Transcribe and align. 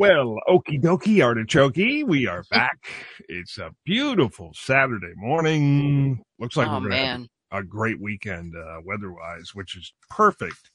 Well, 0.00 0.38
okie 0.48 0.80
dokie, 0.80 1.22
artichoke. 1.22 1.76
We 1.76 2.26
are 2.26 2.42
back. 2.50 2.86
it's 3.28 3.58
a 3.58 3.74
beautiful 3.84 4.50
Saturday 4.54 5.12
morning. 5.14 6.24
Looks 6.38 6.56
like 6.56 6.68
Oh 6.68 6.80
we're 6.80 6.88
going 6.88 6.92
to 6.92 6.96
have 6.96 7.26
a 7.52 7.62
great 7.62 8.00
weekend 8.00 8.56
uh, 8.56 8.80
weather 8.82 9.12
wise, 9.12 9.54
which 9.54 9.76
is 9.76 9.92
perfect 10.08 10.70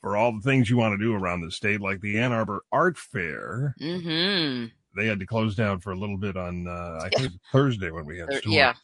for 0.00 0.16
all 0.16 0.32
the 0.32 0.40
things 0.40 0.68
you 0.68 0.76
want 0.76 0.94
to 0.94 0.98
do 0.98 1.14
around 1.14 1.42
the 1.42 1.52
state, 1.52 1.80
like 1.80 2.00
the 2.00 2.18
Ann 2.18 2.32
Arbor 2.32 2.64
Art 2.72 2.98
Fair. 2.98 3.76
Mm-hmm. 3.80 4.66
They 4.96 5.06
had 5.06 5.20
to 5.20 5.26
close 5.26 5.54
down 5.54 5.78
for 5.78 5.92
a 5.92 5.96
little 5.96 6.18
bit 6.18 6.36
on, 6.36 6.66
uh, 6.66 7.02
I 7.04 7.08
think, 7.10 7.34
Thursday 7.52 7.92
when 7.92 8.04
we 8.04 8.18
had 8.18 8.32
Thur- 8.32 8.40
yeah. 8.46 8.74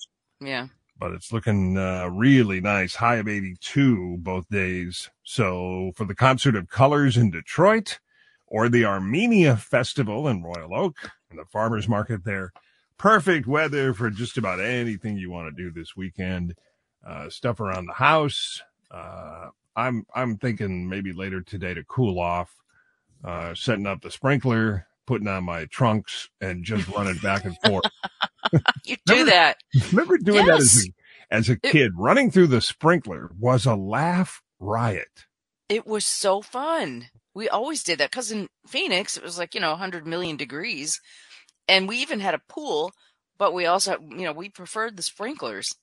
Yeah. 0.40 0.68
but 0.96 1.10
it's 1.10 1.32
looking 1.32 1.76
uh, 1.76 2.06
really 2.06 2.60
nice. 2.60 2.94
High 2.94 3.16
of 3.16 3.26
82 3.26 4.18
both 4.20 4.48
days. 4.48 5.10
So 5.24 5.90
for 5.96 6.04
the 6.04 6.14
Concert 6.14 6.54
of 6.54 6.68
Colors 6.68 7.16
in 7.16 7.32
Detroit 7.32 7.98
or 8.52 8.68
the 8.68 8.84
Armenia 8.84 9.56
Festival 9.56 10.28
in 10.28 10.42
Royal 10.42 10.74
Oak 10.74 10.96
and 11.30 11.38
the 11.38 11.44
farmers 11.46 11.88
market 11.88 12.22
there, 12.24 12.52
perfect 12.98 13.46
weather 13.46 13.94
for 13.94 14.10
just 14.10 14.36
about 14.36 14.60
anything 14.60 15.16
you 15.16 15.30
want 15.30 15.48
to 15.56 15.62
do 15.62 15.70
this 15.72 15.96
weekend. 15.96 16.54
Uh, 17.04 17.28
stuff 17.30 17.58
around 17.58 17.86
the 17.86 17.94
house. 17.94 18.62
Uh, 18.90 19.48
I'm 19.74 20.06
I'm 20.14 20.36
thinking 20.36 20.88
maybe 20.88 21.12
later 21.12 21.40
today 21.40 21.74
to 21.74 21.82
cool 21.82 22.20
off, 22.20 22.54
uh, 23.24 23.54
setting 23.54 23.86
up 23.88 24.02
the 24.02 24.10
sprinkler, 24.10 24.86
putting 25.06 25.26
on 25.26 25.42
my 25.44 25.64
trunks, 25.64 26.28
and 26.40 26.62
just 26.64 26.86
running 26.88 27.16
back 27.18 27.44
and 27.44 27.56
forth. 27.64 27.84
You 28.84 28.96
do 29.06 29.12
Remember- 29.14 29.30
that. 29.30 29.56
Remember 29.92 30.18
doing 30.18 30.44
that 30.46 30.58
as 30.60 30.86
a, 31.30 31.34
as 31.34 31.48
a 31.48 31.52
It- 31.52 31.62
kid? 31.62 31.92
Running 31.96 32.30
through 32.30 32.48
the 32.48 32.60
sprinkler 32.60 33.30
was 33.38 33.64
a 33.64 33.74
laugh 33.74 34.42
riot. 34.60 35.24
It 35.70 35.86
was 35.86 36.04
so 36.04 36.42
fun. 36.42 37.06
We 37.34 37.48
always 37.48 37.82
did 37.82 37.98
that 37.98 38.10
because 38.10 38.30
in 38.30 38.48
Phoenix 38.66 39.16
it 39.16 39.22
was 39.22 39.38
like 39.38 39.54
you 39.54 39.60
know 39.60 39.70
100 39.70 40.06
million 40.06 40.36
degrees, 40.36 41.00
and 41.68 41.88
we 41.88 41.98
even 41.98 42.20
had 42.20 42.34
a 42.34 42.42
pool. 42.48 42.92
But 43.38 43.54
we 43.54 43.66
also, 43.66 43.96
you 44.10 44.22
know, 44.22 44.32
we 44.32 44.50
preferred 44.50 44.96
the 44.96 45.02
sprinklers. 45.02 45.74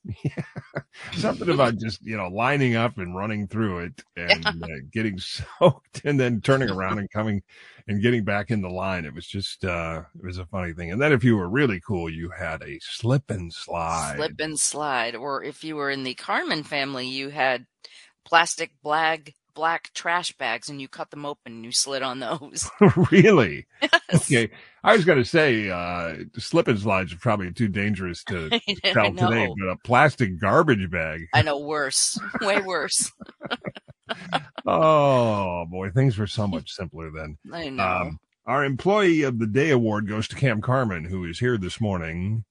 Something 1.12 1.50
about 1.50 1.76
just 1.76 2.00
you 2.02 2.16
know 2.16 2.28
lining 2.28 2.74
up 2.74 2.96
and 2.96 3.14
running 3.14 3.48
through 3.48 3.80
it 3.80 4.02
and 4.16 4.46
uh, 4.46 4.66
getting 4.90 5.18
soaked 5.58 6.02
and 6.04 6.18
then 6.18 6.40
turning 6.40 6.70
around 6.70 6.98
and 7.00 7.10
coming 7.10 7.42
and 7.86 8.00
getting 8.00 8.24
back 8.24 8.50
in 8.50 8.62
the 8.62 8.70
line. 8.70 9.04
It 9.04 9.14
was 9.14 9.26
just 9.26 9.64
uh 9.64 10.02
it 10.16 10.24
was 10.24 10.38
a 10.38 10.46
funny 10.46 10.72
thing. 10.72 10.92
And 10.92 11.02
then 11.02 11.12
if 11.12 11.24
you 11.24 11.36
were 11.36 11.48
really 11.48 11.80
cool, 11.80 12.08
you 12.08 12.30
had 12.30 12.62
a 12.62 12.78
slip 12.80 13.30
and 13.30 13.52
slide. 13.52 14.14
slip 14.16 14.40
and 14.40 14.58
slide. 14.58 15.14
Or 15.14 15.42
if 15.42 15.64
you 15.64 15.76
were 15.76 15.90
in 15.90 16.04
the 16.04 16.14
Carmen 16.14 16.62
family, 16.62 17.08
you 17.08 17.28
had 17.30 17.66
plastic 18.24 18.70
black 18.82 19.34
black 19.54 19.90
trash 19.94 20.32
bags, 20.32 20.68
and 20.68 20.80
you 20.80 20.88
cut 20.88 21.10
them 21.10 21.26
open 21.26 21.52
and 21.52 21.64
you 21.64 21.72
slid 21.72 22.02
on 22.02 22.20
those. 22.20 22.70
really? 23.10 23.66
Okay. 24.14 24.50
I 24.82 24.94
was 24.94 25.04
gonna 25.04 25.24
say 25.24 25.68
uh 25.68 26.16
slip 26.38 26.68
and 26.68 26.78
slides 26.78 27.12
are 27.12 27.18
probably 27.18 27.52
too 27.52 27.68
dangerous 27.68 28.24
to 28.24 28.48
tell 28.84 29.12
today, 29.12 29.48
but 29.58 29.68
a 29.68 29.76
plastic 29.84 30.40
garbage 30.40 30.90
bag. 30.90 31.26
I 31.34 31.42
know 31.42 31.58
worse, 31.58 32.18
way 32.40 32.60
worse. 32.60 33.12
Oh 34.66 35.66
boy, 35.70 35.90
things 35.90 36.18
were 36.18 36.26
so 36.26 36.46
much 36.46 36.70
simpler 36.70 37.10
then. 37.10 37.38
I 37.52 37.68
know. 37.68 37.84
Um, 37.84 38.18
our 38.46 38.64
employee 38.64 39.22
of 39.22 39.38
the 39.38 39.46
day 39.46 39.70
award 39.70 40.08
goes 40.08 40.26
to 40.28 40.36
Cam 40.36 40.60
Carmen, 40.60 41.04
who 41.04 41.24
is 41.24 41.38
here 41.38 41.58
this 41.58 41.80
morning 41.80 42.44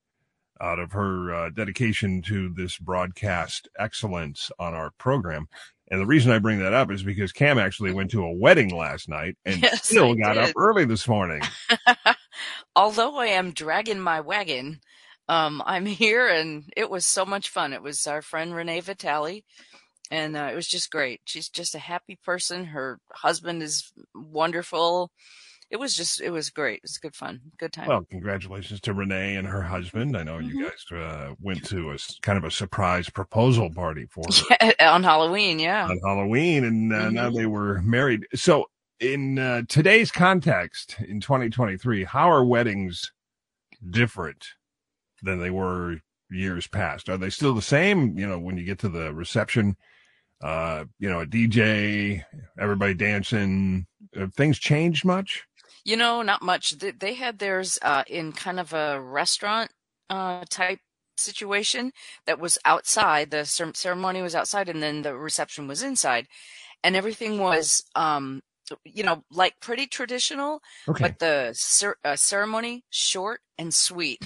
out 0.61 0.79
of 0.79 0.91
her 0.91 1.33
uh, 1.33 1.49
dedication 1.49 2.21
to 2.21 2.49
this 2.49 2.77
broadcast 2.77 3.67
excellence 3.77 4.51
on 4.59 4.73
our 4.73 4.91
program. 4.91 5.47
And 5.91 5.99
the 5.99 6.05
reason 6.05 6.31
I 6.31 6.39
bring 6.39 6.59
that 6.59 6.73
up 6.73 6.91
is 6.91 7.03
because 7.03 7.31
Cam 7.31 7.57
actually 7.57 7.91
went 7.93 8.11
to 8.11 8.23
a 8.23 8.33
wedding 8.33 8.75
last 8.75 9.09
night 9.09 9.37
and 9.45 9.61
Yes, 9.63 9.85
still 9.85 10.11
I 10.11 10.15
got 10.15 10.37
up 10.37 10.51
early 10.55 10.85
this 10.85 11.07
morning. 11.07 11.41
Although 12.75 13.17
I 13.17 13.27
am 13.27 13.51
dragging 13.51 13.99
my 13.99 14.21
wagon, 14.21 14.81
um, 15.27 15.63
I'm 15.65 15.85
here 15.87 16.27
and 16.27 16.63
it 16.77 16.89
was 16.89 17.05
so 17.05 17.25
much 17.25 17.49
fun. 17.49 17.73
It 17.73 17.81
was 17.81 18.05
our 18.05 18.21
friend 18.21 18.53
Renee 18.53 18.81
Vitale 18.81 19.43
and 20.11 20.37
uh, 20.37 20.49
it 20.51 20.55
was 20.55 20.67
just 20.67 20.91
great. 20.91 21.21
She's 21.25 21.49
just 21.49 21.75
a 21.75 21.79
happy 21.79 22.19
person. 22.23 22.65
Her 22.65 22.99
husband 23.13 23.63
is 23.63 23.91
wonderful. 24.13 25.11
It 25.69 25.79
was 25.79 25.95
just, 25.95 26.19
it 26.19 26.31
was 26.31 26.49
great. 26.49 26.77
It 26.77 26.83
was 26.83 26.97
good 26.97 27.15
fun. 27.15 27.39
Good 27.59 27.73
time. 27.73 27.87
Well, 27.87 28.03
congratulations 28.09 28.81
to 28.81 28.93
Renee 28.93 29.35
and 29.35 29.47
her 29.47 29.61
husband. 29.61 30.17
I 30.17 30.23
know 30.23 30.39
you 30.39 30.63
guys 30.63 30.83
uh, 30.91 31.35
went 31.39 31.63
to 31.65 31.91
a 31.91 31.97
kind 32.21 32.37
of 32.39 32.43
a 32.43 32.49
surprise 32.51 33.09
proposal 33.09 33.69
party 33.71 34.07
for 34.09 34.23
her. 34.61 34.73
on 34.79 35.03
Halloween, 35.03 35.59
yeah. 35.59 35.87
on 35.87 35.99
Halloween, 36.03 36.63
and 36.63 36.91
uh, 36.91 37.09
now 37.11 37.29
Mhm. 37.29 37.35
they 37.35 37.45
were 37.45 37.81
married. 37.83 38.25
So, 38.33 38.65
in 38.99 39.37
uh, 39.37 39.61
today's 39.69 40.11
context, 40.11 40.95
in 41.07 41.21
2023, 41.21 42.03
how 42.03 42.29
are 42.31 42.43
weddings 42.43 43.11
different 43.91 44.45
than 45.21 45.39
they 45.39 45.49
were 45.51 45.97
years 46.31 46.67
past? 46.67 47.09
Are 47.09 47.17
they 47.17 47.29
still 47.29 47.53
the 47.53 47.61
same? 47.61 48.17
You 48.17 48.27
know, 48.27 48.39
when 48.39 48.57
you 48.57 48.63
get 48.65 48.79
to 48.79 48.89
the 48.89 49.13
reception, 49.13 49.77
uh, 50.41 50.85
you 50.99 51.09
know, 51.09 51.21
a 51.21 51.25
DJ, 51.25 52.23
everybody 52.59 52.93
dancing, 52.93 53.85
have 54.15 54.33
things 54.33 54.57
changed 54.57 55.05
much? 55.05 55.45
You 55.83 55.97
know, 55.97 56.21
not 56.21 56.41
much. 56.41 56.71
They, 56.77 56.91
they 56.91 57.13
had 57.15 57.39
theirs 57.39 57.79
uh, 57.81 58.03
in 58.07 58.31
kind 58.33 58.59
of 58.59 58.73
a 58.73 59.01
restaurant 59.01 59.71
uh, 60.09 60.45
type 60.49 60.79
situation 61.17 61.91
that 62.25 62.39
was 62.39 62.57
outside. 62.65 63.31
The 63.31 63.45
cer- 63.45 63.73
ceremony 63.75 64.21
was 64.21 64.35
outside, 64.35 64.69
and 64.69 64.81
then 64.83 65.01
the 65.01 65.15
reception 65.15 65.67
was 65.67 65.83
inside, 65.83 66.27
and 66.83 66.95
everything 66.95 67.39
was, 67.39 67.83
um, 67.95 68.41
you 68.85 69.03
know, 69.03 69.23
like 69.31 69.55
pretty 69.61 69.87
traditional. 69.87 70.61
Okay, 70.87 71.03
But 71.03 71.19
the 71.19 71.51
cer- 71.55 71.97
uh, 72.05 72.15
ceremony 72.17 72.85
short 72.91 73.41
and 73.57 73.73
sweet. 73.73 74.21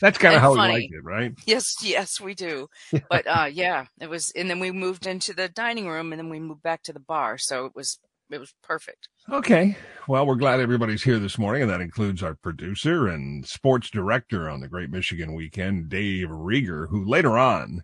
that's 0.00 0.18
kind 0.18 0.36
of 0.36 0.42
how 0.42 0.52
we 0.54 0.62
like 0.62 0.86
it, 0.90 1.02
right? 1.04 1.34
yes, 1.46 1.76
yes, 1.82 2.20
we 2.20 2.34
do. 2.34 2.68
But 3.08 3.26
uh, 3.26 3.48
yeah, 3.50 3.86
it 4.00 4.08
was, 4.08 4.30
and 4.36 4.48
then 4.50 4.60
we 4.60 4.70
moved 4.70 5.06
into 5.06 5.32
the 5.34 5.48
dining 5.48 5.88
room, 5.88 6.12
and 6.12 6.18
then 6.20 6.30
we 6.30 6.40
moved 6.40 6.62
back 6.62 6.82
to 6.84 6.92
the 6.92 7.00
bar. 7.00 7.38
So 7.38 7.66
it 7.66 7.72
was, 7.74 7.98
it 8.30 8.38
was 8.38 8.54
perfect. 8.62 9.08
Okay. 9.30 9.76
Well, 10.08 10.26
we're 10.26 10.36
glad 10.36 10.60
everybody's 10.60 11.02
here 11.02 11.18
this 11.18 11.38
morning, 11.38 11.62
and 11.62 11.70
that 11.70 11.80
includes 11.80 12.22
our 12.22 12.34
producer 12.34 13.08
and 13.08 13.46
sports 13.46 13.90
director 13.90 14.48
on 14.48 14.60
the 14.60 14.68
Great 14.68 14.90
Michigan 14.90 15.34
Weekend, 15.34 15.88
Dave 15.88 16.28
Rieger, 16.28 16.88
who 16.88 17.04
later 17.04 17.36
on 17.36 17.82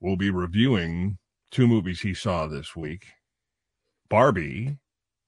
will 0.00 0.16
be 0.16 0.30
reviewing 0.30 1.18
two 1.50 1.66
movies 1.68 2.00
he 2.00 2.14
saw 2.14 2.46
this 2.46 2.74
week 2.74 3.06
Barbie 4.08 4.78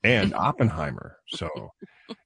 and 0.02 0.34
Oppenheimer. 0.34 1.18
So 1.28 1.48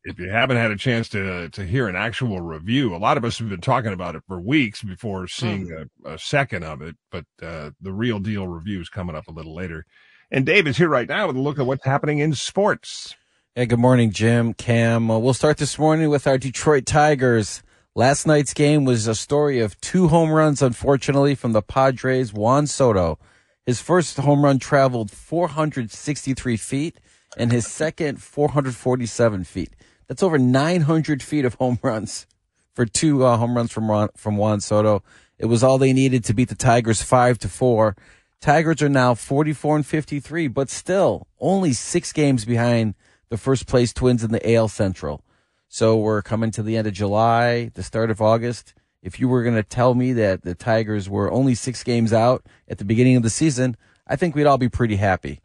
if 0.04 0.18
you 0.18 0.30
haven't 0.30 0.56
had 0.56 0.70
a 0.70 0.76
chance 0.76 1.08
to, 1.10 1.48
to 1.50 1.64
hear 1.64 1.88
an 1.88 1.96
actual 1.96 2.40
review, 2.40 2.94
a 2.94 2.98
lot 2.98 3.16
of 3.16 3.24
us 3.24 3.38
have 3.38 3.48
been 3.48 3.60
talking 3.60 3.92
about 3.92 4.16
it 4.16 4.22
for 4.26 4.40
weeks 4.40 4.82
before 4.82 5.28
seeing 5.28 5.70
a, 5.72 6.10
a 6.10 6.18
second 6.18 6.64
of 6.64 6.82
it, 6.82 6.96
but 7.10 7.24
uh, 7.42 7.70
the 7.80 7.92
real 7.92 8.18
deal 8.18 8.46
review 8.48 8.80
is 8.80 8.88
coming 8.88 9.14
up 9.14 9.28
a 9.28 9.32
little 9.32 9.54
later. 9.54 9.84
And 10.30 10.44
Dave 10.44 10.66
is 10.66 10.76
here 10.76 10.90
right 10.90 11.08
now 11.08 11.26
with 11.26 11.36
a 11.36 11.40
look 11.40 11.58
at 11.58 11.64
what's 11.64 11.86
happening 11.86 12.18
in 12.18 12.34
sports. 12.34 13.16
Hey, 13.54 13.64
good 13.64 13.78
morning, 13.78 14.10
Jim, 14.10 14.52
Cam. 14.52 15.10
Uh, 15.10 15.18
we'll 15.18 15.32
start 15.32 15.56
this 15.56 15.78
morning 15.78 16.10
with 16.10 16.26
our 16.26 16.36
Detroit 16.36 16.84
Tigers. 16.84 17.62
Last 17.94 18.26
night's 18.26 18.52
game 18.52 18.84
was 18.84 19.06
a 19.06 19.14
story 19.14 19.58
of 19.60 19.80
two 19.80 20.08
home 20.08 20.30
runs, 20.30 20.60
unfortunately, 20.60 21.34
from 21.34 21.52
the 21.52 21.62
Padres. 21.62 22.34
Juan 22.34 22.66
Soto, 22.66 23.18
his 23.64 23.80
first 23.80 24.18
home 24.18 24.44
run 24.44 24.58
traveled 24.58 25.10
463 25.10 26.58
feet, 26.58 27.00
and 27.38 27.50
his 27.50 27.66
second 27.66 28.22
447 28.22 29.44
feet. 29.44 29.70
That's 30.08 30.22
over 30.22 30.36
900 30.36 31.22
feet 31.22 31.46
of 31.46 31.54
home 31.54 31.78
runs 31.82 32.26
for 32.74 32.84
two 32.84 33.24
uh, 33.24 33.38
home 33.38 33.56
runs 33.56 33.72
from 33.72 34.10
from 34.14 34.36
Juan 34.36 34.60
Soto. 34.60 35.02
It 35.38 35.46
was 35.46 35.64
all 35.64 35.78
they 35.78 35.94
needed 35.94 36.22
to 36.24 36.34
beat 36.34 36.50
the 36.50 36.54
Tigers 36.54 37.00
five 37.00 37.38
to 37.38 37.48
four. 37.48 37.96
Tigers 38.40 38.80
are 38.82 38.88
now 38.88 39.14
44 39.14 39.76
and 39.76 39.86
53, 39.86 40.46
but 40.48 40.70
still 40.70 41.26
only 41.40 41.72
six 41.72 42.12
games 42.12 42.44
behind 42.44 42.94
the 43.30 43.36
first 43.36 43.66
place 43.66 43.92
Twins 43.92 44.22
in 44.22 44.30
the 44.30 44.54
AL 44.54 44.68
Central. 44.68 45.24
So 45.68 45.96
we're 45.96 46.22
coming 46.22 46.52
to 46.52 46.62
the 46.62 46.76
end 46.76 46.86
of 46.86 46.94
July, 46.94 47.70
the 47.74 47.82
start 47.82 48.10
of 48.10 48.22
August. 48.22 48.74
If 49.02 49.18
you 49.18 49.28
were 49.28 49.42
going 49.42 49.56
to 49.56 49.62
tell 49.64 49.94
me 49.94 50.12
that 50.14 50.42
the 50.42 50.54
Tigers 50.54 51.10
were 51.10 51.30
only 51.32 51.54
six 51.54 51.82
games 51.82 52.12
out 52.12 52.46
at 52.68 52.78
the 52.78 52.84
beginning 52.84 53.16
of 53.16 53.24
the 53.24 53.30
season, 53.30 53.76
I 54.06 54.14
think 54.14 54.34
we'd 54.34 54.46
all 54.46 54.56
be 54.56 54.68
pretty 54.68 54.96
happy. 54.96 55.40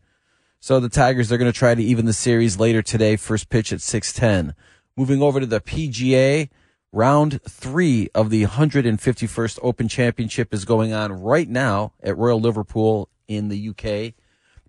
So 0.60 0.80
the 0.80 0.88
Tigers 0.88 1.32
are 1.32 1.38
going 1.38 1.52
to 1.52 1.58
try 1.58 1.74
to 1.76 1.84
even 1.84 2.06
the 2.06 2.14
series 2.14 2.60
later 2.60 2.82
today, 2.82 3.16
first 3.16 3.50
pitch 3.50 3.74
at 3.74 3.82
610. 3.82 4.56
Moving 4.96 5.22
over 5.22 5.40
to 5.40 5.46
the 5.46 5.60
PGA, 5.60 6.50
round 6.94 7.42
three 7.42 8.08
of 8.14 8.30
the 8.30 8.46
151st 8.46 9.60
Open 9.64 9.90
Championship 9.90 10.54
is 10.54 10.64
going 10.64 10.94
on 10.94 11.12
right 11.12 11.50
now 11.50 11.92
at 12.02 12.16
Royal 12.16 12.40
Liverpool 12.40 13.10
in 13.28 13.50
the 13.50 13.70
UK. 13.70 14.14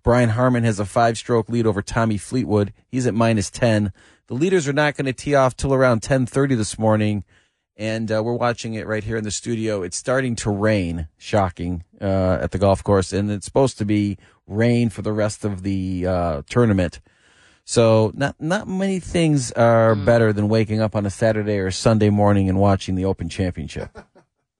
Brian 0.03 0.29
Harman 0.29 0.63
has 0.63 0.79
a 0.79 0.85
five 0.85 1.17
stroke 1.17 1.49
lead 1.49 1.67
over 1.67 1.81
Tommy 1.83 2.17
Fleetwood. 2.17 2.73
He's 2.87 3.05
at 3.05 3.13
minus 3.13 3.49
10. 3.51 3.93
The 4.27 4.33
leaders 4.33 4.67
are 4.67 4.73
not 4.73 4.97
going 4.97 5.05
to 5.05 5.13
tee 5.13 5.35
off 5.35 5.55
till 5.55 5.73
around 5.73 5.97
1030 5.97 6.55
this 6.55 6.79
morning. 6.79 7.23
And 7.77 8.11
uh, 8.11 8.23
we're 8.23 8.33
watching 8.33 8.73
it 8.73 8.87
right 8.87 9.03
here 9.03 9.17
in 9.17 9.23
the 9.23 9.31
studio. 9.31 9.83
It's 9.83 9.97
starting 9.97 10.35
to 10.37 10.49
rain, 10.49 11.07
shocking, 11.17 11.83
uh, 12.01 12.39
at 12.41 12.51
the 12.51 12.57
golf 12.57 12.83
course. 12.83 13.13
And 13.13 13.29
it's 13.29 13.45
supposed 13.45 13.77
to 13.79 13.85
be 13.85 14.17
rain 14.47 14.89
for 14.89 15.01
the 15.01 15.11
rest 15.11 15.45
of 15.45 15.61
the 15.61 16.07
uh, 16.07 16.41
tournament. 16.49 17.01
So 17.65 18.11
not 18.15 18.35
not 18.39 18.67
many 18.67 18.99
things 18.99 19.51
are 19.53 19.95
Mm. 19.95 20.05
better 20.05 20.31
than 20.31 20.47
waking 20.49 20.81
up 20.81 20.95
on 20.95 21.05
a 21.05 21.09
Saturday 21.09 21.57
or 21.57 21.71
Sunday 21.71 22.09
morning 22.11 22.47
and 22.47 22.59
watching 22.59 22.93
the 22.95 23.05
Open 23.05 23.27
Championship. 23.27 23.89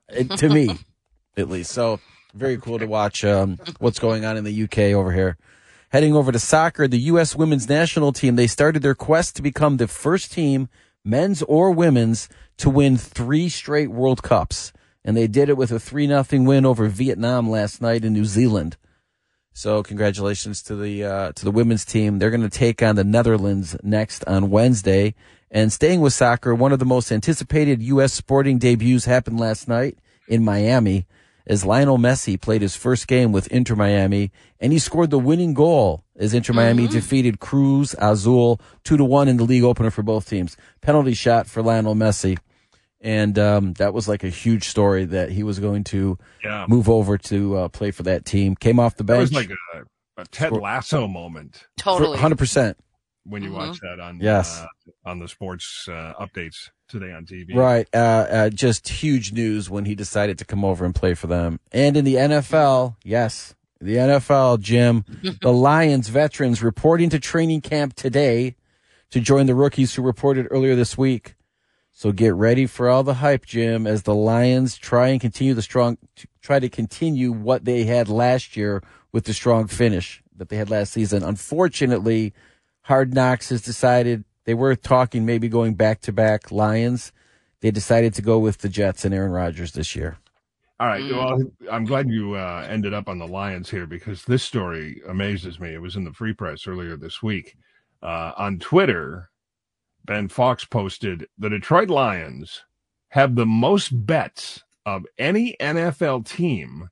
It- 0.10 0.32
to 0.38 0.50
me, 0.50 0.78
at 1.38 1.50
least. 1.50 1.72
So 1.72 2.00
very 2.34 2.58
cool 2.58 2.80
to 2.80 2.88
watch 2.88 3.24
um, 3.24 3.60
what's 3.80 4.00
going 4.00 4.26
on 4.26 4.38
in 4.38 4.44
the 4.44 4.64
UK 4.64 4.94
over 4.94 5.12
here. 5.12 5.38
Heading 5.90 6.16
over 6.16 6.32
to 6.32 6.40
soccer, 6.40 6.88
the 6.88 7.00
U.S. 7.14 7.36
women's 7.36 7.70
national 7.70 8.12
team, 8.12 8.36
they 8.36 8.48
started 8.48 8.82
their 8.82 8.96
quest 8.96 9.36
to 9.38 9.42
become 9.42 9.78
the 9.78 9.88
first 9.88 10.32
team, 10.34 10.68
men's 11.06 11.42
or 11.44 11.72
women's, 11.72 12.28
to 12.58 12.70
win 12.70 12.98
three 12.98 13.48
straight 13.50 13.92
World 13.92 14.22
Cups. 14.24 14.74
And 15.06 15.16
they 15.16 15.28
did 15.28 15.48
it 15.48 15.56
with 15.56 15.72
a 15.72 15.80
3 15.80 16.08
0 16.08 16.26
win 16.44 16.66
over 16.66 16.88
Vietnam 16.88 17.50
last 17.50 17.82
night 17.82 18.04
in 18.04 18.12
New 18.14 18.26
Zealand. 18.26 18.76
So 19.58 19.84
congratulations 19.84 20.62
to 20.64 20.76
the 20.76 21.06
uh, 21.06 21.32
to 21.32 21.46
the 21.46 21.50
women's 21.50 21.86
team. 21.86 22.20
They're 22.20 22.30
going 22.30 22.42
to 22.42 22.50
take 22.50 22.84
on 22.84 22.98
the 22.98 23.06
Netherlands 23.06 23.78
next 23.82 24.26
on 24.26 24.50
Wednesday. 24.50 25.16
And 25.50 25.72
staying 25.72 26.02
with 26.02 26.12
soccer, 26.12 26.54
one 26.54 26.74
of 26.74 26.80
the 26.80 26.86
most 26.86 27.10
anticipated 27.10 27.82
U.S. 27.82 28.12
sporting 28.12 28.58
debuts 28.58 29.06
happened 29.06 29.40
last 29.40 29.70
night 29.70 29.98
in 30.28 30.44
Miami 30.44 31.08
as 31.48 31.64
Lionel 31.64 31.98
Messi 31.98 32.40
played 32.40 32.62
his 32.62 32.76
first 32.76 33.08
game 33.08 33.32
with 33.32 33.48
Inter 33.48 33.76
Miami, 33.76 34.30
and 34.60 34.74
he 34.74 34.80
scored 34.80 35.10
the 35.10 35.20
winning 35.20 35.54
goal 35.54 36.04
as 36.18 36.34
Inter 36.34 36.52
Miami 36.54 36.88
defeated 36.88 37.40
Cruz 37.40 37.96
Azul 37.98 38.60
two 38.84 38.98
to 38.98 39.06
one 39.06 39.30
in 39.30 39.38
the 39.38 39.46
league 39.46 39.64
opener 39.64 39.90
for 39.90 40.04
both 40.04 40.28
teams. 40.28 40.58
Penalty 40.82 41.14
shot 41.14 41.48
for 41.48 41.62
Lionel 41.62 41.96
Messi, 41.96 42.38
and 43.06 43.38
um, 43.40 43.74
that 43.74 43.94
was 43.94 44.08
like 44.10 44.24
a 44.24 44.30
huge 44.30 44.68
story 44.68 45.06
that 45.06 45.30
he 45.32 45.44
was 45.44 45.60
going 45.60 45.84
to 45.86 46.18
Yeah. 46.44 46.66
move 46.68 46.90
over 46.90 47.18
to 47.20 47.56
uh, 47.58 47.68
play 47.70 47.92
for 47.92 48.04
that 48.04 48.26
team. 48.26 48.56
Came 48.56 48.80
off 48.80 48.96
the 48.96 49.04
That 49.04 49.14
bench. 49.14 49.30
was 49.30 49.34
like 49.34 49.50
a, 49.76 50.22
a 50.22 50.26
Ted 50.26 50.52
Lasso 50.52 51.08
moment 51.08 51.68
Totally. 51.78 52.18
Hundred 52.18 52.40
percent. 52.40 52.78
when 53.28 53.42
you 53.44 53.50
Mhm. 53.52 53.54
watch 53.58 53.80
that 53.80 54.00
on 54.00 54.20
Yes. 54.20 54.60
uh, 54.62 54.68
on 55.10 55.20
the 55.20 55.28
sports 55.28 55.88
uh, 55.88 56.14
updates 56.20 56.70
today 56.88 57.12
on 57.12 57.26
TV. 57.26 57.56
Right. 57.56 57.88
Uh, 57.94 57.98
uh, 57.98 58.50
just 58.50 58.88
huge 58.88 59.32
news 59.32 59.70
when 59.70 59.86
he 59.86 59.96
decided 59.96 60.38
to 60.40 60.46
come 60.46 60.64
over 60.66 60.84
and 60.86 60.94
play 60.94 61.14
for 61.16 61.28
them. 61.28 61.60
And 61.72 61.96
in 61.98 62.06
the 62.06 62.16
NFL, 62.18 62.96
yes, 63.04 63.56
the 63.82 63.98
NFL, 63.98 64.58
Jim, 64.60 65.06
the 65.42 65.52
Lions 65.54 66.10
veterans 66.10 66.62
reporting 66.64 67.10
to 67.12 67.20
training 67.20 67.62
camp 67.62 67.94
today 67.96 68.56
to 69.12 69.20
join 69.20 69.46
the 69.48 69.56
rookies 69.56 69.94
who 69.96 70.02
reported 70.04 70.48
earlier 70.52 70.76
this 70.76 70.96
week. 70.98 71.36
So 71.98 72.12
get 72.12 72.34
ready 72.34 72.66
for 72.66 72.90
all 72.90 73.04
the 73.04 73.14
hype, 73.14 73.46
Jim, 73.46 73.88
as 73.88 74.04
the 74.04 74.14
Lions 74.14 74.76
try 74.76 75.08
and 75.08 75.22
continue 75.22 75.54
the 75.54 75.62
strong, 75.62 75.98
try 76.42 76.60
to 76.60 76.68
continue 76.68 77.32
what 77.32 77.64
they 77.64 77.86
had 77.86 78.10
last 78.10 78.58
year 78.58 78.84
with 79.14 79.24
the 79.24 79.34
strong 79.34 79.68
finish 79.68 80.22
that 80.36 80.50
they 80.50 80.58
had 80.58 80.70
last 80.70 80.92
season. 80.92 81.24
Unfortunately, 81.24 82.34
Hard 82.82 83.14
Knocks 83.14 83.48
has 83.48 83.62
decided 83.62 84.26
they 84.44 84.54
were 84.54 84.76
talking 84.76 85.26
maybe 85.26 85.48
going 85.48 85.76
back 85.76 86.02
to 86.02 86.12
back 86.12 86.52
Lions. 86.52 87.14
They 87.62 87.72
decided 87.72 88.14
to 88.16 88.22
go 88.22 88.40
with 88.40 88.58
the 88.58 88.68
Jets 88.68 89.06
and 89.06 89.16
Aaron 89.16 89.32
Rodgers 89.32 89.72
this 89.72 89.96
year. 89.96 90.18
All 90.82 90.88
right. 90.88 91.10
Well, 91.10 91.44
I'm 91.72 91.86
glad 91.86 92.10
you 92.10 92.34
uh, 92.34 92.68
ended 92.70 92.94
up 92.94 93.08
on 93.08 93.20
the 93.20 93.28
Lions 93.28 93.70
here 93.70 93.88
because 93.88 94.26
this 94.26 94.44
story 94.44 95.02
amazes 95.08 95.62
me. 95.62 95.74
It 95.74 95.82
was 95.82 95.96
in 95.96 96.04
the 96.04 96.12
Free 96.12 96.34
Press 96.34 96.68
earlier 96.68 96.98
this 96.98 97.24
week. 97.24 97.56
Uh, 98.04 98.34
on 98.36 98.60
Twitter, 98.60 99.30
Ben 100.06 100.28
Fawkes 100.28 100.66
posted 100.66 101.28
the 101.38 101.50
Detroit 101.50 101.90
Lions 101.90 102.64
have 103.10 103.36
the 103.36 103.46
most 103.46 104.06
bets 104.06 104.64
of 104.86 105.06
any 105.18 105.56
NFL 105.60 106.28
team 106.28 106.90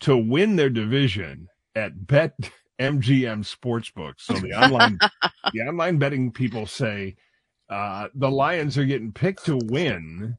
to 0.00 0.16
win 0.16 0.56
their 0.56 0.70
division 0.70 1.48
at 1.74 2.06
Bet 2.06 2.34
MGM 2.80 3.44
Sportsbook. 3.44 4.14
So 4.18 4.34
the 4.34 4.52
online 4.52 4.98
the 5.52 5.60
online 5.62 5.98
betting 5.98 6.32
people 6.32 6.66
say 6.66 7.16
uh, 7.68 8.08
the 8.14 8.30
Lions 8.30 8.78
are 8.78 8.84
getting 8.84 9.12
picked 9.12 9.44
to 9.46 9.58
win. 9.64 10.36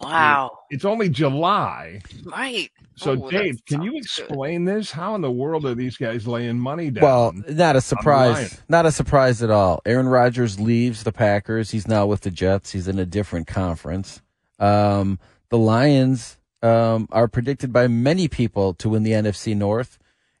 Wow. 0.00 0.58
It's 0.70 0.84
only 0.84 1.08
July. 1.08 2.00
Right. 2.24 2.70
So, 2.96 3.12
Oh, 3.12 3.30
Dave, 3.30 3.64
can 3.66 3.82
you 3.82 3.92
sounds 3.92 4.16
good. 4.16 4.24
explain 4.26 4.64
this? 4.64 4.90
How 4.90 5.14
in 5.14 5.20
the 5.20 5.30
world 5.30 5.64
are 5.66 5.74
these 5.74 5.96
guys 5.96 6.26
laying 6.26 6.58
money 6.58 6.90
down? 6.90 7.02
Well, 7.02 7.32
not 7.48 7.76
a 7.76 7.80
surprise. 7.80 8.60
Not 8.68 8.86
a 8.86 8.92
surprise 8.92 9.42
at 9.42 9.50
all. 9.50 9.80
Aaron 9.86 10.08
Rodgers 10.08 10.60
leaves 10.60 11.02
the 11.04 11.12
Packers. 11.12 11.70
He's 11.70 11.88
now 11.88 12.06
with 12.06 12.20
the 12.22 12.30
Jets. 12.30 12.72
He's 12.72 12.86
in 12.88 12.98
a 12.98 13.06
different 13.06 13.46
conference. 13.46 14.20
Um, 14.60 15.18
the 15.50 15.58
Lions 15.58 16.38
um, 16.62 17.08
are 17.10 17.26
predicted 17.28 17.72
by 17.72 17.88
many 17.88 18.28
people 18.28 18.74
to 18.74 18.88
win 18.88 19.02
the 19.02 19.12
NFC 19.12 19.56
North 19.56 19.98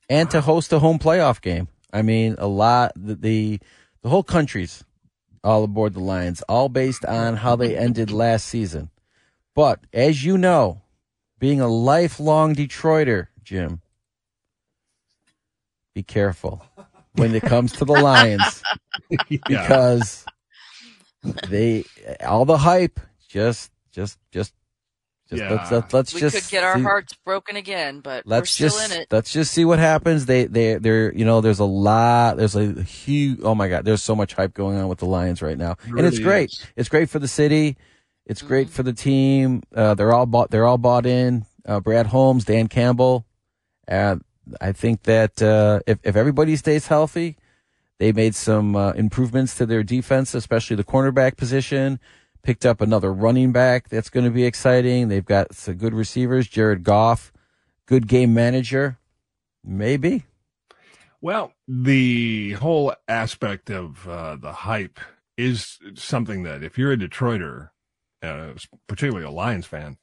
and 0.08 0.30
to 0.30 0.40
host 0.40 0.72
a 0.72 0.78
home 0.78 0.98
playoff 0.98 1.40
game. 1.40 1.68
I 1.92 2.02
mean, 2.02 2.36
a 2.38 2.46
lot. 2.46 2.92
The 2.96 3.14
the, 3.14 3.60
the 4.02 4.08
whole 4.08 4.22
country's 4.24 4.84
all 5.42 5.64
aboard 5.64 5.94
the 5.94 6.00
Lions, 6.00 6.42
all 6.48 6.68
based 6.68 7.04
on 7.04 7.36
how 7.36 7.56
they 7.56 7.76
ended 7.76 8.10
last 8.10 8.46
season. 8.46 8.90
But 9.54 9.80
as 9.92 10.24
you 10.24 10.36
know, 10.38 10.82
being 11.38 11.60
a 11.60 11.68
lifelong 11.68 12.54
Detroiter, 12.54 13.28
Jim, 13.42 13.80
be 15.94 16.02
careful 16.02 16.64
when 17.14 17.34
it 17.34 17.42
comes 17.42 17.72
to 17.72 17.84
the 17.84 17.92
Lions 17.92 18.62
yeah. 19.28 19.38
because 19.46 20.24
they 21.48 21.84
all 22.26 22.44
the 22.44 22.58
hype 22.58 22.98
just 23.28 23.70
just 23.92 24.18
just 24.32 24.52
just 25.30 25.42
Yeah. 25.42 25.50
let's 25.54 25.70
let's, 25.70 25.94
let's 25.94 26.14
We 26.14 26.20
just 26.20 26.36
could 26.36 26.50
get 26.50 26.64
our 26.64 26.76
see- 26.76 26.82
hearts 26.82 27.14
broken 27.24 27.56
again, 27.56 28.00
but 28.00 28.26
let's 28.26 28.42
we're 28.60 28.68
still 28.68 28.80
just 28.80 28.92
in 28.92 29.00
it. 29.02 29.08
let's 29.10 29.32
just 29.32 29.52
see 29.52 29.64
what 29.64 29.78
happens 29.78 30.26
they 30.26 30.44
they 30.44 30.74
they're 30.74 31.14
you 31.14 31.24
know 31.24 31.40
there's 31.40 31.60
a 31.60 31.64
lot 31.64 32.36
there's 32.36 32.56
a 32.56 32.82
huge 32.82 33.38
oh 33.42 33.54
my 33.54 33.68
god 33.68 33.84
there's 33.84 34.02
so 34.02 34.14
much 34.16 34.34
hype 34.34 34.52
going 34.52 34.76
on 34.76 34.88
with 34.88 34.98
the 34.98 35.06
lions 35.06 35.40
right 35.42 35.56
now 35.58 35.72
It 35.86 35.90
and 35.96 36.00
it's 36.06 36.18
great 36.18 36.50
is. 36.50 36.66
it's 36.76 36.88
great 36.88 37.08
for 37.08 37.18
the 37.20 37.28
city 37.28 37.76
it's 38.26 38.42
great 38.42 38.68
Mhm. 38.68 38.70
for 38.70 38.82
the 38.82 38.92
team. 38.92 39.62
Uh 39.74 39.94
they're 39.94 40.12
all 40.12 40.26
bought 40.26 40.50
they're 40.50 40.66
all 40.66 40.78
bought 40.78 41.06
in. 41.06 41.44
Uh 41.66 41.80
brad 41.80 42.06
holmes 42.08 42.44
dan 42.44 42.68
campbell 42.68 43.24
uh 43.88 44.16
i 44.60 44.72
think 44.72 45.04
that 45.04 45.40
uh 45.42 45.80
if, 45.86 45.98
if 46.02 46.14
everybody 46.16 46.54
stays 46.56 46.86
healthy 46.88 47.36
they 47.98 48.12
made 48.12 48.34
some 48.34 48.76
uh, 48.76 48.90
improvements 48.92 49.54
to 49.56 49.64
their 49.64 49.82
defense 49.82 50.34
especially 50.34 50.76
the 50.76 50.84
cornerback 50.84 51.36
position. 51.36 51.98
Picked 52.42 52.66
up 52.66 52.82
another 52.82 53.10
running 53.10 53.52
back. 53.52 53.88
That's 53.88 54.10
going 54.10 54.24
to 54.26 54.30
be 54.30 54.44
exciting. 54.44 55.08
They've 55.08 55.24
got 55.24 55.54
some 55.54 55.76
good 55.76 55.94
receivers. 55.94 56.46
Jared 56.46 56.84
goff 56.84 57.32
good 57.86 58.06
game 58.06 58.34
manager. 58.34 58.98
Maybe. 59.64 60.24
Well, 61.22 61.52
the 61.66 62.52
whole 62.52 62.92
aspect 63.08 63.70
of 63.70 64.06
uh, 64.06 64.36
the 64.36 64.52
hype 64.52 65.00
is 65.38 65.78
something 65.94 66.42
that 66.42 66.62
if 66.62 66.76
you're 66.76 66.92
a 66.92 66.98
Detroiter, 66.98 67.70
uh, 68.24 68.54
particularly 68.88 69.26
a 69.26 69.30
Lions 69.30 69.66
fan, 69.66 69.96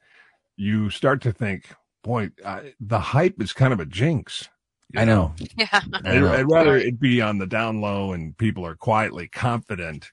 you 0.55 0.89
start 0.89 1.21
to 1.23 1.31
think, 1.31 1.73
boy, 2.03 2.29
uh, 2.43 2.61
the 2.79 2.99
hype 2.99 3.41
is 3.41 3.53
kind 3.53 3.73
of 3.73 3.79
a 3.79 3.85
jinx. 3.85 4.47
you 4.93 4.99
i 5.01 5.05
know 5.05 5.33
Yeah. 5.57 5.67
I 5.71 5.81
I'd. 6.17 6.23
I'd 6.23 6.51
rather 6.51 6.75
it 6.77 6.99
be 6.99 7.21
on 7.21 7.37
the 7.37 7.47
down 7.47 7.81
low 7.81 8.13
and 8.13 8.37
people 8.37 8.65
are 8.65 8.75
quietly 8.75 9.27
confident 9.27 10.11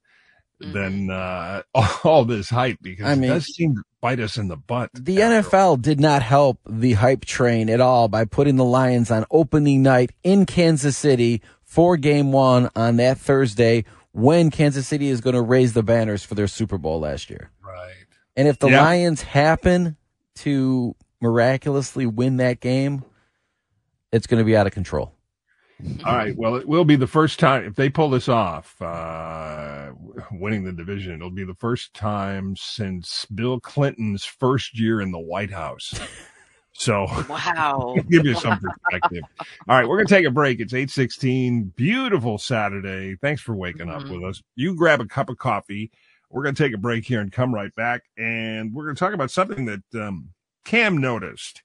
Mhm. 0.61 0.73
than 0.73 1.11
uh, 1.11 1.63
all 2.03 2.25
this 2.25 2.51
hype 2.51 2.79
because 2.83 3.07
I 3.07 3.15
mean- 3.15 3.31
it 3.31 3.35
does 3.35 3.47
seem 3.55 3.77
to 3.77 3.83
bite 4.01 4.19
us 4.19 4.37
in 4.37 4.49
the 4.49 4.57
butt. 4.57 4.91
The 4.93 5.23
after 5.23 5.51
NFL 5.57 5.81
did 5.83 6.01
not 6.01 6.21
help 6.23 6.59
the 6.69 6.95
hype 6.95 7.25
train 7.25 7.71
at 7.71 7.81
all 7.81 8.09
by 8.09 8.25
putting 8.25 8.57
the 8.57 8.65
Lions 8.65 9.09
on 9.13 9.25
opening 9.31 9.85
night 9.85 10.11
in 10.25 10.47
Kansas 10.47 10.97
City 10.97 11.43
for 11.63 11.97
game 11.97 12.33
one 12.33 12.71
on 12.75 12.97
that 12.97 13.19
Thursday 13.19 13.85
when 14.13 14.51
Kansas 14.51 14.89
City 14.89 15.07
is 15.09 15.21
going 15.21 15.37
to 15.37 15.43
raise 15.43 15.75
the 15.75 15.83
banners 15.85 16.25
for 16.25 16.35
their 16.35 16.49
Super 16.49 16.77
Bowl 16.77 16.99
last 16.99 17.31
year. 17.31 17.51
Right. 17.65 17.98
And 18.39 18.47
if 18.47 18.59
the 18.61 18.69
Yeah. 18.71 18.83
Lions 18.83 19.21
happen 19.23 19.97
to 20.37 20.95
miraculously 21.21 22.07
win 22.07 22.37
that 22.37 22.61
game, 22.61 23.03
it's 24.13 24.29
going 24.29 24.39
to 24.39 24.45
be 24.45 24.57
out 24.57 24.67
of 24.69 24.73
control. 24.73 25.13
All 26.05 26.15
right. 26.17 26.37
Well, 26.37 26.55
it 26.57 26.67
will 26.69 26.85
be 26.85 26.95
the 26.97 27.07
first 27.09 27.39
time 27.41 27.65
if 27.65 27.75
they 27.75 27.89
pull 27.89 28.11
this 28.11 28.29
off, 28.29 28.81
uh, 28.81 29.91
winning 30.31 30.63
the 30.65 30.73
division. 30.73 31.15
It'll 31.15 31.31
be 31.31 31.45
the 31.45 31.55
first 31.55 31.95
time 31.95 32.55
since 32.57 33.27
Bill 33.27 33.59
Clinton's 33.61 34.25
first 34.25 34.79
year 34.79 35.01
in 35.01 35.11
the 35.11 35.19
White 35.21 35.51
House. 35.53 35.99
So 36.75 37.07
Wow. 37.29 37.97
give 38.09 38.25
you 38.25 38.35
some 38.37 38.57
perspective. 38.61 39.25
All 39.69 39.77
right, 39.77 39.89
we're 39.89 39.97
gonna 39.97 40.07
take 40.09 40.27
a 40.27 40.31
break. 40.31 40.61
It's 40.61 40.73
eight 40.73 40.91
sixteen. 40.91 41.73
Beautiful 41.75 42.39
Saturday. 42.39 43.17
Thanks 43.21 43.43
for 43.43 43.57
waking 43.57 43.89
up 43.91 44.03
Mhm. 44.03 44.11
with 44.13 44.23
us. 44.23 44.43
You 44.55 44.77
grab 44.77 45.01
a 45.01 45.05
cup 45.07 45.29
of 45.29 45.39
coffee. 45.39 45.91
We're 46.31 46.43
gonna 46.43 46.55
take 46.55 46.75
a 46.75 46.79
break 46.79 47.05
here 47.05 47.21
and 47.21 47.33
come 47.33 47.55
right 47.55 47.75
back, 47.75 48.03
and 48.17 48.75
we're 48.75 48.85
gonna 48.85 48.97
talk 48.97 49.15
about 49.15 49.31
something 49.31 49.65
that 49.65 49.83
um, 50.01 50.31
Cam 50.65 50.99
noticed 50.99 51.63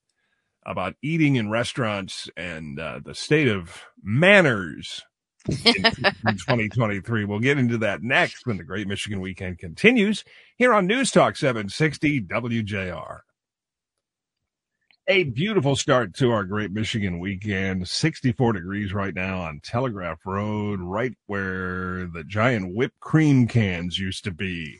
about 0.66 0.96
eating 1.02 1.36
in 1.36 1.50
restaurants 1.50 2.30
and 2.38 2.80
uh, 2.80 3.00
the 3.04 3.14
state 3.14 3.50
of 3.50 3.84
manners 4.02 5.02
in 5.50 5.56
2023. 5.84 7.26
We'll 7.26 7.40
get 7.40 7.58
into 7.58 7.78
that 7.80 8.02
next 8.02 8.46
when 8.46 8.58
the 8.58 8.64
Great 8.64 8.88
Michigan 8.88 9.20
Weekend 9.20 9.60
continues 9.60 10.24
here 10.56 10.74
on 10.74 10.88
News 10.88 11.12
Talk 11.12 11.36
760 11.36 12.22
WJR. 12.22 13.20
A 15.10 15.24
beautiful 15.26 15.76
start 15.76 16.14
to 16.16 16.32
our 16.32 16.46
Great 16.46 16.72
Michigan 16.72 17.20
weekend. 17.20 17.90
64 17.90 18.54
degrees 18.54 18.94
right 18.94 19.14
now 19.14 19.42
on 19.42 19.60
Telegraph 19.62 20.20
Road, 20.26 20.80
right 20.80 21.12
where 21.26 22.06
the 22.08 22.24
giant 22.26 22.74
whipped 22.74 23.02
cream 23.02 23.46
cans 23.46 24.00
used 24.00 24.24
to 24.24 24.32
be. 24.32 24.80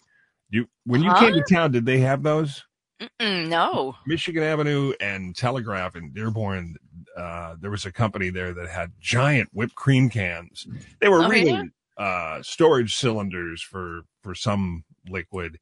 You 0.50 0.68
when 0.86 1.04
you 1.04 1.10
Huh? 1.12 1.26
came 1.26 1.34
to 1.34 1.54
town, 1.54 1.72
did 1.74 1.86
they 1.86 2.00
have 2.00 2.24
those? 2.24 2.64
Mm-mm, 3.02 3.50
no. 3.50 3.96
Michigan 4.08 4.44
Avenue 4.44 4.94
and 5.02 5.36
Telegraph 5.36 5.98
in 5.98 6.14
Dearborn, 6.14 6.78
uh, 7.18 7.56
there 7.60 7.72
was 7.72 7.86
a 7.86 7.92
company 7.92 8.30
there 8.30 8.54
that 8.54 8.70
had 8.70 8.94
giant 9.02 9.50
whipped 9.52 9.76
cream 9.76 10.10
cans. 10.10 10.66
They 11.02 11.10
were 11.10 11.24
Oh, 11.24 11.28
really 11.28 11.52
yeah? 11.52 11.64
uh, 11.98 12.42
storage 12.44 12.96
cylinders 12.96 13.62
for 13.62 14.04
for 14.22 14.36
some 14.36 14.86
liquid, 15.10 15.60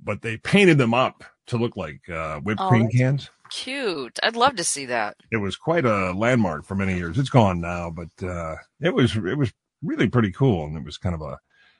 but 0.00 0.22
they 0.22 0.36
painted 0.36 0.78
them 0.78 0.94
up 0.94 1.24
to 1.46 1.56
look 1.56 1.76
like 1.76 2.08
uh, 2.08 2.40
whipped 2.40 2.60
Oh, 2.60 2.68
cream 2.68 2.88
cans. 2.88 3.30
Cute. 3.50 4.18
I'd 4.22 4.36
love 4.36 4.56
to 4.56 4.64
see 4.64 4.86
that. 4.86 5.16
It 5.30 5.36
was 5.36 5.56
quite 5.56 5.84
a 5.84 6.12
landmark 6.12 6.64
for 6.64 6.74
many 6.74 6.96
years. 6.96 7.18
It's 7.18 7.30
gone 7.30 7.60
now, 7.60 7.90
but 7.90 8.26
uh, 8.26 8.56
it 8.80 8.94
was 8.94 9.16
it 9.16 9.38
was 9.38 9.52
really 9.82 10.08
pretty 10.08 10.32
cool, 10.32 10.64
and 10.64 10.76
it 10.76 10.84
was 10.84 10.98
kind 10.98 11.14
of 11.14 11.22
a 11.22 11.38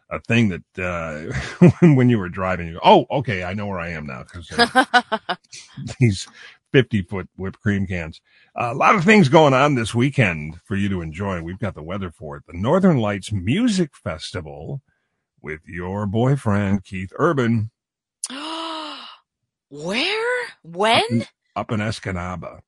a 0.08 0.20
thing 0.20 0.49
that 0.50 0.78
uh, 0.78 1.68
when 1.94 2.08
you 2.08 2.18
were 2.18 2.28
driving, 2.28 2.68
you 2.68 2.75
go, 2.75 2.80
oh, 2.85 3.06
okay, 3.18 3.42
I 3.42 3.54
know 3.54 3.66
where 3.66 3.80
I 3.80 3.90
am 3.90 4.06
now 4.06 4.23
because 4.23 4.49
these 6.00 6.28
50 6.73 7.02
foot 7.02 7.28
whipped 7.37 7.61
cream 7.61 7.87
cans. 7.87 8.20
a 8.54 8.75
lot 8.75 8.94
of 8.94 9.04
things 9.04 9.28
going 9.28 9.54
on 9.54 9.75
this 9.75 9.94
weekend 9.94 10.61
for 10.64 10.76
you 10.76 10.88
to 10.90 11.00
enjoy. 11.00 11.42
We've 11.42 11.58
got 11.58 11.75
the 11.75 11.82
weather 11.82 12.11
for 12.11 12.37
it. 12.37 12.44
The 12.46 12.56
Northern 12.56 12.99
Lights 12.99 13.32
Music 13.32 13.96
Festival 13.96 14.82
with 15.42 15.61
your 15.66 16.06
boyfriend, 16.06 16.85
Keith 16.85 17.12
Urban, 17.18 17.70
Where? 19.70 20.49
When? 20.62 21.26
up 21.56 21.73
in 21.73 21.80
Escanaba. 21.80 22.61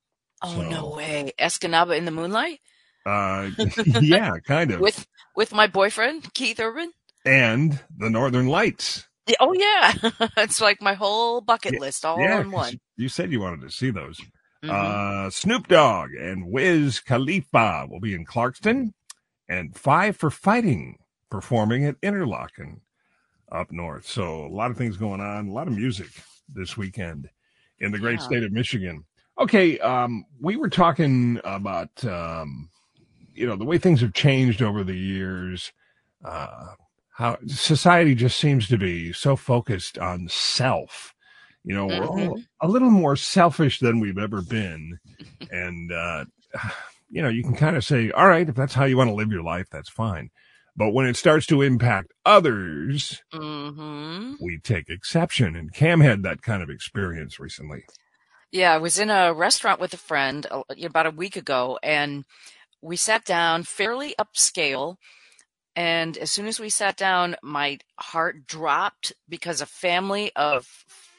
Oh 0.43 0.63
no 0.63 0.95
way. 0.97 1.33
Escanaba 1.39 1.97
in 1.97 2.05
the 2.05 2.11
moonlight? 2.11 2.61
Uh, 3.07 3.51
yeah, 4.01 4.39
kind 4.47 4.73
of. 4.73 4.81
With 4.81 5.07
with 5.37 5.53
my 5.53 5.67
boyfriend, 5.67 6.33
Keith 6.35 6.59
Urban? 6.59 6.93
and 7.25 7.81
the 7.97 8.11
Northern 8.11 8.47
Lights. 8.47 9.07
Oh 9.41 9.53
yeah. 9.53 9.93
it's 10.39 10.61
like 10.61 10.81
my 10.81 10.95
whole 10.95 11.41
bucket 11.41 11.79
list 11.81 12.05
all 12.05 12.19
yeah, 12.19 12.41
in 12.41 12.51
one. 12.51 12.79
You 12.97 13.09
said 13.09 13.31
you 13.31 13.41
wanted 13.41 13.61
to 13.63 13.71
see 13.71 13.91
those. 13.91 14.21
Mhm. 14.65 14.71
Uh, 14.71 15.31
Snoop 15.31 15.69
Dogg 15.69 16.11
and 16.15 16.51
Wiz 16.51 17.01
Khalifa 17.01 17.87
will 17.89 18.01
be 18.01 18.15
in 18.15 18.25
Clarkston, 18.25 18.93
and 19.49 19.77
Five 19.77 20.17
for 20.17 20.31
Fighting 20.31 20.99
performing 21.31 21.85
at 21.85 22.01
Interlochen 22.01 22.81
up 23.53 23.71
north. 23.71 24.07
So 24.07 24.47
a 24.47 24.49
lot 24.49 24.71
of 24.71 24.77
things 24.79 24.97
going 24.97 25.21
on, 25.21 25.49
a 25.49 25.53
lot 25.53 25.69
of 25.69 25.77
music 25.77 26.09
this 26.53 26.77
weekend 26.77 27.29
in 27.81 27.93
the 27.93 27.99
great 27.99 28.21
Yeah. 28.21 28.27
state 28.27 28.43
of 28.45 28.53
Michigan. 28.53 29.05
Okay, 29.39 29.79
um, 29.81 30.25
we 30.41 30.57
were 30.57 30.69
talking 30.69 31.41
about 31.45 32.05
um, 32.05 32.71
you 33.35 33.47
know 33.47 33.57
the 33.57 33.65
way 33.65 33.79
things 33.79 34.01
have 34.01 34.13
changed 34.15 34.63
over 34.63 34.83
the 34.85 34.97
years. 34.97 35.73
Uh, 36.25 36.75
how 37.13 37.37
society 37.47 38.15
just 38.15 38.39
seems 38.39 38.69
to 38.69 38.79
be 38.79 39.13
so 39.13 39.37
focused 39.37 39.99
on 39.99 40.29
self. 40.29 41.15
You 41.65 41.75
know, 41.75 41.87
we're 41.89 42.07
all 42.09 42.41
a 42.63 42.69
little 42.69 42.91
more 42.91 43.17
selfish 43.17 43.79
than 43.81 44.01
we've 44.01 44.19
ever 44.19 44.43
been. 44.43 44.99
and, 45.51 45.93
uh, 45.93 46.25
you 47.11 47.23
know, 47.23 47.29
you 47.29 47.43
can 47.43 47.55
kind 47.57 47.77
of 47.77 47.85
say, 47.85 48.11
all 48.13 48.29
right, 48.29 48.49
if 48.49 48.55
that's 48.55 48.75
how 48.75 48.85
you 48.85 48.97
want 48.97 49.09
to 49.09 49.15
live 49.15 49.31
your 49.33 49.43
life, 49.43 49.67
that's 49.71 49.89
fine. 49.89 50.31
But 50.79 50.93
when 50.93 51.07
it 51.07 51.17
starts 51.17 51.45
to 51.47 51.61
impact 51.61 52.13
others, 52.25 53.21
hmm 53.33 54.35
we 54.41 54.61
take 54.63 54.89
exception. 54.89 55.57
And 55.57 55.75
Cam 55.75 56.01
had 56.01 56.23
that 56.23 56.41
kind 56.43 56.63
of 56.63 56.71
experience 56.71 57.41
recently. 57.41 57.81
Yeah, 58.53 58.73
I 58.73 58.79
was 58.79 58.99
in 58.99 59.11
a 59.11 59.35
restaurant 59.35 59.81
with 59.81 59.93
a 59.93 59.99
friend 59.99 60.47
uh, 60.51 60.63
about 60.85 61.07
a 61.07 61.11
week 61.11 61.37
ago, 61.37 61.81
and 61.83 62.25
we 62.81 62.95
sat 62.97 63.25
down 63.25 63.65
fairly 63.65 64.15
upscale. 64.21 64.97
And 65.75 66.17
as 66.17 66.31
soon 66.31 66.47
as 66.47 66.61
we 66.61 66.71
sat 66.71 66.97
down, 66.97 67.35
my 67.43 67.79
heart 67.99 68.47
dropped 68.47 69.13
because 69.29 69.61
a 69.61 69.67
family 69.67 70.31
of 70.37 70.65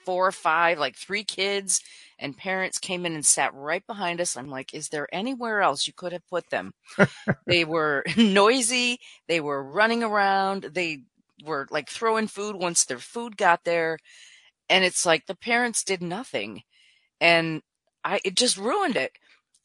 four 0.05 0.27
or 0.27 0.31
five, 0.31 0.79
like 0.79 0.95
three 0.95 1.25
kids 1.25 1.81
and 2.19 2.37
parents 2.37 2.77
came 2.77 3.05
in 3.05 3.15
and 3.15 3.25
sat 3.25 3.53
right 3.53 3.85
behind 3.87 4.21
us. 4.21 4.37
I'm 4.37 4.49
like, 4.49 4.73
is 4.73 4.89
there 4.89 5.07
anywhere 5.13 5.61
else 5.61 5.87
you 5.87 5.93
could 5.93 6.11
have 6.11 6.27
put 6.27 6.49
them? 6.49 6.73
they 7.47 7.65
were 7.65 8.03
noisy. 8.17 8.99
They 9.27 9.39
were 9.39 9.63
running 9.63 10.03
around. 10.03 10.63
They 10.73 11.03
were 11.45 11.67
like 11.71 11.89
throwing 11.89 12.27
food 12.27 12.55
once 12.55 12.83
their 12.83 12.99
food 12.99 13.37
got 13.37 13.63
there. 13.63 13.97
And 14.69 14.83
it's 14.83 15.05
like 15.05 15.25
the 15.25 15.35
parents 15.35 15.83
did 15.83 16.01
nothing 16.01 16.63
and 17.21 17.61
I 18.03 18.19
it 18.23 18.35
just 18.35 18.57
ruined 18.57 18.95
it. 18.95 19.11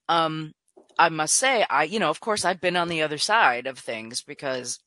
Um, 0.08 0.54
I 0.98 1.08
must 1.08 1.34
say, 1.34 1.64
I 1.68 1.84
you 1.84 1.98
know, 1.98 2.10
of 2.10 2.20
course, 2.20 2.44
I've 2.44 2.60
been 2.60 2.76
on 2.76 2.88
the 2.88 3.02
other 3.02 3.18
side 3.18 3.66
of 3.66 3.78
things 3.78 4.22
because 4.22 4.80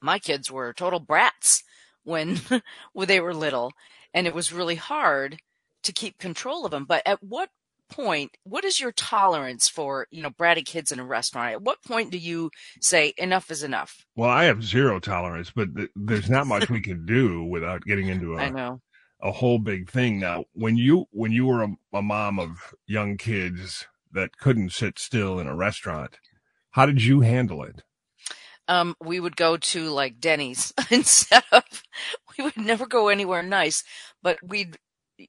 my 0.00 0.18
kids 0.18 0.50
were 0.50 0.72
total 0.72 1.00
brats 1.00 1.62
when 2.04 2.40
when 2.92 3.08
they 3.08 3.20
were 3.20 3.34
little, 3.34 3.72
and 4.14 4.26
it 4.26 4.34
was 4.34 4.52
really 4.52 4.76
hard 4.76 5.38
to 5.82 5.92
keep 5.92 6.18
control 6.18 6.64
of 6.64 6.70
them. 6.70 6.84
But 6.84 7.02
at 7.06 7.22
what 7.22 7.50
point, 7.90 8.36
what 8.44 8.64
is 8.64 8.80
your 8.80 8.92
tolerance 8.92 9.68
for 9.68 10.06
you 10.10 10.22
know 10.22 10.30
bratty 10.30 10.64
kids 10.64 10.92
in 10.92 11.00
a 11.00 11.04
restaurant? 11.04 11.54
At 11.54 11.62
what 11.62 11.82
point 11.82 12.10
do 12.10 12.18
you 12.18 12.50
say 12.80 13.12
enough 13.18 13.50
is 13.50 13.62
enough? 13.62 14.06
Well, 14.16 14.30
I 14.30 14.44
have 14.44 14.62
zero 14.64 15.00
tolerance, 15.00 15.50
but 15.54 15.74
th- 15.76 15.90
there's 15.96 16.30
not 16.30 16.46
much 16.46 16.70
we 16.70 16.80
can 16.80 17.04
do 17.04 17.44
without 17.44 17.84
getting 17.84 18.08
into 18.08 18.36
I 18.38 18.44
a, 18.44 18.50
know. 18.50 18.80
a 19.20 19.32
whole 19.32 19.58
big 19.58 19.90
thing. 19.90 20.20
Now, 20.20 20.44
when 20.52 20.76
you, 20.76 21.06
when 21.10 21.32
you 21.32 21.46
were 21.46 21.62
a, 21.62 21.68
a 21.92 22.02
mom 22.02 22.38
of 22.38 22.74
young 22.86 23.16
kids 23.16 23.86
that 24.12 24.38
couldn't 24.38 24.72
sit 24.72 24.98
still 24.98 25.38
in 25.38 25.46
a 25.46 25.54
restaurant, 25.56 26.18
how 26.72 26.86
did 26.86 27.02
you 27.02 27.20
handle 27.20 27.62
it? 27.64 27.82
um, 28.68 28.94
we 29.00 29.18
would 29.18 29.36
go 29.36 29.56
to 29.56 29.88
like 29.90 30.20
Denny's 30.20 30.72
instead 30.90 31.42
of, 31.50 31.64
we 32.38 32.44
would 32.44 32.56
never 32.56 32.86
go 32.86 33.08
anywhere 33.08 33.42
nice, 33.42 33.82
but 34.22 34.38
we'd, 34.42 34.78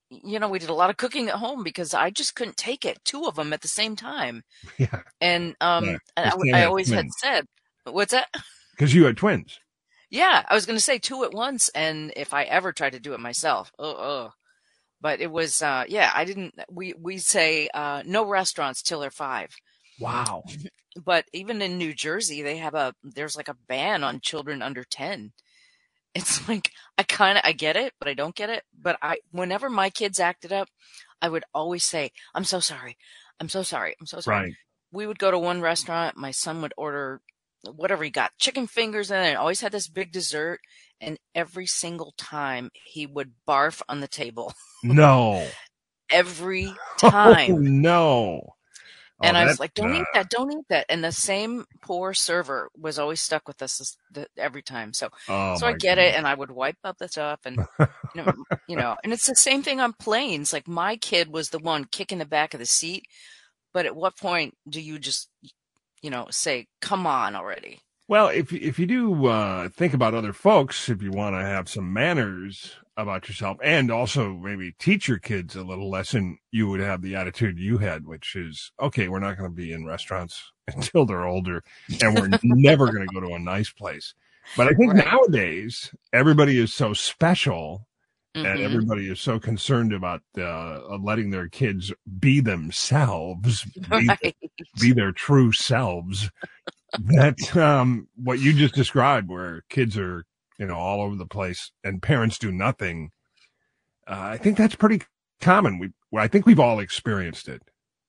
you 0.10 0.40
know, 0.40 0.50
we 0.50 0.60
did 0.60 0.70
a 0.70 0.74
lot 0.74 0.90
of 0.90 0.98
cooking 0.98 1.28
at 1.30 1.36
home 1.36 1.64
because 1.64 1.94
I 1.94 2.10
just 2.10 2.36
couldn't 2.36 2.58
take 2.58 2.86
it, 2.86 3.00
two 3.04 3.26
of 3.26 3.36
them 3.36 3.54
at 3.54 3.62
the 3.62 3.68
same 3.68 3.96
time. 3.96 4.44
Yeah. 4.78 5.02
And, 5.20 5.56
um, 5.62 5.86
Yeah, 5.86 5.98
I, 6.18 6.34
I 6.54 6.66
always 6.66 6.90
had 6.90 7.08
said, 7.20 7.46
what's 7.84 8.12
that? 8.12 8.28
Cause 8.80 8.94
you 8.94 9.06
had 9.06 9.18
twins. 9.18 9.60
Yeah, 10.10 10.44
I 10.48 10.56
was 10.56 10.66
going 10.66 10.78
to 10.78 10.84
say 10.84 10.98
two 10.98 11.24
at 11.24 11.34
once. 11.34 11.70
And 11.70 12.12
if 12.16 12.34
I 12.34 12.44
ever 12.44 12.74
tried 12.74 12.94
to 12.94 13.00
do 13.00 13.14
it 13.14 13.20
myself, 13.20 13.72
oh, 13.78 13.96
oh. 13.98 14.30
But 15.00 15.20
it 15.22 15.32
was, 15.32 15.62
uh, 15.62 15.86
yeah, 15.88 16.12
I 16.14 16.26
didn't, 16.26 16.54
we, 16.70 16.94
we 17.00 17.18
say, 17.18 17.70
uh, 17.74 18.04
no 18.06 18.26
restaurants 18.26 18.82
till 18.82 19.00
they're 19.00 19.12
five. 19.12 19.50
Wow. 20.00 20.44
but 21.06 21.26
even 21.32 21.62
in 21.62 21.78
New 21.78 21.94
Jersey, 21.94 22.42
they 22.42 22.58
have 22.58 22.74
a 22.74 22.94
there's 23.04 23.38
like 23.38 23.48
a 23.48 23.58
ban 23.68 24.04
on 24.04 24.20
children 24.20 24.62
under 24.62 24.84
10. 24.84 25.32
It's 26.14 26.48
like 26.48 26.72
I 26.98 27.04
kind 27.04 27.38
of 27.38 27.44
I 27.46 27.54
get 27.54 27.76
it, 27.76 27.94
but 28.00 28.08
I 28.08 28.14
don't 28.14 28.36
get 28.36 28.50
it. 28.50 28.64
But 28.80 28.98
I 29.02 29.18
whenever 29.32 29.70
my 29.70 29.90
kids 29.90 30.20
acted 30.20 30.52
up, 30.54 30.70
I 31.22 31.30
would 31.30 31.44
always 31.54 31.84
say, 31.84 32.12
"I'm 32.36 32.44
so 32.44 32.60
sorry. 32.60 32.98
I'm 33.40 33.50
so 33.50 33.64
sorry. 33.64 33.96
I'm 34.00 34.08
so 34.08 34.20
sorry." 34.20 34.42
Right. 34.42 34.54
We 34.92 35.08
would 35.08 35.20
go 35.20 35.32
to 35.32 35.40
one 35.40 35.62
restaurant, 35.62 36.18
my 36.18 36.32
son 36.32 36.62
would 36.62 36.74
order 36.78 37.22
whatever 37.76 38.04
he 38.04 38.10
got, 38.10 38.32
chicken 38.38 38.68
fingers 38.68 39.12
and 39.12 39.26
it 39.26 39.36
always 39.38 39.62
had 39.62 39.72
this 39.72 39.88
big 39.88 40.12
dessert, 40.12 40.60
and 41.00 41.18
every 41.34 41.66
single 41.68 42.14
time 42.18 42.72
he 42.86 43.06
would 43.06 43.34
barf 43.48 43.82
on 43.88 44.02
the 44.02 44.08
table. 44.08 44.54
No. 44.84 45.48
Every 46.12 46.74
Oh, 47.04 47.08
time. 47.10 47.82
no. 47.82 48.56
Oh, 49.24 49.28
and 49.28 49.38
I 49.38 49.46
was 49.46 49.60
like, 49.60 49.74
"Don't 49.74 49.96
eat 49.96 50.06
that! 50.14 50.30
Don't 50.30 50.52
eat 50.52 50.66
that!" 50.70 50.86
And 50.90 51.04
the 51.04 51.12
same 51.12 51.66
poor 51.82 52.14
server 52.14 52.70
was 52.78 52.98
always 53.00 53.22
stuck 53.22 53.48
with 53.48 53.62
us 53.62 53.78
this- 53.78 53.98
the, 54.12 54.28
every 54.38 54.62
time. 54.64 54.94
So, 54.94 55.10
oh 55.30 55.56
so 55.58 55.68
I 55.68 55.74
get 55.74 55.96
goodness. 55.96 56.14
it, 56.14 56.18
and 56.18 56.28
I 56.28 56.34
would 56.34 56.52
wipe 56.52 56.78
up 56.84 56.98
the 56.98 57.08
stuff, 57.08 57.40
and 57.46 57.58
you 58.16 58.24
know, 58.24 58.34
you 58.68 58.76
know, 58.78 58.96
and 59.04 59.14
it's 59.14 59.28
the 59.28 59.36
same 59.36 59.62
thing 59.64 59.80
on 59.80 59.94
planes. 59.94 60.54
Like 60.54 60.68
my 60.68 60.96
kid 60.98 61.32
was 61.32 61.50
the 61.50 61.60
one 61.60 61.86
kicking 61.86 62.18
the 62.18 62.26
back 62.26 62.54
of 62.54 62.60
the 62.60 62.66
seat, 62.66 63.06
but 63.74 63.86
at 63.86 63.96
what 63.96 64.18
point 64.18 64.56
do 64.68 64.82
you 64.82 64.98
just, 65.00 65.30
you 66.02 66.10
know, 66.10 66.28
say, 66.32 66.68
"Come 66.82 67.06
on 67.06 67.36
already"? 67.36 67.80
Well, 68.08 68.28
if 68.28 68.52
if 68.52 68.80
you 68.80 68.86
do 68.88 69.28
uh, 69.28 69.70
think 69.70 69.94
about 69.94 70.14
other 70.14 70.34
folks, 70.34 70.90
if 70.90 71.02
you 71.02 71.12
want 71.12 71.36
to 71.36 71.42
have 71.42 71.70
some 71.70 71.94
manners 71.94 72.76
about 72.98 73.28
yourself, 73.28 73.58
and 73.64 73.92
also 73.92 74.34
maybe 74.34 74.74
teach 74.80 75.08
your 75.08 75.20
kids 75.20 75.56
a 75.56 75.64
little 75.64 75.90
lesson, 75.90 76.38
you 76.52 76.68
would 76.70 76.80
have 76.82 77.02
the 77.02 77.16
attitude 77.16 77.60
you 77.60 77.78
had, 77.80 78.06
which 78.06 78.36
is 78.36 78.72
okay. 78.82 79.08
We're 79.10 79.20
not 79.20 79.38
going 79.38 79.50
to 79.50 79.56
be 79.56 79.72
in 79.74 79.86
restaurants 79.86 80.52
until 80.76 81.06
they're 81.06 81.26
older, 81.26 81.64
and 82.02 82.16
we're 82.16 82.30
never 82.44 82.90
going 82.90 83.08
to 83.08 83.14
go 83.14 83.22
to 83.22 83.34
a 83.36 83.40
nice 83.40 83.72
place. 83.72 84.14
But 84.56 84.68
I 84.68 84.74
think 84.74 84.94
Right. 84.94 85.06
nowadays 85.06 85.94
everybody 86.14 86.58
is 86.60 86.74
so 86.74 86.94
special, 86.94 87.88
and 88.44 88.62
Mhm. 88.62 88.66
everybody 88.66 89.10
is 89.10 89.20
so 89.22 89.40
concerned 89.40 89.94
about 89.94 90.22
uh, 90.38 90.98
letting 90.98 91.32
their 91.32 91.50
kids 91.50 91.94
be 92.20 92.42
themselves, 92.42 93.66
be 93.90 94.10
Right. 94.10 94.36
be 94.80 94.94
their 94.94 95.12
true 95.14 95.52
selves. 95.52 96.32
that 96.98 97.56
um 97.58 98.08
what 98.16 98.40
you 98.40 98.54
just 98.54 98.76
described 98.76 99.30
where 99.30 99.64
kids 99.70 99.98
are 99.98 100.26
you 100.62 100.68
know 100.68 100.78
all 100.78 101.02
over 101.02 101.18
the 101.18 101.26
place 101.26 101.72
and 101.84 102.02
parents 102.02 102.38
do 102.38 102.52
nothing 102.52 103.12
uh, 104.08 104.30
i 104.32 104.38
think 104.38 104.58
that's 104.58 104.76
pretty 104.76 105.02
common 105.42 105.78
we 105.80 105.90
I 106.20 106.28
think 106.28 106.46
we've 106.46 106.60
all 106.60 106.80
experienced 106.80 107.48
it. 107.48 107.62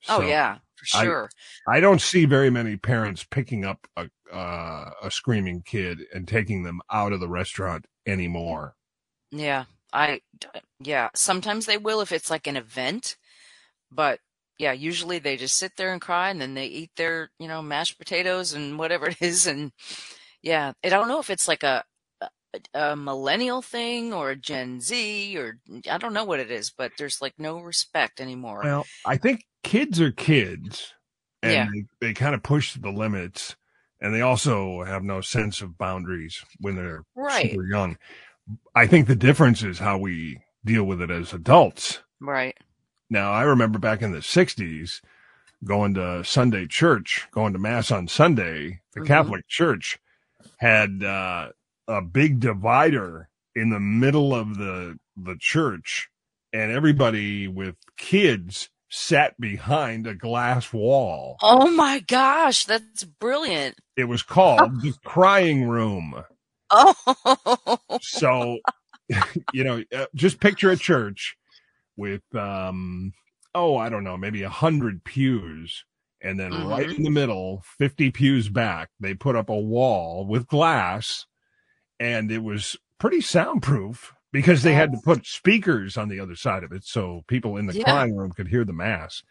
Oh 0.09 0.21
yeah, 0.21 0.59
for 0.77 0.99
I- 0.99 1.05
sure. 1.05 1.31
I 1.69 1.81
don't 1.81 2.01
see 2.01 2.25
very 2.25 2.51
many 2.51 2.77
parents 2.77 3.25
picking 3.25 3.65
up 3.65 3.87
a 3.97 4.11
uh, 4.33 4.91
a 5.03 5.11
screaming 5.11 5.63
kid 5.65 6.01
and 6.13 6.27
taking 6.27 6.63
them 6.65 6.81
out 6.91 7.13
of 7.13 7.21
the 7.21 7.29
restaurant 7.29 7.87
anymore. 8.07 8.75
Yeah, 9.31 9.65
I 9.93 10.21
yeah, 10.81 11.11
sometimes 11.15 11.67
they 11.67 11.79
will 11.79 12.01
if 12.01 12.13
it's 12.13 12.31
like 12.31 12.47
an 12.47 12.57
event, 12.57 13.17
but 13.91 14.19
yeah, 14.59 14.73
usually 14.73 15.19
they 15.19 15.37
just 15.37 15.57
sit 15.57 15.73
there 15.77 15.93
and 15.93 16.01
cry 16.01 16.31
and 16.31 16.41
then 16.41 16.55
they 16.55 16.67
eat 16.67 16.91
their, 16.97 17.31
you 17.39 17.49
know, 17.49 17.63
mashed 17.63 17.99
potatoes 17.99 18.53
and 18.53 18.79
whatever 18.79 19.07
it 19.09 19.21
is 19.23 19.47
and 19.47 19.73
yeah, 20.43 20.73
I 20.83 20.89
don't 20.89 21.07
know 21.09 21.21
if 21.21 21.31
it's 21.31 21.47
like 21.47 21.63
a 21.63 21.85
a, 22.75 22.97
millennial 22.97 23.63
thing 23.63 24.13
or 24.13 24.31
a 24.31 24.37
Gen 24.37 24.81
Z 24.81 25.37
or 25.39 25.59
I 25.91 25.99
don't 25.99 26.13
know 26.15 26.25
what 26.25 26.41
it 26.41 26.51
is, 26.51 26.71
but 26.71 26.93
there's 26.99 27.21
like 27.23 27.35
no 27.39 27.61
respect 27.61 28.21
anymore. 28.21 28.65
Well, 28.65 28.87
I 29.05 29.17
think 29.17 29.45
kids 29.63 30.01
are 30.01 30.13
kids, 30.13 30.93
and 31.43 31.53
Yeah. 31.53 31.69
they, 32.01 32.09
they 32.09 32.15
kind 32.15 32.35
of 32.35 32.43
push 32.43 32.75
the 32.75 32.91
limits, 32.91 33.57
and 34.01 34.15
they 34.15 34.21
also 34.21 34.85
have 34.85 35.03
no 35.03 35.21
sense 35.21 35.61
of 35.61 35.79
boundaries 35.79 36.45
when 36.61 36.77
they're 36.77 37.05
Right. 37.17 37.51
super 37.51 37.67
young. 37.67 37.97
I 38.75 38.87
think 38.87 39.07
the 39.07 39.15
difference 39.17 39.63
is 39.63 39.79
how 39.79 39.99
we 39.99 40.39
deal 40.65 40.85
with 40.85 41.01
it 41.01 41.11
as 41.11 41.33
adults. 41.33 42.01
Right. 42.21 42.57
Now, 43.11 43.33
I 43.33 43.43
remember 43.43 43.79
back 43.79 44.03
in 44.03 44.13
the 44.13 44.23
60s 44.23 45.01
going 45.65 45.95
to 45.95 46.25
Sunday 46.25 46.67
church, 46.67 47.29
going 47.31 47.53
to 47.53 47.59
Mass 47.59 47.91
on 47.91 48.09
Sunday. 48.09 48.81
The 48.95 49.01
Mhm. 49.01 49.07
Catholic 49.07 49.47
Church 49.49 49.99
had 50.59 51.03
uh, 51.05 51.51
a 51.93 52.03
big 52.03 52.41
divider 52.41 53.29
in 53.55 53.71
the 53.71 53.81
middle 53.81 54.35
of 54.35 54.57
the, 54.59 54.99
the 55.17 55.37
church, 55.39 56.09
and 56.53 56.73
everybody 56.73 57.47
with 57.49 57.77
kids 57.99 58.71
sat 58.91 59.39
behind 59.41 60.07
a 60.07 60.15
glass 60.15 60.73
wall. 60.73 61.37
Oh 61.43 61.71
my 61.71 62.01
gosh, 62.01 62.65
that's 62.65 63.05
brilliant. 63.05 63.77
It 63.97 64.05
was 64.05 64.23
called 64.23 64.83
the 64.83 64.95
crying 65.05 65.65
room. 65.65 66.25
Oh. 66.71 67.79
So, 68.03 68.59
you 69.53 69.65
know, 69.65 69.83
uh, 69.95 70.07
just 70.15 70.41
picture 70.41 70.71
a 70.71 70.77
church 70.77 71.37
with, 71.97 72.23
um, 72.35 73.13
oh, 73.55 73.77
I 73.77 73.89
don't 73.89 74.05
know, 74.05 74.17
maybe 74.17 74.43
a 74.43 74.49
hundred 74.49 75.05
pews. 75.05 75.85
And 76.21 76.39
then 76.39 76.53
right 76.69 76.89
Mhm. 76.89 76.97
in 76.99 77.03
the 77.03 77.11
middle, 77.11 77.63
50 77.79 78.11
pews 78.11 78.49
back, 78.49 78.91
they 79.01 79.15
put 79.15 79.37
up 79.37 79.49
a 79.49 79.59
wall 79.59 80.27
with 80.27 80.47
glass 80.47 81.27
and 82.03 82.33
it 82.33 82.43
was 82.43 82.77
pretty 82.99 83.21
soundproof 83.21 84.13
because 84.33 84.63
they 84.63 84.75
had 84.75 84.91
to 84.93 84.99
put 85.05 85.25
speakers 85.25 85.97
on 85.97 86.09
the 86.09 86.19
other 86.19 86.35
side 86.35 86.65
of 86.65 86.73
it. 86.73 86.85
So 86.85 87.23
people 87.29 87.57
in 87.57 87.67
the 87.67 87.79
Yeah. 87.79 87.85
crying 87.85 88.17
room 88.17 88.33
could 88.33 88.49
hear 88.49 88.65
the 88.65 88.73
mass. 88.73 89.23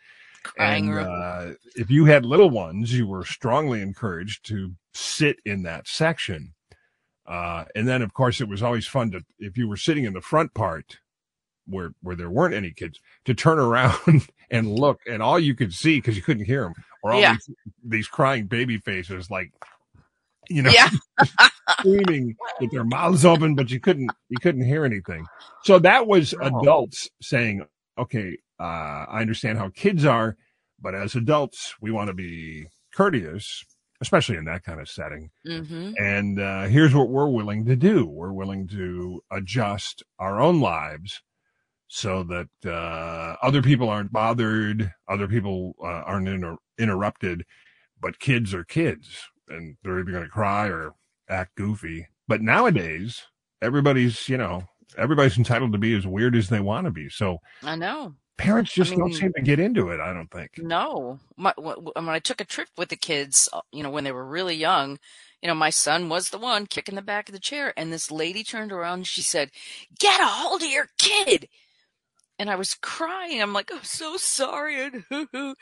Crying 0.43 0.87
and 0.87 0.95
room. 0.95 1.07
Uh, 1.09 1.53
if 1.75 1.91
you 1.91 2.05
had 2.05 2.25
little 2.25 2.49
ones, 2.49 2.93
you 2.97 3.05
were 3.07 3.25
strongly 3.25 3.81
encouraged 3.81 4.45
to 4.45 4.75
sit 4.93 5.39
in 5.45 5.63
that 5.63 5.87
section. 5.87 6.53
Uh, 7.25 7.65
and 7.75 7.87
then, 7.87 8.01
of 8.01 8.13
course, 8.13 8.39
it 8.39 8.47
was 8.47 8.63
always 8.63 8.87
fun 8.87 9.11
to, 9.11 9.21
if 9.37 9.57
you 9.57 9.67
were 9.67 9.77
sitting 9.77 10.05
in 10.05 10.13
the 10.13 10.21
front 10.21 10.53
part 10.53 10.97
where, 11.65 11.91
where 12.01 12.15
there 12.15 12.29
weren't 12.29 12.55
any 12.55 12.71
kids, 12.71 13.01
to 13.25 13.33
turn 13.33 13.59
around 13.67 14.27
and 14.49 14.67
look, 14.71 15.01
and 15.07 15.21
all 15.21 15.39
you 15.39 15.55
could 15.55 15.73
see, 15.73 15.97
because 15.97 16.15
you 16.15 16.21
couldn't 16.21 16.45
hear 16.45 16.63
them, 16.63 16.73
were 17.03 17.11
all 17.11 17.21
Yeah. 17.21 17.33
these, 17.33 17.49
these 17.83 18.07
crying 18.07 18.45
baby 18.45 18.77
faces, 18.77 19.29
like, 19.29 19.51
you 20.49 20.61
know, 20.63 20.73
Yeah. 20.73 20.89
screaming 21.69 22.37
with 22.59 22.71
their 22.71 22.83
mouths 22.83 23.25
open, 23.25 23.55
but 23.55 23.71
you 23.71 23.79
couldn't, 23.79 24.15
you 24.29 24.39
couldn't 24.39 24.65
hear 24.65 24.85
anything. 24.85 25.29
So 25.61 25.79
that 25.79 26.07
was 26.07 26.33
adults 26.41 27.09
saying, 27.21 27.65
okay, 27.97 28.37
uh, 28.59 28.63
I 29.09 29.21
understand 29.21 29.57
how 29.59 29.69
kids 29.69 30.05
are, 30.05 30.37
but 30.81 30.95
as 30.95 31.15
adults, 31.15 31.75
we 31.81 31.91
want 31.91 32.09
to 32.09 32.13
be 32.13 32.67
courteous, 32.93 33.65
especially 34.01 34.37
in 34.37 34.45
that 34.45 34.63
kind 34.63 34.79
of 34.81 34.89
setting. 34.89 35.31
hmm 35.45 35.91
And 35.97 36.39
uh, 36.39 36.63
here's 36.67 36.95
what 36.95 37.09
we're 37.09 37.29
willing 37.29 37.65
to 37.65 37.75
do 37.75 38.05
we're 38.05 38.33
willing 38.33 38.67
to 38.69 39.21
adjust 39.31 40.03
our 40.19 40.41
own 40.41 40.61
lives 40.61 41.21
so 41.87 42.23
that 42.23 42.49
uh, 42.65 43.37
other 43.43 43.61
people 43.61 43.89
aren't 43.89 44.13
bothered, 44.13 44.93
other 45.09 45.27
people 45.27 45.75
uh, 45.83 45.87
aren't 46.05 46.29
inter- 46.29 46.57
interrupted, 46.79 47.45
but 48.01 48.19
kids 48.19 48.53
are 48.53 48.65
kids 48.65 49.29
and 49.51 49.77
they're 49.83 49.99
either 49.99 50.11
going 50.11 50.23
to 50.23 50.29
cry 50.29 50.67
or 50.67 50.93
act 51.29 51.55
goofy. 51.55 52.07
But 52.27 52.41
nowadays, 52.41 53.21
everybody's, 53.61 54.27
you 54.29 54.37
know, 54.37 54.63
everybody's 54.97 55.37
entitled 55.37 55.71
to 55.73 55.77
be 55.77 55.95
as 55.95 56.05
weird 56.07 56.35
as 56.35 56.49
they 56.49 56.59
want 56.59 56.85
to 56.85 56.91
be. 56.91 57.09
So 57.09 57.37
I 57.63 57.75
know. 57.75 58.15
parents 58.37 58.73
just 58.73 58.95
don't 58.95 59.13
seem 59.13 59.31
to 59.33 59.41
get 59.41 59.59
into 59.59 59.89
it, 59.89 59.99
I 59.99 60.13
don't 60.13 60.31
think. 60.31 60.51
No, 60.57 61.19
my, 61.37 61.53
wh- 61.57 61.75
wh- 61.75 61.95
when 61.95 62.09
I 62.09 62.19
took 62.19 62.41
a 62.41 62.45
trip 62.45 62.69
with 62.77 62.89
the 62.89 62.95
kids, 62.95 63.47
uh, 63.53 63.61
you 63.71 63.83
know, 63.83 63.89
when 63.89 64.03
they 64.03 64.11
were 64.11 64.25
really 64.25 64.55
young, 64.55 64.97
you 65.41 65.47
know, 65.47 65.55
my 65.55 65.69
son 65.71 66.09
was 66.09 66.29
the 66.29 66.37
one 66.37 66.67
kicking 66.67 66.95
the 66.95 67.01
back 67.01 67.27
of 67.29 67.33
the 67.33 67.39
chair, 67.39 67.73
and 67.75 67.91
this 67.91 68.11
lady 68.11 68.43
turned 68.43 68.71
around 68.71 68.99
and 68.99 69.07
she 69.07 69.21
said, 69.21 69.49
"Get 69.99 70.21
a 70.21 70.25
hold 70.25 70.61
of 70.61 70.69
your 70.69 70.87
kid," 70.97 71.47
and 72.37 72.49
I 72.49 72.55
was 72.55 72.75
crying. 72.75 73.41
I'm 73.41 73.53
like, 73.53 73.71
"I'm 73.73 73.83
so 73.83 74.17
sorry," 74.17 74.81
and 74.83 75.03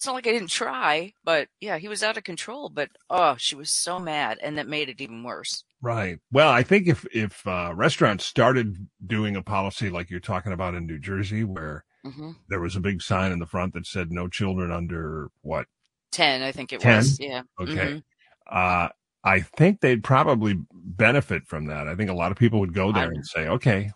it's 0.00 0.06
not 0.06 0.14
like 0.14 0.26
I 0.26 0.32
didn't 0.32 0.48
try, 0.48 1.12
but 1.24 1.48
yeah, 1.60 1.76
he 1.76 1.86
was 1.86 2.02
out 2.02 2.16
of 2.16 2.24
control. 2.24 2.70
But 2.70 2.88
oh, 3.10 3.36
she 3.36 3.54
was 3.54 3.70
so 3.70 3.98
mad, 3.98 4.38
and 4.42 4.56
that 4.56 4.66
made 4.66 4.88
it 4.88 4.98
even 5.02 5.22
worse. 5.22 5.62
Right. 5.82 6.18
Well, 6.30 6.50
I 6.50 6.62
think 6.62 6.86
if 6.88 7.06
if 7.14 7.46
uh, 7.46 7.72
restaurants 7.74 8.26
started 8.26 8.88
doing 9.06 9.36
a 9.36 9.42
policy 9.42 9.88
like 9.88 10.10
you're 10.10 10.20
talking 10.20 10.52
about 10.52 10.74
in 10.74 10.86
New 10.86 10.98
Jersey, 10.98 11.44
where 11.44 11.84
hmm 12.04 12.32
there 12.48 12.60
was 12.60 12.76
a 12.76 12.80
big 12.80 13.02
sign 13.02 13.32
in 13.32 13.38
the 13.38 13.46
front 13.46 13.74
that 13.74 13.86
said 13.86 14.10
no 14.12 14.28
children 14.28 14.72
under 14.72 15.30
what? 15.42 15.66
Ten, 16.12 16.42
I 16.42 16.52
think 16.52 16.72
it 16.72 16.80
10? 16.80 16.96
was. 16.96 17.18
Yeah. 17.20 17.42
Okay. 17.60 17.92
Mhm. 17.92 18.02
Uh, 18.50 18.88
I 19.24 19.40
think 19.40 19.80
they'd 19.80 20.02
probably 20.04 20.58
benefit 20.72 21.46
from 21.46 21.66
that. 21.66 21.88
I 21.88 21.94
think 21.94 22.10
a 22.10 22.14
lot 22.14 22.32
of 22.32 22.38
people 22.38 22.60
would 22.60 22.74
go 22.74 22.92
there 22.92 23.04
I- 23.04 23.14
and 23.14 23.26
say, 23.26 23.48
"Okay, 23.48 23.90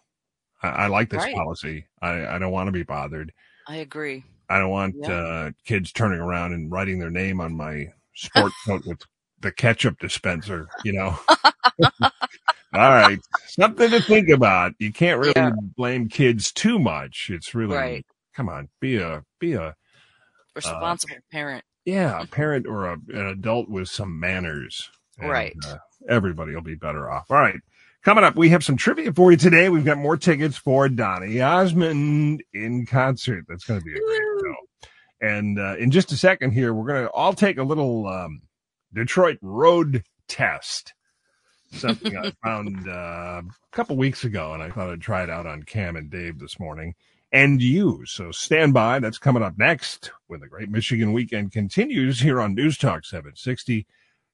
I, 0.62 0.68
I 0.68 0.86
like 0.88 1.10
this 1.10 1.24
Right. 1.24 1.34
policy. 1.34 1.86
I, 2.02 2.26
I 2.26 2.38
don't 2.38 2.52
want 2.52 2.68
to 2.68 2.72
be 2.72 2.82
bothered. 2.84 3.32
I 3.66 3.76
agree. 3.76 4.24
I 4.48 4.58
don't 4.58 4.70
want 4.70 4.96
Yeah. 5.00 5.12
uh, 5.12 5.50
kids 5.64 5.92
turning 5.92 6.20
around 6.20 6.52
and 6.52 6.70
writing 6.70 6.98
their 6.98 7.10
name 7.10 7.40
on 7.40 7.56
my 7.56 7.86
sport 8.14 8.52
coat 8.66 8.82
with 8.86 9.00
the 9.40 9.52
ketchup 9.52 9.98
dispenser. 10.00 10.68
You 10.84 10.92
know." 10.94 11.18
All 12.74 12.90
right, 12.90 13.18
something 13.46 13.90
to 13.90 14.00
think 14.02 14.28
about. 14.28 14.72
You 14.78 14.92
can't 14.92 15.20
really 15.20 15.32
Yeah. 15.36 15.50
blame 15.76 16.08
kids 16.08 16.52
too 16.52 16.78
much. 16.78 17.30
It's 17.30 17.54
really 17.54 17.76
Right. 17.76 18.06
come 18.34 18.48
on, 18.48 18.68
be 18.80 18.96
a 18.96 19.22
be 19.38 19.52
a 19.54 19.74
Responsible 20.56 21.16
parent. 21.32 21.64
yeah, 21.84 22.20
a 22.20 22.26
parent 22.26 22.66
or 22.66 22.86
a, 22.86 22.92
an 23.12 23.26
adult 23.26 23.68
with 23.68 23.88
some 23.88 24.18
manners. 24.20 24.90
And, 25.18 25.30
Right. 25.30 25.56
Uh, 25.66 25.76
everybody 26.08 26.54
will 26.54 26.62
be 26.62 26.74
better 26.74 27.10
off. 27.10 27.30
All 27.30 27.36
right. 27.38 27.60
Coming 28.04 28.22
up, 28.22 28.36
we 28.36 28.50
have 28.50 28.62
some 28.62 28.76
trivia 28.76 29.14
for 29.14 29.30
you 29.30 29.38
today. 29.38 29.70
We've 29.70 29.82
got 29.82 29.96
more 29.96 30.18
tickets 30.18 30.58
for 30.58 30.90
Donny 30.90 31.40
Osmond 31.40 32.44
in 32.52 32.84
concert. 32.84 33.46
That's 33.48 33.64
going 33.64 33.80
to 33.80 33.84
be 33.84 33.92
a 33.92 33.98
great 33.98 34.20
show. 34.42 34.88
And 35.22 35.58
uh, 35.58 35.76
in 35.78 35.90
just 35.90 36.12
a 36.12 36.16
second 36.18 36.50
here, 36.50 36.74
we're 36.74 36.86
going 36.86 37.04
to 37.04 37.10
all 37.12 37.32
take 37.32 37.56
a 37.56 37.62
little 37.62 38.06
um, 38.06 38.42
Detroit 38.92 39.38
road 39.40 40.04
test. 40.28 40.92
Something 41.72 42.14
I 42.18 42.30
found 42.44 42.86
uh, 42.86 43.40
a 43.40 43.44
couple 43.72 43.96
weeks 43.96 44.22
ago, 44.22 44.52
and 44.52 44.62
I 44.62 44.68
thought 44.68 44.90
I'd 44.90 45.00
try 45.00 45.22
it 45.22 45.30
out 45.30 45.46
on 45.46 45.62
Cam 45.62 45.96
and 45.96 46.10
Dave 46.10 46.38
this 46.38 46.60
morning 46.60 46.94
and 47.32 47.62
you. 47.62 48.04
So 48.04 48.32
stand 48.32 48.74
by. 48.74 48.98
That's 48.98 49.16
coming 49.16 49.42
up 49.42 49.56
next 49.56 50.12
when 50.26 50.40
the 50.40 50.46
Great 50.46 50.68
Michigan 50.68 51.14
Weekend 51.14 51.52
continues 51.52 52.20
here 52.20 52.38
on 52.38 52.54
News 52.54 52.76
Talk 52.76 53.06
760 53.06 53.86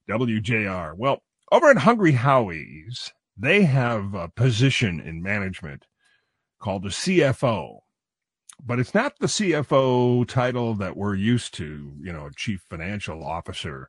WJR. 0.09 0.97
Well, 0.97 1.23
over 1.53 1.71
at 1.71 1.79
Hungry 1.79 2.13
Howie's, 2.13 3.13
they 3.41 3.63
have 3.63 4.15
a 4.15 4.29
position 4.29 5.01
in 5.01 5.23
management 5.23 5.87
called 6.61 6.85
a 6.85 6.91
CFO. 6.91 7.79
But 8.63 8.79
it's 8.79 8.95
not 8.95 9.19
the 9.19 9.27
CFO 9.27 10.29
title 10.29 10.75
that 10.75 10.97
we're 10.97 11.15
used 11.15 11.55
to, 11.55 11.95
you 11.99 12.13
know, 12.13 12.29
chief 12.37 12.63
financial 12.69 13.25
officer. 13.25 13.89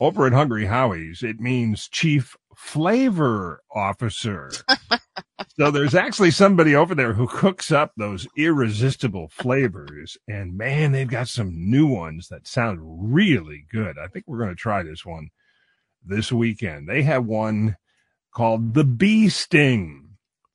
Over 0.00 0.26
at 0.26 0.32
Hungry 0.32 0.64
Howie's, 0.64 1.22
it 1.22 1.40
means 1.40 1.88
chief 1.88 2.34
flavor 2.56 3.60
officer. 3.74 4.50
so 5.58 5.70
there's 5.70 5.94
actually 5.94 6.30
somebody 6.30 6.74
over 6.74 6.94
there 6.94 7.12
who 7.12 7.26
cooks 7.26 7.70
up 7.70 7.92
those 7.96 8.26
irresistible 8.36 9.28
flavors. 9.28 10.16
And 10.26 10.56
man, 10.56 10.92
they've 10.92 11.06
got 11.06 11.28
some 11.28 11.70
new 11.70 11.86
ones 11.86 12.28
that 12.28 12.46
sound 12.46 12.78
really 12.82 13.66
good. 13.70 13.98
I 13.98 14.06
think 14.06 14.24
we're 14.26 14.38
going 14.38 14.50
to 14.50 14.56
try 14.56 14.82
this 14.82 15.04
one 15.04 15.28
this 16.02 16.32
weekend. 16.32 16.88
They 16.88 17.02
have 17.02 17.26
one 17.26 17.76
called 18.38 18.74
the 18.74 18.84
Bee 18.84 19.28
Sting. 19.28 20.10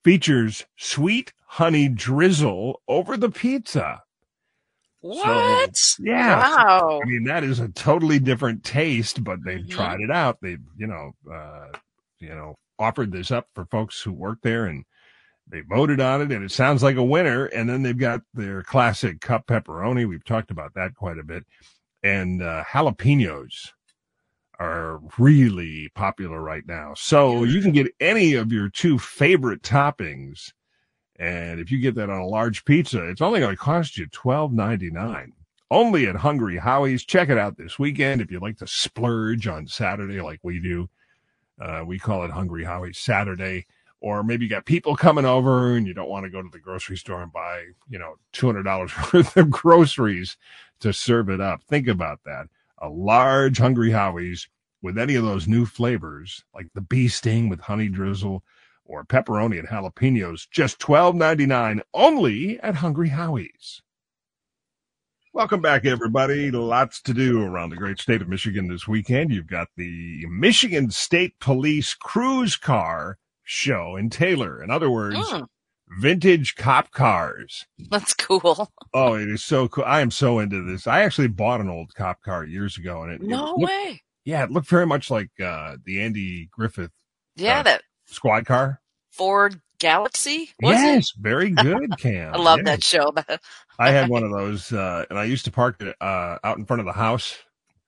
Features 0.05 0.65
sweet 0.77 1.33
honey 1.47 1.89
drizzle 1.89 2.81
over 2.87 3.17
the 3.17 3.29
pizza. 3.29 4.01
What? 5.01 5.75
Yeah. 5.99 6.39
Wow. 6.39 7.01
I 7.03 7.05
mean, 7.05 7.25
that 7.25 7.43
is 7.43 7.59
a 7.59 7.67
totally 7.67 8.19
different 8.19 8.63
taste, 8.63 9.21
but 9.21 9.43
they've 9.43 9.65
Mhm. 9.65 9.69
tried 9.69 9.99
it 9.99 10.09
out. 10.09 10.37
They've, 10.41 10.61
you 10.77 10.87
know, 10.87 11.11
uh, 11.29 11.77
you 12.19 12.29
know, 12.29 12.55
offered 12.79 13.11
this 13.11 13.31
up 13.31 13.47
for 13.53 13.65
folks 13.65 14.01
who 14.01 14.13
work 14.13 14.39
there 14.43 14.65
and 14.65 14.85
They 15.45 15.59
voted 15.59 15.99
on 15.99 16.21
it 16.21 16.31
and 16.31 16.45
it 16.45 16.51
sounds 16.53 16.81
like 16.83 16.95
a 16.95 17.03
winner. 17.03 17.47
And 17.47 17.67
then 17.67 17.83
they've 17.83 17.97
got 17.97 18.21
their 18.33 18.63
classic 18.63 19.19
cup 19.19 19.45
pepperoni. 19.45 20.07
We've 20.07 20.23
talked 20.23 20.51
about 20.51 20.73
that 20.75 20.95
quite 20.95 21.17
a 21.19 21.23
bit. 21.23 21.43
And 22.01 22.41
uh, 22.41 22.63
jalapenos 22.63 23.71
are 24.59 24.99
really 25.17 25.89
popular 25.95 26.41
right 26.41 26.65
now. 26.67 26.93
So 26.95 27.43
you 27.43 27.61
can 27.61 27.71
get 27.71 27.93
any 27.99 28.33
of 28.33 28.51
your 28.51 28.69
two 28.69 28.99
favorite 28.99 29.61
toppings. 29.61 30.53
And 31.17 31.59
if 31.59 31.71
you 31.71 31.79
get 31.79 31.95
that 31.95 32.09
on 32.09 32.19
a 32.19 32.27
large 32.27 32.65
pizza, 32.65 33.07
it's 33.09 33.21
only 33.21 33.39
going 33.39 33.55
to 33.55 33.61
cost 33.61 33.97
you 33.97 34.07
twelve 34.07 34.51
ninety 34.51 34.89
nine. 34.89 35.33
Only 35.71 36.05
at 36.07 36.17
Hungry 36.17 36.57
Howie's. 36.57 37.03
Check 37.03 37.29
it 37.29 37.37
out 37.37 37.57
this 37.57 37.79
weekend 37.79 38.21
if 38.21 38.29
you'd 38.31 38.41
like 38.41 38.57
to 38.57 38.67
splurge 38.67 39.47
on 39.47 39.67
Saturday 39.67 40.21
like 40.21 40.39
we 40.43 40.59
do. 40.59 40.89
Uh, 41.59 41.83
we 41.85 41.97
call 41.97 42.23
it 42.23 42.31
Hungry 42.31 42.63
Howie's 42.63 42.99
Saturday. 42.99 43.65
Or 43.99 44.21
maybe 44.21 44.45
you 44.45 44.49
got 44.49 44.65
people 44.65 44.97
coming 44.97 45.23
over 45.23 45.75
and 45.75 45.87
you 45.87 45.93
don't 45.93 46.09
want 46.09 46.25
to 46.25 46.29
go 46.29 46.41
to 46.41 46.49
the 46.51 46.59
grocery 46.59 46.97
store 46.97 47.23
and 47.23 47.31
buy, 47.31 47.67
you 47.89 47.97
know, 47.97 48.15
$200 48.33 49.13
worth 49.13 49.37
of 49.37 49.49
groceries 49.49 50.37
to 50.81 50.91
serve 50.91 51.29
it 51.29 51.39
up. 51.39 51.63
Think 51.63 51.87
about 51.87 52.19
that. 52.25 52.47
A 52.83 52.89
large 52.89 53.59
Hungry 53.59 53.91
Howie's 53.91 54.49
with 54.81 54.97
any 54.97 55.15
of 55.15 55.23
those 55.23 55.47
new 55.47 55.65
flavors, 55.65 56.43
like 56.53 56.67
the 56.75 56.81
bee 56.81 57.07
sting 57.07 57.47
with 57.47 57.61
honey 57.61 57.87
drizzle 57.87 58.43
or 58.83 59.05
pepperoni 59.05 59.57
and 59.57 59.69
jalapenos, 59.69 60.49
just 60.51 60.79
$12.99 60.79 61.79
only 61.93 62.59
at 62.59 62.75
Hungry 62.75 63.07
Howie's. 63.07 63.81
Welcome 65.33 65.61
back, 65.61 65.85
everybody. 65.85 66.51
Lots 66.51 67.01
to 67.03 67.13
do 67.13 67.41
around 67.41 67.69
the 67.69 67.77
great 67.77 67.99
state 67.99 68.21
of 68.21 68.27
Michigan 68.27 68.67
this 68.67 68.85
weekend. 68.85 69.31
You've 69.31 69.47
got 69.47 69.69
the 69.77 70.25
Michigan 70.29 70.91
State 70.91 71.39
Police 71.39 71.93
Cruise 71.93 72.57
Car 72.57 73.17
Show 73.43 73.95
in 73.95 74.09
Taylor. 74.09 74.61
In 74.61 74.69
other 74.69 74.89
words, 74.91 75.15
Mm, 75.15 75.47
vintage 75.99 76.55
cop 76.55 76.91
cars. 76.91 77.65
that's 77.89 78.13
cool. 78.13 78.69
Oh, 78.93 79.13
it 79.15 79.29
is 79.29 79.43
so 79.43 79.67
cool. 79.67 79.83
I 79.85 80.01
am 80.01 80.11
so 80.11 80.39
into 80.39 80.63
this. 80.63 80.87
I 80.87 81.01
actually 81.03 81.27
bought 81.27 81.61
an 81.61 81.69
old 81.69 81.93
cop 81.95 82.21
car 82.21 82.45
years 82.45 82.77
ago 82.77 83.03
and 83.03 83.11
it, 83.11 83.21
it 83.21 83.27
No 83.27 83.55
looked- 83.55 83.63
way. 83.71 84.01
yeah, 84.25 84.43
it 84.43 84.51
looked 84.51 84.67
very 84.69 84.85
much 84.85 85.09
like 85.11 85.29
uh, 85.43 85.77
the 85.85 86.01
Andy 86.01 86.47
Griffith 86.51 86.91
Yeah, 87.35 87.59
Uh, 87.59 87.63
that 87.63 87.81
squad 88.05 88.45
car. 88.45 88.81
Ford 89.11 89.59
Galaxie 89.79 90.49
was 90.61 90.75
yes, 90.75 91.11
very 91.19 91.49
good, 91.51 91.91
Cam. 91.99 92.33
I 92.33 92.37
love 92.37 92.63
that 92.65 92.83
show. 92.83 93.13
I 93.77 93.91
had 93.91 94.09
one 94.09 94.23
of 94.23 94.31
those, 94.31 94.71
uh, 94.71 95.05
and 95.09 95.19
I 95.19 95.25
used 95.25 95.45
to 95.45 95.51
park 95.51 95.81
it 95.81 95.95
uh, 95.99 96.37
out 96.43 96.57
in 96.57 96.65
front 96.65 96.79
of 96.79 96.85
the 96.85 96.93
house 96.93 97.37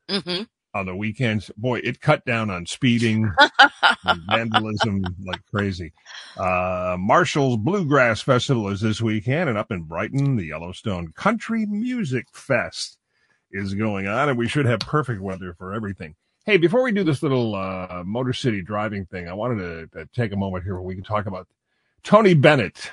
hmm 0.09 0.43
on 0.75 0.85
the 0.85 0.95
weekends. 0.95 1.49
Boy, 1.57 1.79
it 1.79 2.01
cut 2.01 2.23
down 2.25 2.49
on 2.49 2.65
speeding 2.65 3.31
vandalism 4.29 5.03
like 5.25 5.41
crazy. 5.49 5.93
Uh, 6.37 6.97
Marshall's 6.99 7.57
Bluegrass 7.57 8.21
Festival 8.21 8.67
is 8.67 8.81
this 8.81 9.01
weekend, 9.01 9.49
and 9.49 9.57
up 9.57 9.71
in 9.71 9.83
Brighton, 9.83 10.35
the 10.35 10.47
Yellowstone 10.47 11.13
Country 11.13 11.65
Music 11.65 12.25
Fest 12.33 12.99
is 13.51 13.73
going 13.73 14.05
on, 14.07 14.27
and 14.29 14.37
we 14.37 14.49
should 14.49 14.65
have 14.65 14.79
perfect 14.81 15.21
weather 15.21 15.55
for 15.57 15.73
everything. 15.73 16.13
Hey, 16.45 16.57
before 16.57 16.83
we 16.83 16.91
do 16.91 17.03
this 17.03 17.23
little 17.23 17.55
uh, 17.55 18.03
Motor 18.05 18.33
City 18.33 18.61
driving 18.61 19.05
thing, 19.05 19.29
I 19.29 19.33
wanted 19.33 19.91
to, 19.93 19.99
to 19.99 20.09
take 20.13 20.33
a 20.33 20.37
moment 20.37 20.65
here 20.65 20.73
where 20.73 20.83
we 20.83 20.93
can 20.93 21.03
talk 21.05 21.25
about 21.25 21.47
Tony 22.03 22.33
Bennett, 22.35 22.91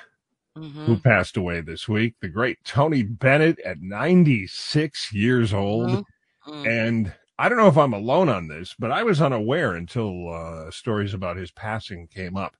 hmm 0.55 0.85
who 0.85 0.97
passed 0.97 1.35
away 1.35 1.61
this 1.61 1.89
week. 1.89 2.13
The 2.21 2.29
great 2.29 2.63
Tony 2.63 3.03
Bennett 3.03 3.59
at 3.59 3.81
96 3.81 5.11
years 5.11 5.53
old. 5.53 5.89
Mhm. 5.89 6.03
Mm. 6.47 6.67
And 6.89 7.13
I 7.43 7.49
don't 7.49 7.57
know 7.57 7.67
if 7.67 7.77
I'm 7.77 7.91
alone 7.93 8.29
on 8.29 8.47
this, 8.47 8.73
but 8.79 8.89
I 8.89 9.03
was 9.03 9.21
unaware 9.21 9.75
until 9.75 10.33
uh, 10.33 10.71
stories 10.71 11.13
about 11.13 11.35
his 11.35 11.51
passing 11.51 12.07
came 12.07 12.37
up 12.37 12.55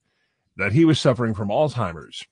that 0.58 0.74
he 0.74 0.84
was 0.84 1.00
suffering 1.00 1.34
from 1.34 1.48
Alzheimer's. 1.48 2.26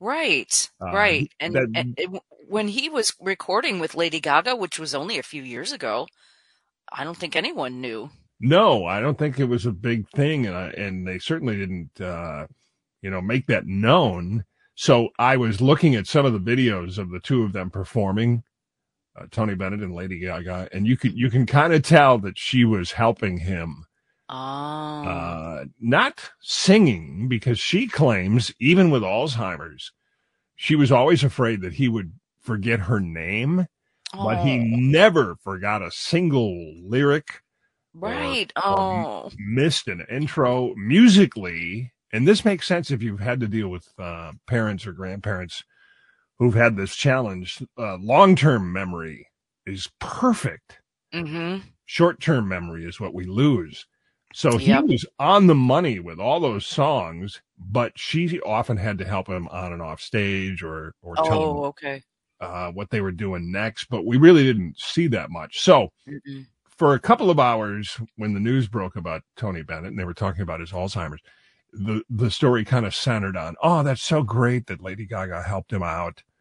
Right, 0.00 0.70
Uh, 0.80 0.92
right. 0.94 1.30
And, 1.38 1.54
that- 1.54 1.68
and 1.74 1.94
it- 1.98 2.22
when 2.48 2.68
he 2.68 2.88
was 2.88 3.12
recording 3.20 3.80
with 3.80 3.94
Lady 3.94 4.18
Gaga, 4.18 4.56
which 4.56 4.78
was 4.78 4.94
only 4.94 5.18
a 5.18 5.22
few 5.22 5.42
years 5.42 5.72
ago, 5.72 6.06
I 6.90 7.04
don't 7.04 7.18
think 7.18 7.36
anyone 7.36 7.82
knew. 7.82 8.08
No, 8.40 8.86
I 8.86 9.00
don't 9.00 9.18
think 9.18 9.38
it 9.38 9.44
was 9.44 9.66
a 9.66 9.70
big 9.72 10.08
thing, 10.08 10.46
and 10.46 10.56
I, 10.56 10.68
and 10.70 11.06
they 11.06 11.18
certainly 11.18 11.58
didn't, 11.58 12.00
uh, 12.00 12.46
you 13.02 13.10
know, 13.10 13.20
make 13.20 13.46
that 13.48 13.66
known. 13.66 14.44
So 14.74 15.10
I 15.18 15.36
was 15.36 15.60
looking 15.60 15.94
at 15.96 16.06
some 16.06 16.24
of 16.24 16.32
the 16.32 16.38
videos 16.40 16.96
of 16.96 17.10
the 17.10 17.20
two 17.20 17.42
of 17.42 17.52
them 17.52 17.68
performing, 17.68 18.42
uh, 19.16 19.26
Tony 19.30 19.54
Bennett 19.54 19.80
and 19.80 19.94
Lady 19.94 20.18
Gaga, 20.18 20.68
and 20.72 20.86
you 20.86 20.96
can 20.96 21.16
you 21.16 21.30
can 21.30 21.46
kind 21.46 21.72
of 21.72 21.82
tell 21.82 22.18
that 22.18 22.38
she 22.38 22.64
was 22.64 22.92
helping 22.92 23.38
him 23.38 23.84
Oh, 24.28 24.34
uh, 24.36 25.64
not 25.80 26.30
singing 26.40 27.28
because 27.28 27.58
she 27.60 27.86
claims 27.86 28.52
even 28.58 28.90
with 28.90 29.02
Alzheimer's, 29.02 29.92
she 30.56 30.74
was 30.76 30.90
always 30.90 31.22
afraid 31.22 31.60
that 31.60 31.74
he 31.74 31.88
would 31.88 32.12
forget 32.40 32.80
her 32.80 33.00
name, 33.00 33.66
but 34.14 34.42
he 34.44 34.58
Oh, 34.60 34.64
never 34.64 35.36
forgot 35.36 35.82
a 35.82 35.90
single 35.90 36.54
lyric, 36.82 37.42
right. 37.92 38.50
or- 38.56 38.62
oh, 38.66 39.30
missed 39.38 39.88
an 39.88 40.04
intro 40.10 40.74
musically. 40.74 41.92
And 42.12 42.26
this 42.26 42.44
makes 42.44 42.66
sense 42.66 42.90
if 42.90 43.02
you've 43.02 43.20
had 43.20 43.40
to 43.40 43.46
deal 43.48 43.68
with 43.68 43.88
uh, 43.98 44.32
parents 44.46 44.86
or 44.86 44.92
grandparents 44.92 45.64
who've 46.38 46.54
had 46.54 46.76
this 46.76 46.96
challenge. 46.96 47.62
Uh, 47.78 47.96
Long 47.98 48.36
term 48.36 48.72
memory 48.72 49.28
is 49.66 49.88
perfect 50.00 50.80
hmm 51.12 51.60
short 51.86 52.20
term 52.20 52.48
memory 52.48 52.84
is 52.84 53.00
what 53.00 53.14
we 53.14 53.24
lose. 53.24 53.86
So 54.32 54.56
he 54.58 54.76
Yep. 54.76 54.80
was 54.80 55.06
on 55.18 55.46
the 55.46 55.54
money 55.54 56.00
with 56.00 56.18
all 56.18 56.40
those 56.40 56.66
songs, 56.66 57.40
but 57.58 57.92
she 57.98 58.40
often 58.40 58.76
had 58.76 58.98
to 58.98 59.04
help 59.04 59.28
him 59.28 59.46
on 59.48 59.72
and 59.72 59.82
off 59.82 60.00
stage 60.00 60.62
or 60.62 60.94
or 61.02 61.18
tell 61.18 61.44
him 61.44 61.60
Oh, 61.60 61.64
okay. 61.66 62.04
uh, 62.40 62.70
what 62.72 62.90
they 62.90 63.00
were 63.00 63.12
doing 63.12 63.52
next. 63.52 63.86
But 63.90 64.06
we 64.06 64.16
really 64.18 64.44
didn't 64.44 64.78
see 64.78 65.08
that 65.08 65.30
much. 65.30 65.60
So 65.60 65.90
Mm-mm. 66.08 66.46
for 66.78 66.94
a 66.94 67.00
couple 67.00 67.30
of 67.30 67.40
hours, 67.40 68.00
when 68.16 68.34
the 68.34 68.40
news 68.40 68.68
broke 68.68 68.96
about 68.96 69.22
Tony 69.36 69.62
Bennett 69.62 69.86
and 69.90 69.98
they 69.98 70.04
were 70.04 70.14
talking 70.14 70.42
about 70.42 70.60
his 70.60 70.72
Alzheimer's, 70.72 71.22
the 71.74 72.02
the 72.08 72.30
story 72.30 72.64
kind 72.64 72.86
of 72.86 72.94
centered 72.94 73.36
on, 73.36 73.56
oh, 73.62 73.82
that's 73.82 74.02
so 74.02 74.22
great 74.22 74.66
that 74.66 74.82
Lady 74.82 75.06
Gaga 75.06 75.42
helped 75.42 75.72
him 75.72 75.82
out. 75.82 76.22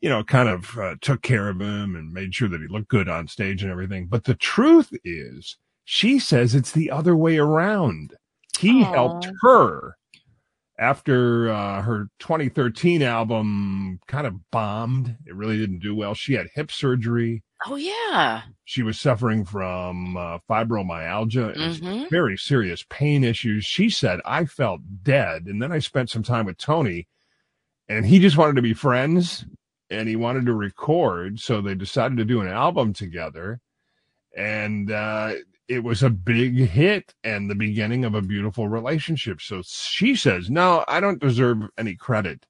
You 0.00 0.10
know, 0.10 0.22
kind 0.22 0.48
of 0.50 0.78
uh, 0.78 0.96
took 1.00 1.22
care 1.22 1.48
of 1.48 1.60
him 1.60 1.96
and 1.96 2.12
made 2.12 2.34
sure 2.34 2.48
that 2.48 2.60
he 2.60 2.68
looked 2.68 2.88
good 2.88 3.08
on 3.08 3.26
stage 3.26 3.62
and 3.62 3.72
everything. 3.72 4.06
But 4.06 4.24
the 4.24 4.34
truth 4.34 4.92
is, 5.02 5.56
she 5.84 6.18
says 6.18 6.54
it's 6.54 6.72
the 6.72 6.90
other 6.90 7.16
way 7.16 7.38
around. 7.38 8.14
He 8.58 8.84
Aw. 8.84 8.92
helped 8.92 9.28
her 9.40 9.96
after 10.78 11.50
uh, 11.50 11.82
her 11.82 12.08
2013 12.18 13.02
album 13.02 13.98
kind 14.06 14.26
of 14.26 14.50
bombed. 14.50 15.16
It 15.26 15.34
really 15.34 15.56
didn't 15.56 15.80
do 15.80 15.94
well. 15.94 16.14
She 16.14 16.34
had 16.34 16.48
hip 16.54 16.70
surgery 16.70 17.42
Oh, 17.64 17.76
yeah. 17.76 18.42
she 18.64 18.82
was 18.82 18.98
suffering 19.00 19.44
from 19.44 20.16
uh, 20.16 20.38
fibromyalgia 20.48 21.54
and 21.56 21.76
hmm 21.78 22.04
very 22.08 22.36
serious 22.36 22.84
pain 22.88 23.24
issues. 23.24 23.64
She 23.64 23.90
said, 23.90 24.20
I 24.24 24.44
felt 24.44 24.80
dead. 25.02 25.46
And 25.46 25.60
then 25.60 25.72
I 25.72 25.80
spent 25.80 26.08
some 26.08 26.22
time 26.22 26.46
with 26.46 26.56
Tony, 26.56 27.08
and 27.88 28.06
he 28.06 28.20
just 28.20 28.36
wanted 28.36 28.54
to 28.56 28.62
be 28.62 28.74
friends 28.74 29.44
and 29.90 30.08
he 30.08 30.14
wanted 30.14 30.46
to 30.46 30.54
record. 30.54 31.40
So 31.40 31.60
they 31.60 31.74
decided 31.74 32.16
to 32.18 32.24
do 32.24 32.40
an 32.40 32.48
album 32.48 32.92
together. 32.92 33.60
And 34.36 34.92
uh, 34.92 35.34
it 35.66 35.82
was 35.82 36.02
a 36.04 36.10
big 36.10 36.56
hit 36.56 37.12
and 37.24 37.50
the 37.50 37.54
beginning 37.56 38.04
of 38.04 38.14
a 38.14 38.22
beautiful 38.22 38.68
relationship. 38.68 39.40
So 39.40 39.62
she 39.64 40.14
says, 40.14 40.48
No, 40.50 40.84
I 40.86 41.00
don't 41.00 41.20
deserve 41.20 41.58
any 41.76 41.96
credit 41.96 42.46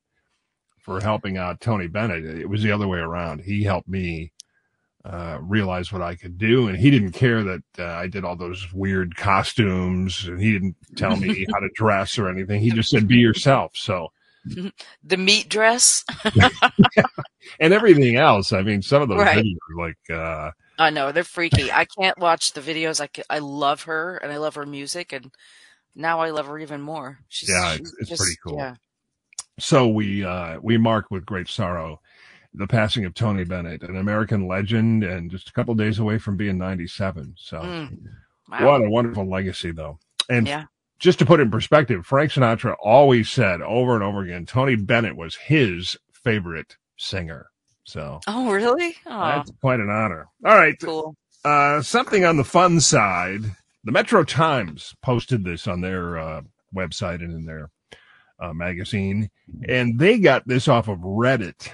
for 0.79 1.01
helping 1.01 1.39
out 1.39 1.61
Tony 1.61 1.87
Bennett. 1.87 2.25
It 2.25 2.49
was 2.49 2.63
the 2.63 2.73
other 2.73 2.89
way 2.89 2.99
around. 2.99 3.41
He 3.41 3.63
helped 3.65 3.89
me 3.89 4.33
uh, 5.07 5.39
realize 5.41 5.93
what 5.93 6.03
I 6.03 6.17
could 6.17 6.37
do, 6.37 6.67
and 6.69 6.77
he 6.77 6.91
didn't 6.91 7.13
care 7.13 7.43
that 7.45 7.63
uh, 7.79 7.85
I 7.85 8.09
did 8.09 8.25
all 8.25 8.35
those 8.37 8.67
weird 8.73 9.15
costumes, 9.17 10.27
and 10.27 10.41
he 10.41 10.53
didn't 10.53 10.75
tell 10.97 11.17
me 11.17 11.47
how 11.53 11.61
to 11.61 11.69
dress 11.75 12.19
or 12.19 12.29
anything. 12.29 12.61
He 12.61 12.71
just 12.71 12.91
said, 12.91 13.07
"Be 13.07 13.17
yourself." 13.19 13.73
So, 13.77 14.09
The 15.05 15.17
meat 15.17 15.49
dress. 15.49 16.05
and 17.61 17.73
everything 17.73 18.17
else. 18.17 18.53
I 18.53 18.63
mean, 18.63 18.83
some 18.83 19.03
of 19.03 19.09
those 19.09 19.19
Right. 19.19 19.45
videos, 19.45 19.77
like, 19.79 20.11
uh, 20.19 20.51
I 20.79 20.91
know 20.91 21.13
they're 21.13 21.25
freaky. 21.25 21.73
I 21.73 21.85
can't 21.87 22.19
watch 22.19 22.53
the 22.53 22.61
videos. 22.61 23.01
I, 23.01 23.07
ca- 23.07 23.23
I 23.31 23.39
love 23.39 23.85
her 23.85 24.17
and 24.19 24.31
I 24.33 24.37
love 24.39 24.57
her 24.57 24.67
music, 24.67 25.13
and 25.13 25.31
now 25.95 26.21
I 26.21 26.31
love 26.31 26.47
her 26.47 26.59
even 26.59 26.81
more. 26.83 27.19
She's, 27.29 27.49
Yeah, 27.49 27.75
it's- 27.75 27.93
it's 28.01 28.17
pretty 28.21 28.37
cool. 28.47 28.59
Yeah. 28.59 28.75
so 29.59 29.89
we 29.89 30.25
uh, 30.25 30.59
we 30.63 30.77
mark 30.77 31.07
with 31.11 31.25
great 31.25 31.49
sorrow 31.49 32.01
the 32.57 32.67
passing 32.67 33.05
of 33.05 33.15
Tony 33.15 33.45
Bennett, 33.45 33.83
an 33.83 33.97
American 33.97 34.49
legend, 34.49 35.05
and 35.05 35.31
just 35.31 35.49
a 35.49 35.53
couple 35.53 35.75
days 35.75 35.99
away 35.99 36.19
from 36.19 36.37
being 36.37 36.59
ninety-seven. 36.59 37.35
So, 37.39 37.61
Mm. 37.61 37.99
Wow. 38.49 38.65
what 38.67 38.81
a 38.87 38.91
wonderful 38.91 39.29
legacy, 39.29 39.73
though. 39.73 39.99
And 40.31 40.47
Yeah. 40.47 40.65
just 40.99 41.19
to 41.19 41.27
put 41.27 41.41
it 41.41 41.45
in 41.45 41.51
perspective, 41.51 42.07
Frank 42.07 42.33
Sinatra 42.33 42.75
always 42.83 43.29
said 43.31 43.61
over 43.63 43.95
and 43.95 44.03
over 44.03 44.23
again, 44.23 44.47
Tony 44.47 44.75
Bennett 44.77 45.17
was 45.17 45.35
his 45.37 45.97
favorite 46.13 46.77
singer. 46.97 47.47
So 47.85 48.21
Oh, 48.27 48.51
really? 48.53 48.97
Oh, 49.07 49.27
that's 49.27 49.51
quite 49.61 49.79
an 49.81 49.91
honor. 49.91 50.27
All 50.45 50.57
right. 50.57 50.75
cool. 50.81 51.15
Uh, 51.45 51.81
something 51.83 52.25
on 52.25 52.37
the 52.37 52.45
fun 52.45 52.81
side. 52.81 53.43
The 53.85 53.93
Metro 53.93 54.25
Times 54.25 54.97
posted 55.03 55.45
this 55.45 55.69
on 55.69 55.81
their 55.81 56.19
uh, 56.19 56.43
website 56.75 57.23
and 57.23 57.33
in 57.33 57.45
their 57.45 57.71
uh, 58.41 58.53
magazine, 58.53 59.31
and 59.69 59.99
they 59.99 60.19
got 60.19 60.47
this 60.49 60.67
off 60.67 60.89
of 60.89 60.99
Reddit. 60.99 61.69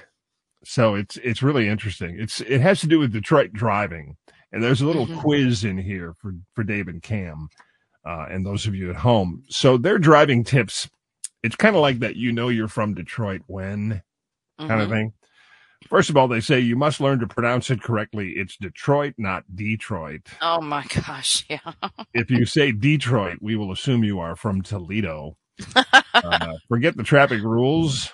So 0.65 0.95
it's 0.95 1.17
it's 1.17 1.43
really 1.43 1.67
interesting. 1.67 2.17
It's 2.19 2.41
it 2.41 2.61
has 2.61 2.79
to 2.81 2.87
do 2.87 2.99
with 2.99 3.11
Detroit 3.11 3.51
driving, 3.53 4.15
and 4.51 4.63
there's 4.63 4.81
a 4.81 4.85
little 4.85 5.07
Mhm. 5.07 5.19
quiz 5.19 5.63
in 5.63 5.77
here 5.77 6.13
for 6.21 6.33
for 6.53 6.63
Dave 6.63 6.87
and 6.87 7.01
Cam, 7.01 7.49
uh, 8.05 8.27
and 8.29 8.45
those 8.45 8.65
of 8.67 8.73
you 8.75 8.89
at 8.89 8.95
home. 8.97 9.43
So 9.49 9.77
their 9.77 9.99
driving 9.99 10.43
tips. 10.43 10.89
It's 11.43 11.57
kind 11.57 11.75
of 11.75 11.81
like 11.81 11.99
that. 11.99 12.15
You 12.15 12.31
know 12.31 12.47
you're 12.47 12.69
from 12.69 12.93
Detroit 12.93 13.41
when 13.47 14.01
kind 14.57 14.81
of 14.81 14.87
Mhm. 14.87 14.91
thing. 14.91 15.13
First 15.89 16.09
of 16.09 16.15
all, 16.15 16.29
they 16.29 16.39
say 16.39 16.61
you 16.61 16.77
must 16.77 17.01
learn 17.01 17.19
to 17.19 17.27
pronounce 17.27 17.69
it 17.69 17.81
correctly. 17.83 18.35
It's 18.37 18.55
Detroit, 18.55 19.15
not 19.17 19.43
Detroit. 19.53 20.21
Oh 20.41 20.61
my 20.61 20.85
gosh, 20.85 21.43
yeah. 21.49 21.59
If 22.13 22.31
you 22.31 22.45
say 22.45 22.71
Detroit, 22.71 23.39
we 23.41 23.57
will 23.57 23.73
assume 23.73 24.05
you 24.05 24.19
are 24.19 24.37
from 24.37 24.61
Toledo. 24.61 25.37
Uh, 26.15 26.53
forget 26.69 26.95
the 26.95 27.01
traffic 27.03 27.41
rules. 27.41 28.13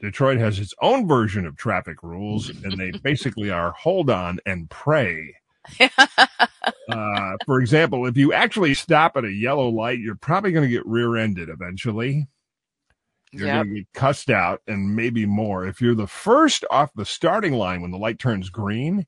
Detroit 0.00 0.38
has 0.38 0.58
its 0.58 0.74
own 0.80 1.06
version 1.06 1.46
of 1.46 1.56
traffic 1.56 2.02
rules, 2.02 2.48
and 2.64 2.78
they 2.78 2.90
basically 3.02 3.50
are 3.50 3.72
hold 3.72 4.10
on 4.10 4.38
and 4.46 4.68
pray. 4.70 5.34
Uh, 6.90 7.36
for 7.46 7.60
example, 7.60 8.04
if 8.06 8.16
you 8.16 8.32
actually 8.32 8.74
stop 8.74 9.16
at 9.16 9.24
a 9.24 9.30
yellow 9.30 9.68
light, 9.68 10.00
you're 10.00 10.16
probably 10.16 10.50
going 10.50 10.64
to 10.64 10.70
get 10.70 10.84
rear 10.86 11.16
ended 11.16 11.48
eventually. 11.48 12.26
You're 13.32 13.46
Yep. 13.46 13.54
going 13.64 13.68
to 13.68 13.74
get 13.80 13.92
cussed 13.94 14.28
out 14.30 14.60
and 14.66 14.96
maybe 14.96 15.24
more. 15.24 15.64
If 15.66 15.80
you're 15.80 15.94
the 15.94 16.08
first 16.08 16.64
off 16.68 16.90
the 16.96 17.04
starting 17.04 17.52
line 17.52 17.80
when 17.80 17.92
the 17.92 17.96
light 17.98 18.18
turns 18.18 18.50
green, 18.50 19.06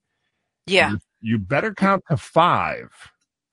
Yeah. 0.66 0.92
you, 0.92 0.98
you 1.20 1.38
better 1.38 1.74
count 1.74 2.04
to 2.08 2.16
five 2.16 2.90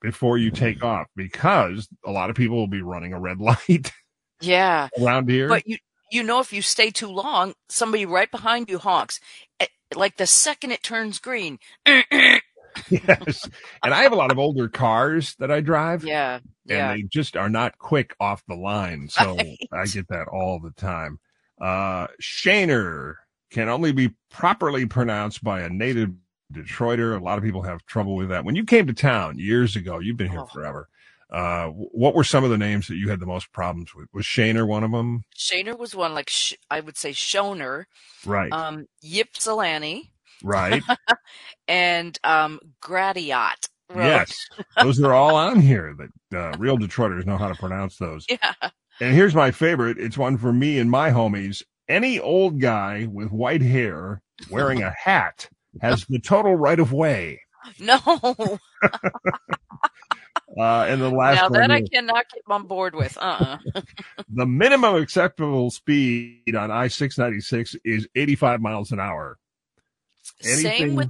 before 0.00 0.38
you 0.38 0.52
take 0.52 0.84
off 0.84 1.08
because 1.16 1.88
a 2.06 2.12
lot 2.12 2.30
of 2.30 2.36
people 2.36 2.56
will 2.56 2.68
be 2.68 2.82
running 2.82 3.12
a 3.12 3.18
red 3.20 3.38
light 3.40 3.92
Yeah. 4.40 4.88
around 5.00 5.28
here. 5.28 5.48
But 5.48 5.66
you 5.66 5.76
you 6.10 6.22
know 6.22 6.40
if 6.40 6.52
you 6.52 6.62
stay 6.62 6.90
too 6.90 7.08
long, 7.08 7.54
somebody 7.68 8.04
right 8.06 8.30
behind 8.30 8.68
you 8.68 8.78
honks. 8.78 9.20
Eh, 9.60 9.66
Like 9.94 10.16
the 10.16 10.26
second 10.26 10.72
it 10.72 10.82
turns 10.82 11.18
green. 11.18 11.58
yes. 11.86 13.48
And 13.82 13.94
I 13.94 14.02
have 14.02 14.12
a 14.12 14.16
lot 14.16 14.30
of 14.32 14.38
older 14.38 14.68
cars 14.68 15.34
that 15.38 15.50
I 15.50 15.60
drive. 15.60 16.04
yeah. 16.04 16.36
and 16.36 16.44
Yeah. 16.64 16.94
they 16.94 17.02
just 17.02 17.36
are 17.36 17.48
not 17.50 17.78
quick 17.78 18.14
off 18.20 18.42
the 18.48 18.54
line. 18.54 19.08
So 19.08 19.36
Right. 19.36 19.58
I 19.72 19.86
get 19.86 20.08
that 20.08 20.28
all 20.28 20.60
the 20.60 20.70
time. 20.72 21.18
Uh, 21.60 22.06
Schoenherr 22.22 23.14
can 23.50 23.68
only 23.68 23.92
be 23.92 24.10
properly 24.30 24.86
pronounced 24.86 25.42
by 25.42 25.60
a 25.62 25.68
native 25.68 26.10
Detroiter. 26.52 27.16
A 27.16 27.22
lot 27.22 27.38
of 27.38 27.44
people 27.44 27.62
have 27.62 27.84
trouble 27.86 28.16
with 28.16 28.28
that. 28.30 28.44
When 28.44 28.56
you 28.56 28.64
came 28.64 28.86
to 28.88 28.92
town 28.92 29.38
years 29.38 29.76
ago, 29.76 29.98
you've 30.00 30.16
been 30.16 30.30
here 30.30 30.40
Oh. 30.40 30.46
forever. 30.46 30.88
Uh, 31.32 31.68
what 31.68 32.14
were 32.14 32.24
some 32.24 32.42
of 32.44 32.50
the 32.50 32.58
names 32.58 32.88
that 32.88 32.96
you 32.96 33.08
had 33.08 33.20
the 33.20 33.26
most 33.26 33.52
problems 33.52 33.94
with? 33.94 34.08
Was 34.12 34.24
Schoenherr 34.24 34.66
one 34.66 34.82
of 34.84 34.90
them? 34.90 35.22
Schoenherr 35.36 35.78
was 35.78 35.94
one 35.94 36.12
like 36.14 36.28
sh- 36.28 36.54
I 36.70 36.80
would 36.80 36.96
say 36.96 37.10
Shoner, 37.12 37.84
Right, 38.26 38.52
um, 38.52 38.86
Ypsilanti, 39.02 40.10
right. 40.42 40.82
and 41.68 42.18
um, 42.24 42.58
Gratiot. 42.80 43.68
Road. 43.92 44.04
yes, 44.06 44.32
those 44.80 45.00
are 45.02 45.12
all 45.12 45.34
on 45.34 45.60
here. 45.60 45.96
That 46.30 46.38
uh, 46.38 46.56
real 46.58 46.78
Detroiters 46.78 47.26
know 47.26 47.36
how 47.36 47.48
to 47.48 47.54
pronounce 47.56 47.96
those. 47.96 48.24
Yeah. 49.00 49.06
And 49.06 49.14
here's 49.14 49.34
my 49.34 49.50
favorite. 49.50 49.98
It's 49.98 50.18
one 50.18 50.36
for 50.36 50.52
me 50.52 50.78
and 50.78 50.90
my 50.90 51.10
homies. 51.10 51.62
Any 51.88 52.20
old 52.20 52.60
guy 52.60 53.06
with 53.10 53.30
white 53.32 53.62
hair 53.62 54.20
wearing 54.50 54.82
a 54.82 54.90
hat 55.04 55.48
has 55.80 56.04
the 56.04 56.18
total 56.18 56.54
right 56.54 56.78
of 56.78 56.92
way. 56.92 57.40
No. 57.78 57.98
Uh, 60.58 60.84
and 60.88 61.00
the 61.00 61.08
last 61.10 61.36
now 61.36 61.42
one, 61.48 61.52
that 61.60 61.70
I 61.70 61.78
here, 61.78 61.86
cannot 61.92 62.24
get 62.32 62.42
on 62.48 62.66
board 62.66 62.94
with. 62.94 63.16
Uh. 63.20 63.58
uh 63.74 63.80
the 64.28 64.46
minimum 64.46 64.96
acceptable 64.96 65.70
speed 65.70 66.54
on 66.56 66.70
I 66.70 66.88
six 66.88 67.18
ninety 67.18 67.40
six 67.40 67.76
is 67.84 68.08
eighty 68.14 68.34
five 68.36 68.60
miles 68.60 68.90
an 68.92 69.00
hour. 69.00 69.38
Same 70.40 70.94
with. 70.96 71.08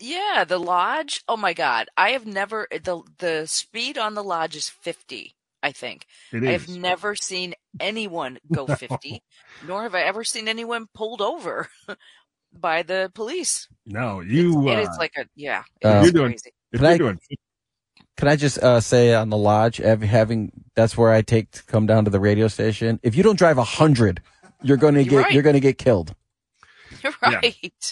Yeah, 0.00 0.44
the 0.46 0.58
lodge. 0.58 1.22
Oh 1.28 1.36
my 1.36 1.52
God, 1.52 1.88
I 1.96 2.10
have 2.10 2.26
never 2.26 2.66
the 2.70 3.02
the 3.18 3.46
speed 3.46 3.98
on 3.98 4.14
the 4.14 4.24
lodge 4.24 4.56
is 4.56 4.68
fifty. 4.68 5.34
I 5.62 5.70
think 5.70 6.06
It 6.32 6.42
I 6.42 6.50
have 6.52 6.68
never 6.68 7.14
seen 7.14 7.54
anyone 7.78 8.38
go 8.52 8.66
fifty, 8.74 9.22
nor 9.66 9.84
have 9.84 9.94
I 9.94 10.02
ever 10.02 10.24
seen 10.24 10.48
anyone 10.48 10.86
pulled 10.92 11.22
over 11.22 11.68
by 12.52 12.82
the 12.82 13.12
police. 13.14 13.68
no, 13.86 14.20
you. 14.20 14.68
It's, 14.68 14.88
Uh, 14.88 14.90
is 14.92 14.98
like 14.98 15.12
a 15.16 15.26
yeah. 15.36 15.62
Uh, 15.84 16.00
You're 16.02 16.12
doing- 16.12 16.32
crazy. 16.32 16.50
if 16.72 16.80
you're 16.80 16.90
I- 16.90 16.98
doing, 16.98 17.20
Can 18.22 18.28
I 18.28 18.36
just 18.36 18.58
uh, 18.58 18.78
say 18.78 19.16
on 19.16 19.30
the 19.30 19.36
lodge, 19.36 19.78
having 19.78 20.52
that's 20.76 20.96
where 20.96 21.10
I 21.10 21.22
take 21.22 21.50
to 21.50 21.64
come 21.64 21.86
down 21.86 22.04
to 22.04 22.10
the 22.12 22.20
radio 22.20 22.46
station. 22.46 23.00
If 23.02 23.16
you 23.16 23.24
don't 23.24 23.36
drive 23.36 23.58
a 23.58 23.64
hundred, 23.64 24.22
you're 24.62 24.76
going 24.76 24.94
to 24.94 25.02
get 25.02 25.16
right. 25.24 25.32
you're 25.32 25.42
going 25.42 25.54
to 25.54 25.60
get 25.60 25.76
killed. 25.76 26.14
right. 27.20 27.42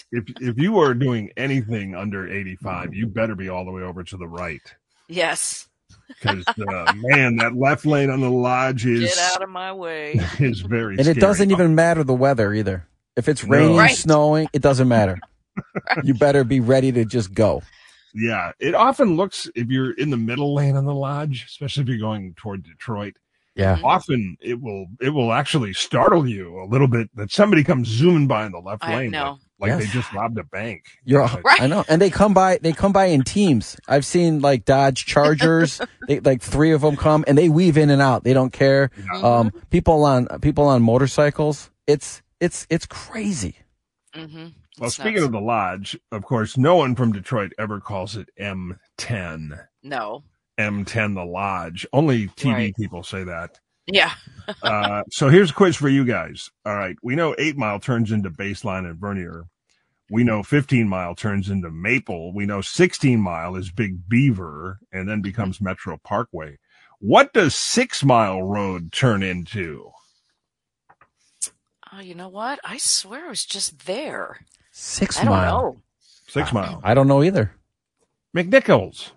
if 0.09 0.23
if 0.39 0.57
you 0.57 0.79
are 0.79 0.93
doing 0.93 1.31
anything 1.35 1.95
under 1.95 2.31
eighty 2.31 2.55
five, 2.55 2.93
you 2.93 3.07
better 3.07 3.35
be 3.35 3.49
all 3.49 3.65
the 3.65 3.71
way 3.71 3.81
over 3.81 4.05
to 4.05 4.15
the 4.15 4.25
right. 4.25 4.61
Yes. 5.09 5.67
Because 6.07 6.47
uh, 6.47 6.93
man, 6.95 7.35
that 7.35 7.57
left 7.57 7.85
lane 7.85 8.09
on 8.09 8.21
the 8.21 8.31
lodge 8.31 8.85
is 8.85 9.13
Get 9.13 9.17
out 9.33 9.43
of 9.43 9.49
my 9.49 9.73
way. 9.73 10.13
is 10.39 10.61
very. 10.61 10.97
And 10.97 11.07
it 11.07 11.19
doesn't 11.19 11.51
even 11.51 11.75
matter 11.75 12.05
the 12.05 12.13
weather 12.13 12.53
either. 12.53 12.87
If 13.17 13.27
it's 13.27 13.43
No. 13.43 13.57
raining, 13.57 13.75
Right. 13.75 13.97
snowing, 13.97 14.47
it 14.53 14.61
doesn't 14.61 14.87
matter. 14.87 15.19
You 16.05 16.13
better 16.13 16.45
be 16.45 16.61
ready 16.61 16.93
to 16.93 17.03
just 17.03 17.33
go. 17.33 17.63
Yeah, 18.13 18.51
it 18.59 18.75
often 18.75 19.15
looks 19.15 19.49
if 19.55 19.67
you're 19.69 19.91
in 19.91 20.09
the 20.09 20.17
middle 20.17 20.53
lane 20.53 20.75
on 20.75 20.85
the 20.85 20.93
lodge, 20.93 21.45
especially 21.47 21.83
if 21.83 21.89
you're 21.89 21.97
going 21.97 22.33
toward 22.35 22.63
Detroit. 22.63 23.15
Yeah. 23.55 23.79
Often 23.83 24.37
it 24.41 24.61
will 24.61 24.85
it 25.01 25.09
will 25.09 25.33
actually 25.33 25.73
startle 25.73 26.25
you 26.27 26.57
a 26.61 26.65
little 26.65 26.87
bit 26.87 27.09
that 27.15 27.31
somebody 27.31 27.63
comes 27.65 27.89
zooming 27.89 28.27
by 28.27 28.45
in 28.45 28.53
the 28.53 28.59
left 28.59 28.83
I 28.85 28.95
lane, 28.95 29.11
know. 29.11 29.39
like, 29.59 29.71
like 29.71 29.79
they 29.81 29.87
just 29.87 30.11
robbed 30.13 30.37
a 30.37 30.43
bank. 30.45 30.83
You're 31.03 31.27
But- 31.27 31.43
Right. 31.43 31.61
I 31.61 31.67
know. 31.67 31.83
And 31.89 32.01
they 32.01 32.09
come 32.09 32.33
by 32.33 32.59
they 32.61 32.71
come 32.71 32.93
by 32.93 33.07
in 33.07 33.23
teams. 33.23 33.75
I've 33.89 34.05
seen 34.05 34.39
like 34.39 34.63
Dodge 34.63 35.05
Chargers, 35.05 35.81
they, 36.07 36.21
like 36.21 36.41
three 36.41 36.71
of 36.71 36.79
them 36.81 36.95
come 36.95 37.25
and 37.27 37.37
they 37.37 37.49
weave 37.49 37.77
in 37.77 37.89
and 37.89 38.01
out. 38.01 38.23
They 38.23 38.33
don't 38.33 38.53
care. 38.53 38.89
Um 39.21 39.51
people 39.69 40.05
on 40.05 40.27
people 40.39 40.65
on 40.67 40.81
motorcycles, 40.81 41.69
it's 41.87 42.21
it's 42.39 42.65
it's 42.69 42.85
crazy. 42.85 43.57
Mhm. 44.15 44.53
Well, 44.79 44.87
It's 44.87 44.95
speaking 44.95 45.15
nuts. 45.15 45.25
of 45.25 45.31
the 45.33 45.41
lodge, 45.41 45.99
of 46.11 46.23
course, 46.23 46.57
no 46.57 46.75
one 46.77 46.95
from 46.95 47.11
Detroit 47.11 47.51
ever 47.59 47.79
calls 47.79 48.15
it 48.15 48.29
M10. 48.39 49.65
no. 49.83 50.23
M10 50.57 51.15
the 51.15 51.23
lodge. 51.25 51.87
Only 51.91 52.27
TV 52.27 52.53
Right. 52.53 52.75
people 52.75 53.03
say 53.03 53.23
that. 53.23 53.59
Yeah. 53.87 54.13
Uh, 54.63 55.03
so 55.09 55.29
here's 55.29 55.51
a 55.51 55.53
quiz 55.53 55.75
for 55.77 55.87
you 55.87 56.03
guys. 56.03 56.49
All 56.65 56.75
right. 56.75 56.95
We 57.01 57.15
know 57.15 57.33
eight 57.37 57.55
mile 57.57 57.79
turns 57.79 58.11
into 58.11 58.29
baseline 58.29 58.89
and 58.89 58.99
Vernier. 58.99 59.45
We 60.09 60.23
know 60.25 60.43
15 60.43 60.89
mile 60.89 61.15
turns 61.15 61.49
into 61.49 61.69
Maple. 61.71 62.33
We 62.33 62.45
know 62.45 62.59
16 62.59 63.19
mile 63.21 63.55
is 63.55 63.71
Big 63.71 64.09
Beaver 64.09 64.79
and 64.91 65.07
then 65.07 65.21
becomes 65.21 65.61
Metro 65.61 65.97
Parkway. 66.03 66.57
What 66.99 67.31
does 67.33 67.55
six 67.55 68.03
mile 68.03 68.43
road 68.43 68.91
turn 68.91 69.23
into? 69.23 69.91
Oh, 71.93 71.99
you 72.01 72.15
know 72.15 72.29
what? 72.29 72.59
I 72.65 72.77
swear 72.77 73.25
it 73.27 73.29
was 73.29 73.45
just 73.45 73.85
there. 73.85 74.39
Six 74.71 75.19
I 75.19 75.23
don't 75.25 75.33
mile. 75.33 75.61
know. 75.61 75.81
Six 76.27 76.53
mile. 76.53 76.79
I 76.83 76.93
don't 76.93 77.07
know 77.07 77.23
either. 77.23 77.51
McNichols. 78.35 79.11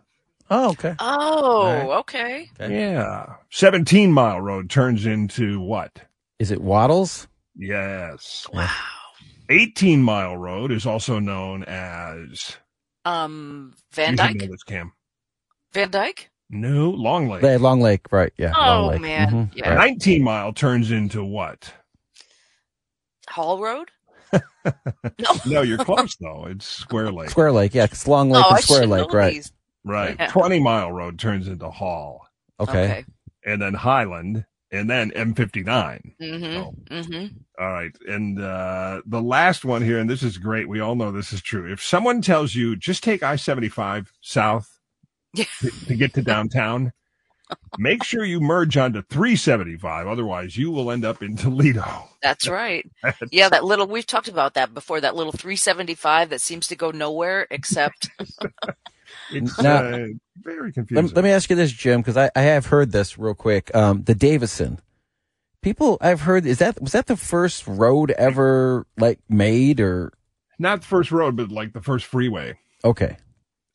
Oh, 0.51 0.71
okay. 0.73 0.95
Oh, 0.99 1.67
right. 1.67 1.99
okay. 2.01 2.51
Okay. 2.61 2.91
Yeah. 2.93 3.37
17 3.51 4.13
mile 4.13 4.41
road 4.41 4.69
turns 4.69 5.07
into 5.07 5.61
what? 5.61 6.03
Is 6.39 6.51
it 6.51 6.61
Wattles? 6.61 7.29
Yes. 7.57 8.47
Wow. 8.53 8.69
18 9.49 10.03
mile 10.03 10.37
road 10.37 10.73
is 10.73 10.87
also 10.87 11.19
known 11.19 11.63
as 11.65 12.57
Um, 13.05 13.75
Van 13.93 14.13
you 14.13 14.17
should 14.17 14.17
Dyke. 14.17 14.37
know 14.37 14.47
this, 14.49 14.63
Cam. 14.65 14.93
Van 15.73 15.91
Dyke. 15.91 16.31
No, 16.51 16.91
Long 16.91 17.29
Lake. 17.29 17.41
They- 17.43 17.57
Long 17.57 17.81
Lake, 17.81 18.11
right? 18.13 18.33
Yeah. 18.37 18.53
Long 18.53 18.85
Oh 18.85 18.89
Lake. 18.89 19.01
man, 19.01 19.29
Mhm, 19.31 19.57
yeah. 19.57 19.75
19 19.75 20.23
mile 20.23 20.53
turns 20.53 20.91
into 20.91 21.25
what? 21.25 21.73
Hall 23.29 23.61
Road. 23.63 23.91
No. 24.35 25.35
No, 25.47 25.63
you're 25.63 25.79
close 25.79 26.17
though. 26.17 26.47
It's 26.49 26.67
Square 26.67 27.13
Lake. 27.13 27.31
Square 27.31 27.53
Lake, 27.53 27.75
yeah. 27.75 27.85
It's 27.85 28.07
Long 28.07 28.31
Lake 28.31 28.45
oh, 28.47 28.55
and 28.55 28.65
Square 28.65 28.87
Lake, 28.87 29.13
right? 29.13 29.35
these. 29.35 29.53
Right. 29.85 30.17
Yeah. 30.19 30.29
20 30.29 30.61
mile 30.61 30.91
road 30.91 31.19
turns 31.19 31.47
into 31.49 31.71
Hall 31.71 32.27
Okay. 32.59 33.05
and 33.45 33.61
then 33.61 33.75
Highland 33.75 34.47
and 34.71 34.91
then 34.91 35.11
M59. 35.11 36.01
Mm-hmm. 36.21 36.57
Oh. 36.57 36.75
Mm-hmm. 36.91 37.37
All 37.63 37.73
right. 37.73 37.97
And 38.09 38.41
uh, 38.41 39.03
the 39.07 39.23
last 39.23 39.65
one 39.65 39.83
here, 39.83 39.99
and 39.99 40.11
this 40.11 40.23
is 40.23 40.39
great. 40.39 40.69
We 40.69 40.81
all 40.81 40.97
know 40.97 41.13
this 41.13 41.33
is 41.33 41.43
true. 41.43 41.71
If 41.73 41.83
someone 41.83 42.23
tells 42.23 42.55
you 42.55 42.75
just 42.77 43.05
take 43.05 43.23
I 43.23 43.37
75 43.37 44.13
south 44.21 44.69
to, 45.37 45.47
to 45.87 45.95
get 45.95 46.15
to 46.15 46.23
downtown, 46.23 46.93
make 47.79 48.03
sure 48.05 48.25
you 48.25 48.41
merge 48.41 48.77
onto 48.77 49.03
375. 49.03 50.07
Otherwise, 50.07 50.57
you 50.57 50.71
will 50.71 50.91
end 50.91 51.05
up 51.05 51.23
in 51.23 51.37
Toledo. 51.37 52.09
That's 52.23 52.49
right. 52.49 52.91
Yeah, 53.31 53.49
that 53.51 53.65
little 53.65 53.87
we've 53.87 54.07
talked 54.07 54.29
about 54.29 54.55
that 54.55 54.73
before. 54.75 55.01
That 55.01 55.15
little 55.17 55.33
375 55.33 56.31
that 56.31 56.41
seems 56.41 56.67
to 56.69 56.77
go 56.77 56.91
nowhere 56.91 57.47
except. 57.51 58.11
It's 59.31 59.61
Now- 59.61 59.77
uh, 59.85 60.07
very 60.43 60.73
confusing. 60.73 61.07
Let, 61.07 61.17
let 61.17 61.25
me 61.25 61.31
ask 61.31 61.49
you 61.49 61.55
this, 61.57 61.71
Jim, 61.73 62.01
because 62.01 62.17
I, 62.17 62.31
I 62.35 62.41
have 62.43 62.67
heard 62.67 62.91
this 62.91 63.17
real 63.17 63.35
quick. 63.35 63.75
Um, 63.75 64.03
the 64.05 64.15
Davison, 64.15 64.81
People 65.63 65.97
I've 66.03 66.23
heard 66.23 66.45
is 66.45 66.59
that 66.59 66.81
was 66.83 66.93
that 66.93 67.07
the 67.07 67.17
first 67.17 67.67
road 67.67 68.11
ever 68.13 68.87
like 68.99 69.19
made 69.31 69.81
or 69.81 70.13
Not 70.59 70.83
the 70.83 70.87
first 70.87 71.11
road, 71.11 71.37
but 71.37 71.51
like 71.51 71.73
the 71.73 71.81
first 71.81 72.05
freeway. 72.07 72.59
okay. 72.85 73.17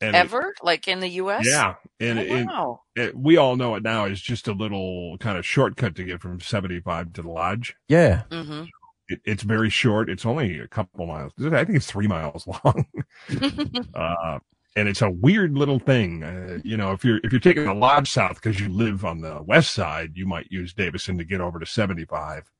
And 0.00 0.16
it- 0.16 0.18
Ever? 0.18 0.54
like 0.62 0.88
in 0.88 1.00
the 1.00 1.08
U.S.? 1.08 1.46
yeah. 1.46 1.74
And 2.00 2.18
Oh, 2.18 2.22
it, 2.22 2.46
wow. 2.46 2.80
it, 2.96 3.16
we 3.18 3.36
all 3.36 3.56
know 3.56 3.74
it 3.74 3.82
now 3.82 4.06
is 4.06 4.20
just 4.20 4.48
a 4.48 4.52
little 4.52 5.18
kind 5.18 5.36
of 5.36 5.44
shortcut 5.44 5.94
to 5.96 6.04
get 6.04 6.20
from 6.22 6.40
75 6.40 7.12
to 7.14 7.22
the 7.22 7.28
lodge. 7.28 7.76
Yeah. 7.88 8.22
hmm 8.30 8.64
It, 9.08 9.20
it's 9.24 9.42
very 9.42 9.68
short. 9.70 10.08
It's 10.08 10.24
only 10.24 10.58
a 10.58 10.68
couple 10.68 11.06
miles. 11.06 11.32
I 11.38 11.64
think 11.64 11.76
it's 11.76 11.86
three 11.90 12.06
miles 12.08 12.46
long. 12.64 12.86
uh, 13.94 14.38
and 14.76 14.88
it's 14.88 15.02
a 15.02 15.10
weird 15.10 15.52
little 15.56 15.78
thing. 15.80 16.22
Uh, 16.22 16.58
you 16.64 16.76
know, 16.76 16.92
if 16.92 17.04
you're 17.04 17.18
if 17.24 17.32
you're 17.32 17.40
taking 17.40 17.64
the 17.64 17.74
lodge 17.74 18.08
south 18.08 18.36
because 18.36 18.60
you 18.60 18.68
live 18.68 19.04
on 19.04 19.20
the 19.20 19.42
west 19.42 19.72
side, 19.74 20.12
you 20.14 20.26
might 20.26 20.46
use 20.50 20.72
Davison 20.72 21.18
to 21.18 21.24
get 21.24 21.40
over 21.40 21.58
to 21.58 21.66
75. 21.66 22.50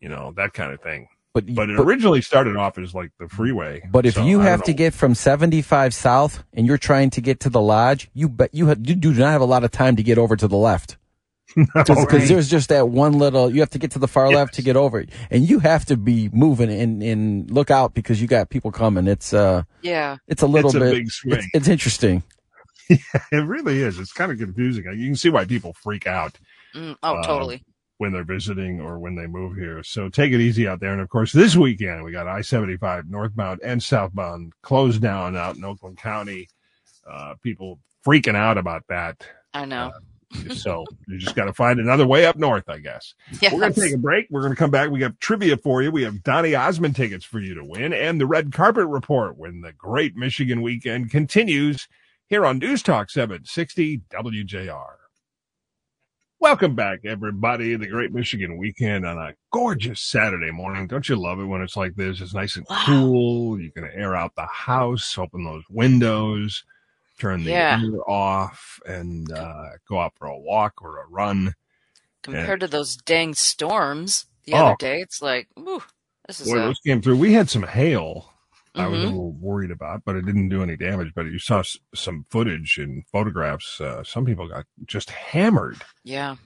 You 0.00 0.08
know 0.08 0.32
that 0.36 0.52
kind 0.52 0.72
of 0.72 0.80
thing. 0.80 1.08
But 1.36 1.54
But 1.54 1.68
it 1.68 1.76
but, 1.76 1.82
originally 1.86 2.22
started 2.22 2.56
off 2.56 2.78
as 2.78 2.94
like 2.94 3.10
the 3.20 3.28
freeway. 3.28 3.82
but 3.92 4.06
if 4.06 4.14
So, 4.14 4.24
you 4.24 4.40
I 4.40 4.44
have 4.44 4.62
to 4.62 4.72
get 4.72 4.94
from 4.94 5.14
75 5.14 5.92
south 5.92 6.42
and 6.54 6.66
you're 6.66 6.78
trying 6.78 7.10
to 7.10 7.20
get 7.20 7.40
to 7.40 7.50
the 7.50 7.60
lodge, 7.60 8.08
you 8.14 8.26
bet 8.30 8.54
you, 8.54 8.68
ha- 8.68 8.76
you 8.82 8.94
do 8.94 9.12
not 9.12 9.32
have 9.32 9.42
a 9.42 9.44
lot 9.44 9.62
of 9.62 9.70
time 9.70 9.96
to 9.96 10.02
get 10.02 10.16
over 10.16 10.34
to 10.34 10.48
the 10.48 10.56
left. 10.56 10.96
because 11.74 12.06
Right. 12.10 12.26
there's 12.26 12.48
just 12.48 12.70
that 12.70 12.88
one 12.88 13.12
little 13.18 13.50
you 13.54 13.60
have 13.60 13.68
to 13.70 13.78
get 13.78 13.90
to 13.92 13.98
the 13.98 14.08
far 14.08 14.30
left 14.30 14.54
to 14.54 14.62
get 14.62 14.76
over 14.76 14.98
it 15.00 15.10
and 15.30 15.48
you 15.48 15.58
have 15.60 15.84
to 15.86 15.96
be 15.96 16.28
moving 16.32 16.70
and, 16.70 17.02
and 17.02 17.50
look 17.50 17.70
out 17.70 17.92
because 17.94 18.20
you 18.20 18.26
got 18.26 18.50
people 18.50 18.72
coming 18.72 19.06
it's 19.06 19.32
uh 19.32 19.62
Yeah. 19.82 20.16
it's 20.26 20.42
a 20.42 20.46
little 20.46 20.70
It's 20.70 20.76
a 20.76 20.80
bit 20.80 20.90
big 20.92 21.10
swing. 21.10 21.34
it's, 21.38 21.46
it's 21.54 21.68
interesting 21.68 22.22
it 22.88 23.44
really 23.46 23.80
is. 23.82 23.98
It's 23.98 24.12
kind 24.12 24.30
of 24.32 24.38
confusing. 24.38 24.84
You 24.96 25.06
can 25.06 25.16
see 25.16 25.28
why 25.30 25.44
people 25.44 25.72
freak 25.82 26.06
out. 26.06 26.38
Mm, 26.74 26.96
oh, 27.02 27.16
Uh, 27.16 27.22
totally. 27.26 27.64
When 27.98 28.12
they're 28.12 28.24
visiting 28.24 28.80
or 28.80 28.98
when 28.98 29.14
they 29.14 29.26
move 29.26 29.56
here. 29.56 29.82
So 29.82 30.08
take 30.08 30.32
it 30.32 30.40
easy 30.40 30.68
out 30.68 30.80
there. 30.80 30.92
And 30.92 31.00
of 31.00 31.08
course, 31.08 31.32
this 31.32 31.56
weekend 31.56 32.04
we 32.04 32.12
got 32.12 32.28
I 32.28 32.42
75 32.42 33.08
northbound 33.08 33.60
and 33.62 33.82
southbound 33.82 34.52
closed 34.62 35.00
down 35.00 35.36
out 35.36 35.56
in 35.56 35.64
Oakland 35.64 35.98
County. 35.98 36.48
Uh, 37.08 37.34
people 37.42 37.78
freaking 38.04 38.36
out 38.36 38.58
about 38.58 38.82
that. 38.88 39.26
I 39.54 39.64
know. 39.64 39.92
So 40.54 40.84
you 41.06 41.18
just 41.18 41.36
got 41.36 41.46
to 41.46 41.52
find 41.52 41.80
another 41.80 42.06
way 42.06 42.26
up 42.26 42.36
north, 42.36 42.68
I 42.68 42.78
guess. 42.78 43.14
yes. 43.40 43.52
We're 43.52 43.60
going 43.60 43.72
to 43.72 43.80
take 43.80 43.94
a 43.94 43.98
break. 43.98 44.26
We're 44.28 44.42
going 44.42 44.52
to 44.52 44.58
come 44.58 44.70
back. 44.72 44.90
We 44.90 44.98
got 44.98 45.18
trivia 45.20 45.56
for 45.56 45.82
you. 45.82 45.90
We 45.90 46.02
have 46.02 46.22
Donny 46.22 46.54
Osmond 46.54 46.96
tickets 46.96 47.24
for 47.24 47.38
you 47.38 47.54
to 47.54 47.64
win 47.64 47.92
and 47.92 48.20
the 48.20 48.26
red 48.26 48.52
carpet 48.52 48.86
report 48.86 49.38
when 49.38 49.60
the 49.60 49.72
great 49.72 50.16
Michigan 50.16 50.62
weekend 50.62 51.10
continues 51.10 51.88
here 52.26 52.44
on 52.44 52.58
News 52.58 52.82
Talk 52.82 53.08
760 53.08 54.02
WJR. 54.10 55.05
Welcome 56.38 56.74
back, 56.74 57.00
everybody. 57.04 57.76
The 57.76 57.86
Great 57.86 58.12
Michigan 58.12 58.58
Weekend 58.58 59.06
on 59.06 59.16
a 59.16 59.32
gorgeous 59.52 60.00
Saturday 60.00 60.50
morning. 60.50 60.86
Don't 60.86 61.08
you 61.08 61.16
love 61.16 61.40
it 61.40 61.44
when 61.46 61.62
it's 61.62 61.76
like 61.78 61.94
this? 61.96 62.20
It's 62.20 62.34
nice 62.34 62.56
and 62.56 62.66
Wow. 62.68 62.84
cool. 62.84 63.60
You 63.60 63.70
can 63.72 63.84
air 63.84 64.14
out 64.14 64.34
the 64.36 64.44
house, 64.46 65.16
open 65.16 65.44
those 65.44 65.64
windows, 65.70 66.62
turn 67.18 67.42
the 67.42 67.52
Yeah. 67.52 67.80
air 67.82 68.10
off, 68.10 68.78
and 68.86 69.32
uh, 69.32 69.70
go 69.88 69.98
out 69.98 70.12
for 70.18 70.26
a 70.26 70.38
walk 70.38 70.82
or 70.82 71.02
a 71.02 71.06
run. 71.06 71.54
Compared 72.22 72.60
to 72.60 72.68
those 72.68 72.96
dang 72.96 73.32
storms 73.34 74.26
the 74.44 74.52
Oh. 74.52 74.58
other 74.58 74.76
day, 74.76 75.00
it's 75.00 75.22
like, 75.22 75.48
ooh, 75.58 75.82
this 76.26 76.40
is 76.40 76.48
Boy, 76.48 76.58
a, 76.58 76.60
those 76.60 76.80
came 76.80 77.00
through. 77.00 77.16
We 77.16 77.32
had 77.32 77.48
some 77.48 77.62
hail. 77.62 78.30
I 78.76 78.86
was 78.88 79.00
a 79.02 79.06
Mhm. 79.06 79.10
little 79.10 79.32
worried 79.32 79.70
about, 79.70 80.02
but 80.04 80.16
it 80.16 80.26
didn't 80.26 80.48
do 80.50 80.62
any 80.62 80.76
damage. 80.76 81.12
But 81.14 81.26
you 81.26 81.38
saw 81.38 81.60
s- 81.60 81.78
some 81.94 82.26
footage 82.30 82.78
and 82.78 83.04
photographs. 83.08 83.80
Uh, 83.80 84.04
some 84.04 84.24
people 84.24 84.48
got 84.48 84.66
just 84.86 85.10
hammered. 85.10 85.78
yeah. 86.04 86.36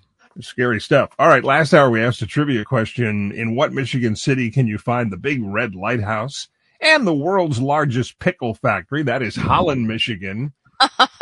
Scary 0.40 0.80
stuff. 0.80 1.10
All 1.18 1.26
right. 1.28 1.42
Last 1.42 1.74
hour, 1.74 1.90
we 1.90 2.00
asked 2.00 2.22
a 2.22 2.26
trivia 2.26 2.64
question. 2.64 3.32
In 3.32 3.56
what 3.56 3.72
Michigan 3.72 4.14
city 4.14 4.48
can 4.50 4.68
you 4.68 4.78
find 4.78 5.10
the 5.12 5.16
big 5.16 5.42
red 5.42 5.74
lighthouse 5.74 6.46
and 6.80 7.04
the 7.04 7.12
world's 7.12 7.60
largest 7.60 8.20
pickle 8.20 8.54
factory? 8.54 9.02
That 9.02 9.22
is 9.22 9.34
Holland, 9.34 9.88
Michigan. 9.88 10.52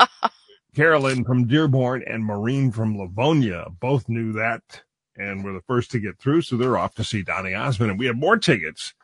Carolyn 0.74 1.24
from 1.24 1.46
Dearborn 1.46 2.04
and 2.06 2.24
Maureen 2.24 2.70
from 2.70 2.96
Livonia 2.98 3.66
both 3.80 4.08
knew 4.08 4.32
that 4.34 4.82
and 5.16 5.42
were 5.42 5.52
the 5.54 5.62
first 5.62 5.90
to 5.92 5.98
get 6.00 6.18
through. 6.18 6.42
So 6.42 6.56
they're 6.56 6.76
off 6.78 6.94
to 6.96 7.04
see 7.04 7.22
Donny 7.22 7.54
Osmond. 7.54 7.90
And 7.92 7.98
we 7.98 8.06
have 8.06 8.16
more 8.16 8.36
tickets 8.36 8.94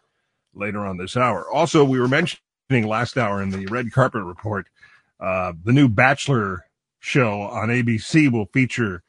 later 0.55 0.87
on 0.87 0.97
this 0.97 1.17
hour. 1.17 1.51
Also, 1.51 1.85
we 1.85 2.01
were 2.01 2.09
mentioning 2.09 2.41
last 2.87 3.19
hour 3.19 3.43
in 3.43 3.51
the 3.51 3.67
red 3.67 3.93
carpet 3.93 4.23
report, 4.23 4.67
uh, 5.21 5.53
the 5.65 5.73
new 5.73 5.89
Bachelor 5.89 6.67
show 7.01 7.43
on 7.43 7.69
ABC 7.69 8.31
will 8.31 8.47
feature 8.53 9.03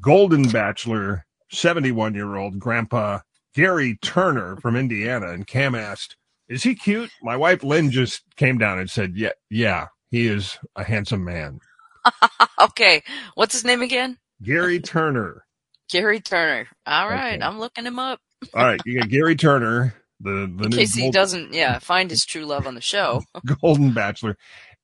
Golden 0.00 0.48
Bachelor, 0.48 1.26
71 1.50 2.14
year 2.14 2.36
old 2.36 2.58
grandpa 2.58 3.20
Gary 3.54 3.98
Turner 4.02 4.56
from 4.56 4.76
Indiana. 4.76 5.30
And 5.30 5.46
Cam 5.46 5.74
asked, 5.74 6.16
is 6.48 6.62
he 6.62 6.74
cute? 6.74 7.10
My 7.22 7.36
wife 7.36 7.64
Lynn 7.64 7.90
just 7.90 8.22
came 8.36 8.58
down 8.58 8.78
and 8.78 8.90
said, 8.90 9.14
yeah, 9.16 9.32
yeah, 9.50 9.88
he 10.10 10.26
is 10.26 10.58
a 10.76 10.84
handsome 10.84 11.24
man. 11.24 11.60
okay. 12.60 13.02
What's 13.34 13.54
his 13.54 13.64
name 13.64 13.82
again? 13.82 14.18
Gary 14.42 14.80
Turner. 14.80 15.44
Gary 15.90 16.20
Turner. 16.20 16.68
All 16.86 17.08
right. 17.08 17.36
Okay. 17.36 17.44
I'm 17.44 17.58
looking 17.58 17.86
him 17.86 17.98
up 17.98 18.20
All 18.54 18.64
right. 18.64 18.80
You 18.84 19.00
got 19.00 19.08
Gary 19.10 19.36
Turner, 19.36 19.94
the, 20.22 20.52
the 20.56 20.64
in 20.64 20.70
case 20.70 20.94
he 20.94 21.10
doesn't, 21.10 21.52
yeah, 21.52 21.78
find 21.80 22.10
his 22.10 22.24
true 22.24 22.44
love 22.44 22.66
on 22.66 22.74
the 22.74 22.80
show. 22.80 23.22
Golden 23.60 23.92
Bachelor, 23.92 24.36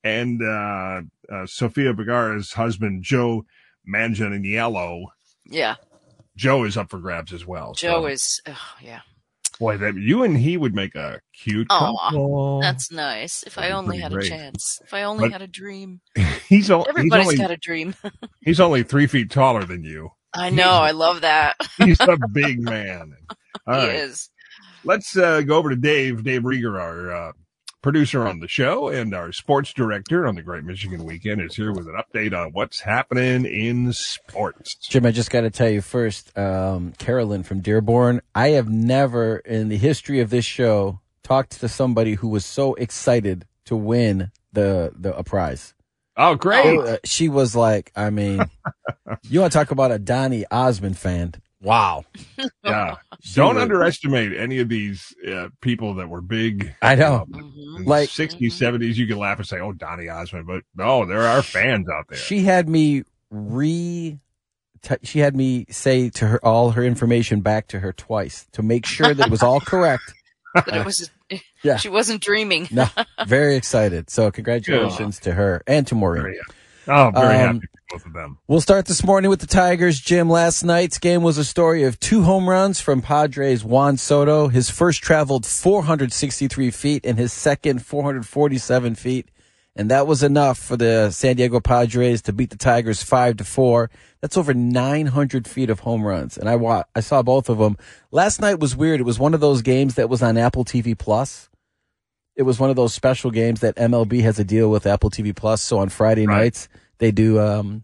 and 0.03 0.41
uh, 0.41 1.01
uh, 1.31 1.45
Sofia 1.45 1.93
Vergara's 1.93 2.53
husband, 2.53 3.03
Joe 3.03 3.45
Manganiello. 3.87 5.05
Yeah. 5.45 5.75
Joe 6.35 6.63
is 6.63 6.77
up 6.77 6.89
for 6.89 6.99
grabs 6.99 7.33
as 7.33 7.45
well. 7.45 7.73
Joe 7.73 8.03
so, 8.03 8.05
is, 8.07 8.41
oh, 8.47 8.57
yeah. 8.81 9.01
boy, 9.59 9.77
that 9.77 9.95
you 9.95 10.23
and 10.23 10.37
he 10.37 10.55
would 10.55 10.73
make 10.73 10.95
a 10.95 11.19
cute 11.33 11.67
couple. 11.67 12.61
That's 12.61 12.91
nice. 12.91 13.43
If 13.43 13.57
I 13.57 13.63
That'd 13.63 13.73
be 13.73 13.77
only 13.77 13.97
had 13.97 14.11
great. 14.13 14.27
a 14.27 14.29
chance. 14.29 14.79
If 14.83 14.93
I 14.93 15.03
only 15.03 15.25
But- 15.25 15.33
had 15.33 15.41
a 15.41 15.47
dream. 15.47 16.01
he's, 16.15 16.47
he's 16.47 16.69
Everybody's 16.69 17.25
only 17.25 17.37
got 17.37 17.51
a 17.51 17.57
dream. 17.57 17.93
he's 18.41 18.59
only 18.59 18.83
three 18.83 19.07
feet 19.07 19.29
taller 19.31 19.63
than 19.65 19.83
you. 19.83 20.11
I 20.33 20.49
know. 20.51 20.69
I 20.69 20.91
love 20.91 21.21
that. 21.21 21.55
He's 21.77 21.99
a 21.99 22.17
big 22.31 22.61
man. 22.61 23.13
All 23.65 23.81
he 23.81 23.87
right, 23.87 23.95
is. 23.95 24.29
Let's 24.83 25.17
uh, 25.17 25.41
go 25.41 25.57
over 25.57 25.69
to 25.69 25.75
Dave. 25.75 26.23
Dave 26.23 26.43
Rieger, 26.43 26.79
our 26.79 27.11
uh, 27.11 27.31
producer 27.81 28.27
on 28.27 28.39
the 28.39 28.47
show 28.47 28.87
and 28.89 29.13
our 29.13 29.31
sports 29.31 29.73
director 29.73 30.25
on 30.27 30.35
the 30.35 30.41
Great 30.41 30.63
Michigan 30.63 31.03
Weekend, 31.05 31.41
is 31.41 31.55
here 31.55 31.71
with 31.71 31.87
an 31.87 31.95
update 31.95 32.37
on 32.37 32.51
what's 32.51 32.81
happening 32.81 33.45
in 33.45 33.91
sports. 33.93 34.75
jim 34.89 35.05
i 35.05 35.11
just 35.11 35.31
got 35.31 35.41
to 35.41 35.49
tell 35.49 35.69
you 35.69 35.81
first 35.81 36.37
um 36.37 36.91
carolyn 36.97 37.41
from 37.43 37.61
dearborn 37.61 38.21
i 38.35 38.49
have 38.49 38.67
never 38.69 39.37
in 39.37 39.69
the 39.69 39.77
history 39.77 40.19
of 40.19 40.29
this 40.29 40.43
show 40.45 40.99
talked 41.23 41.59
to 41.59 41.69
somebody 41.69 42.15
who 42.15 42.27
was 42.27 42.45
so 42.45 42.73
excited 42.75 43.45
to 43.65 43.75
win 43.77 44.29
the 44.53 44.91
the 44.97 45.15
a 45.17 45.23
prize 45.23 45.73
Oh, 46.21 46.35
great! 46.35 46.65
It- 46.65 46.85
uh, 46.85 46.97
she 47.05 47.29
was 47.29 47.55
like 47.55 47.93
i 47.95 48.09
mean 48.09 48.41
you 49.23 49.39
want 49.39 49.53
to 49.53 49.57
talk 49.57 49.71
about 49.71 49.91
a 49.91 49.99
donny 49.99 50.43
osmond 50.51 50.97
fan 50.97 51.33
wow 51.61 52.03
Yeah. 52.63 52.95
Don't 53.33 53.55
was- 53.55 53.61
underestimate 53.63 54.35
any 54.37 54.59
of 54.59 54.69
these 54.69 55.13
uh, 55.29 55.49
people 55.61 55.95
that 55.95 56.07
were 56.09 56.21
big. 56.21 56.73
I 56.81 56.95
know. 56.95 57.25
um, 57.33 57.53
Mhm. 57.55 57.77
in 57.79 57.85
Like- 57.85 58.09
the 58.13 58.27
60s, 58.27 58.53
70s, 58.53 58.95
you 58.95 59.07
can 59.07 59.17
laugh 59.17 59.37
and 59.39 59.47
say, 59.47 59.59
oh, 59.59 59.73
Donny 59.73 60.07
Osmond, 60.09 60.47
but 60.47 60.63
no, 60.75 61.05
there 61.05 61.21
are 61.23 61.41
fans 61.41 61.87
out 61.89 62.05
there. 62.09 62.17
She 62.17 62.43
had 62.43 62.69
me 62.69 63.03
re. 63.29 64.19
T- 64.81 64.95
she 65.03 65.19
had 65.19 65.35
me 65.35 65.65
say 65.69 66.09
to 66.11 66.27
her 66.27 66.45
all 66.45 66.71
her 66.71 66.83
information 66.83 67.41
back 67.41 67.67
to 67.67 67.79
her 67.81 67.91
twice 67.91 68.47
to 68.53 68.63
make 68.63 68.85
sure 68.85 69.13
that 69.13 69.27
it 69.27 69.31
was 69.31 69.43
all 69.43 69.59
correct. 69.59 70.13
That 70.55 70.67
it 70.77 70.85
was, 70.85 71.11
Yeah. 71.63 71.75
she 71.77 71.89
wasn't 71.89 72.21
dreaming. 72.23 72.67
No, 72.71 72.87
very 73.27 73.55
excited. 73.55 74.09
So 74.09 74.31
congratulations 74.31 75.19
to 75.19 75.33
her 75.33 75.61
and 75.67 75.85
to 75.87 75.93
Maureen. 75.95 76.23
Very, 76.23 76.39
oh, 76.87 77.11
very 77.13 77.35
Um, 77.37 77.55
happy 77.57 77.59
for 77.67 77.78
both 77.89 78.05
of 78.05 78.13
them. 78.13 78.37
We'll 78.47 78.61
start 78.61 78.85
this 78.85 79.03
morning 79.03 79.29
with 79.29 79.39
the 79.39 79.47
Tigers. 79.47 79.99
Jim, 79.99 80.29
last 80.29 80.63
night's 80.63 80.99
game 80.99 81.23
was 81.23 81.37
a 81.37 81.43
story 81.45 81.83
of 81.83 81.99
two 81.99 82.21
home 82.23 82.47
runs 82.49 82.79
from 82.79 83.01
Padres 83.01 83.63
Juan 83.63 83.97
Soto. 83.97 84.47
His 84.47 84.69
first 84.69 85.01
traveled 85.01 85.45
463 85.45 86.69
feet 86.71 87.05
and 87.05 87.17
his 87.17 87.33
second 87.33 87.83
447 87.85 88.95
feet. 88.95 89.29
And 89.75 89.89
that 89.89 90.07
was 90.07 90.23
enough 90.23 90.57
for 90.59 90.75
the 90.77 91.09
San 91.09 91.37
Diego 91.37 91.59
Padres 91.59 92.21
to 92.23 92.33
beat 92.33 92.49
the 92.49 92.57
Tigers 92.57 93.01
five 93.01 93.37
to 93.37 93.43
four. 93.43 93.89
That's 94.21 94.35
over 94.37 94.53
900 94.53 95.47
feet 95.47 95.69
of 95.69 95.79
home 95.81 96.03
runs. 96.03 96.37
And 96.37 96.49
I 96.49 96.57
wa- 96.57 96.83
I 96.95 96.99
saw 96.99 97.21
both 97.21 97.49
of 97.49 97.59
them. 97.59 97.77
Last 98.11 98.41
night 98.41 98.59
was 98.59 98.75
weird. 98.75 98.99
It 98.99 99.03
was 99.03 99.19
one 99.19 99.33
of 99.33 99.39
those 99.39 99.61
games 99.61 99.95
that 99.95 100.09
was 100.09 100.21
on 100.21 100.37
Apple 100.37 100.65
TV 100.65 100.97
Plus. 100.97 101.49
It 102.35 102.43
was 102.43 102.59
one 102.59 102.69
of 102.69 102.75
those 102.75 102.93
special 102.93 103.31
games 103.31 103.61
that 103.61 103.75
MLB 103.77 104.21
has 104.21 104.37
a 104.37 104.43
deal 104.43 104.69
with 104.69 104.85
Apple 104.85 105.09
TV 105.09 105.33
Plus. 105.35 105.61
So 105.61 105.79
on 105.79 105.89
Friday 105.89 106.25
Right. 106.27 106.37
nights, 106.37 106.67
they 106.99 107.11
do, 107.11 107.39
um, 107.39 107.83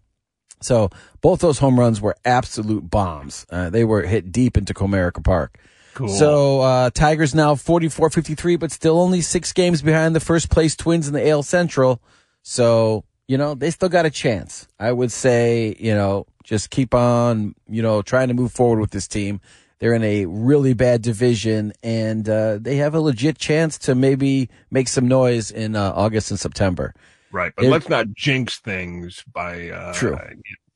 so 0.60 0.90
both 1.20 1.40
those 1.40 1.58
home 1.58 1.78
runs 1.78 2.00
were 2.00 2.16
absolute 2.24 2.88
bombs. 2.88 3.46
Uh, 3.50 3.68
they 3.70 3.84
were 3.84 4.02
hit 4.02 4.32
deep 4.32 4.56
into 4.56 4.72
Comerica 4.72 5.22
Park. 5.22 5.58
Cool. 5.94 6.08
So 6.08 6.60
uh, 6.60 6.90
Tigers 6.90 7.34
now 7.34 7.54
44-53, 7.54 8.60
but 8.60 8.70
still 8.70 9.00
only 9.00 9.20
six 9.22 9.52
games 9.52 9.82
behind 9.82 10.14
the 10.14 10.20
first 10.20 10.50
place 10.50 10.76
Twins 10.76 11.08
in 11.08 11.14
the 11.14 11.28
AL 11.28 11.42
Central. 11.42 12.02
So 12.42 13.04
you 13.28 13.38
know, 13.38 13.54
they 13.54 13.70
still 13.70 13.88
got 13.88 14.06
a 14.06 14.10
chance. 14.10 14.68
I 14.78 14.92
would 14.92 15.10
say, 15.10 15.76
you 15.78 15.94
know, 15.94 16.26
just 16.44 16.70
keep 16.70 16.94
on, 16.94 17.54
you 17.68 17.82
know, 17.82 18.02
trying 18.02 18.28
to 18.28 18.34
move 18.34 18.52
forward 18.52 18.80
with 18.80 18.90
this 18.90 19.08
team. 19.08 19.40
They're 19.78 19.94
in 19.94 20.04
a 20.04 20.26
really 20.26 20.72
bad 20.72 21.02
division, 21.02 21.72
and 21.82 22.26
uh, 22.28 22.58
they 22.58 22.76
have 22.76 22.94
a 22.94 23.00
legit 23.00 23.36
chance 23.36 23.76
to 23.80 23.94
maybe 23.94 24.48
make 24.70 24.88
some 24.88 25.06
noise 25.06 25.50
in 25.50 25.76
uh, 25.76 25.92
August 25.94 26.30
and 26.30 26.40
September. 26.40 26.94
Right, 27.32 27.52
but 27.56 27.64
It- 27.66 27.70
let's 27.70 27.88
not 27.88 28.12
jinx 28.14 28.58
things 28.58 29.24
by 29.32 29.70
uh, 29.70 29.92
True. 29.92 30.16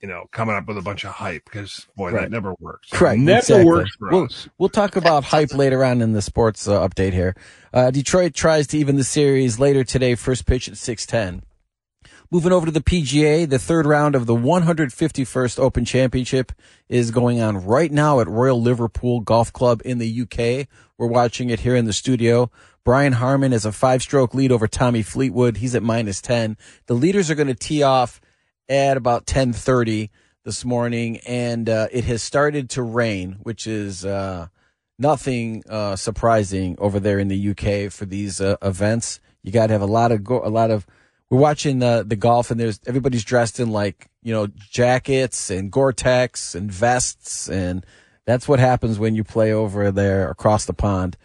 you 0.03 0.09
know 0.09 0.25
coming 0.33 0.57
up 0.57 0.67
with 0.67 0.79
a 0.79 0.83
bunch 0.83 1.05
of 1.05 1.11
hype 1.13 1.45
because 1.45 1.87
boy, 1.97 2.11
Right. 2.11 2.23
that 2.23 2.31
never 2.31 2.55
works. 2.61 2.89
Right, 3.01 3.19
never 3.19 3.39
exactly. 3.39 3.65
works 3.67 3.97
for 3.99 4.11
We'll, 4.11 4.25
us. 4.25 4.49
we'll 4.59 4.69
talk 4.69 4.97
about 4.97 5.25
hype 5.25 5.53
later 5.55 5.85
on 5.85 6.01
in 6.03 6.13
the 6.13 6.23
sports 6.23 6.67
uh, 6.67 6.87
update 6.87 7.13
here. 7.13 7.35
Uh, 7.73 7.91
Detroit 7.91 8.35
tries 8.35 8.67
to 8.69 8.79
even 8.79 8.97
the 8.97 9.05
series 9.05 9.59
later 9.59 9.85
today, 9.85 10.15
first 10.15 10.47
pitch 10.47 10.69
at 10.69 10.77
610. 10.77 11.43
Moving 12.33 12.53
over 12.53 12.67
to 12.67 12.71
the 12.71 12.81
PGA, 12.81 13.49
the 13.49 13.59
third 13.59 13.87
round 13.87 14.15
of 14.15 14.27
the 14.27 14.37
151st 14.37 15.59
Open 15.59 15.85
Championship 15.85 16.53
is 16.89 17.11
going 17.11 17.41
on 17.41 17.67
right 17.67 17.91
now 17.91 18.21
at 18.21 18.29
Royal 18.29 18.63
Liverpool 18.63 19.19
Golf 19.19 19.53
Club 19.53 19.83
in 19.85 19.99
the 19.99 20.23
UK. 20.23 20.69
We're 20.97 21.09
watching 21.09 21.51
it 21.51 21.59
here 21.59 21.75
in 21.75 21.87
the 21.87 21.93
studio. 21.93 22.49
Brian 22.85 23.15
Harman 23.15 23.53
is 23.53 23.65
a 23.65 23.73
five 23.73 24.01
stroke 24.01 24.33
lead 24.33 24.53
over 24.53 24.69
Tommy 24.69 25.03
Fleetwood. 25.03 25.57
He's 25.57 25.75
at 25.75 25.83
minus 25.83 26.21
10. 26.21 26.57
The 26.87 26.95
leaders 26.95 27.33
are 27.33 27.35
going 27.35 27.49
to 27.49 27.55
tee 27.55 27.83
off 27.83 28.21
at 28.69 28.97
about 28.97 29.23
1030 29.23 30.13
this 30.45 30.65
morning 30.65 31.19
and 31.27 31.69
uh, 31.69 31.89
it 31.91 32.05
has 32.05 32.23
started 32.23 32.71
to 32.71 32.83
rain, 32.85 33.39
which 33.43 33.67
is 33.67 34.05
uh, 34.05 34.47
nothing 35.01 35.65
uh, 35.69 35.97
surprising 35.97 36.77
over 36.79 37.01
there 37.01 37.19
in 37.19 37.27
the 37.27 37.51
UK 37.51 37.91
for 37.91 38.05
these 38.07 38.41
uh, 38.41 38.55
events. 38.63 39.19
You 39.43 39.51
got 39.51 39.67
to 39.67 39.73
have 39.73 39.83
a 39.83 39.87
lot 39.87 40.13
of 40.13 40.23
go- 40.23 40.45
a 40.45 40.49
lot 40.49 40.71
of. 40.71 40.87
We're 41.31 41.39
watching 41.39 41.79
the 41.79 42.05
the 42.07 42.17
golf, 42.17 42.51
and 42.51 42.61
there's 42.61 42.81
everybody's 42.87 43.25
dressed 43.25 43.61
in 43.61 43.71
like 43.71 44.11
you 44.23 44.33
know 44.33 44.49
jackets 44.49 45.51
and 45.51 45.71
Gore-Tex 45.71 46.55
and 46.55 46.71
vests, 46.71 47.49
and 47.49 47.87
that's 48.27 48.49
what 48.49 48.59
happens 48.59 48.99
when 48.99 49.15
you 49.15 49.25
play 49.25 49.53
over 49.53 49.91
there 49.91 50.29
across 50.29 50.65
the 50.65 50.75
pond. 50.75 51.17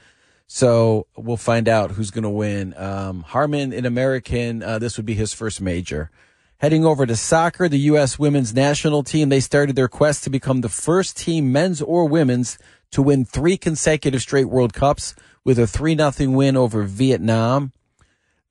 So 0.48 1.08
we'll 1.18 1.38
find 1.38 1.68
out 1.68 1.92
who's 1.92 2.12
going 2.12 2.24
to 2.24 2.30
win. 2.30 2.76
Um, 2.78 3.24
Harman, 3.24 3.74
an 3.74 3.86
American, 3.86 4.62
uh, 4.62 4.78
this 4.78 4.96
would 4.98 5.06
be 5.06 5.16
his 5.16 5.34
first 5.34 5.60
major. 5.60 6.12
Heading 6.60 6.86
over 6.86 7.06
to 7.06 7.16
soccer, 7.16 7.68
the 7.68 7.80
U.S. 7.80 8.18
women's 8.18 8.54
national 8.54 9.04
team, 9.04 9.30
they 9.30 9.40
started 9.40 9.76
their 9.76 9.88
quest 9.88 10.24
to 10.24 10.30
become 10.30 10.62
the 10.62 10.70
first 10.70 11.18
team, 11.18 11.52
men's 11.52 11.82
or 11.82 12.08
women's, 12.08 12.58
to 12.92 13.02
win 13.02 13.26
three 13.26 13.58
consecutive 13.58 14.22
straight 14.22 14.46
World 14.46 14.74
Cups 14.74 15.16
with 15.44 15.60
a 15.60 15.68
3 15.68 15.98
0 15.98 16.32
win 16.32 16.56
over 16.56 16.84
Vietnam. 16.84 17.74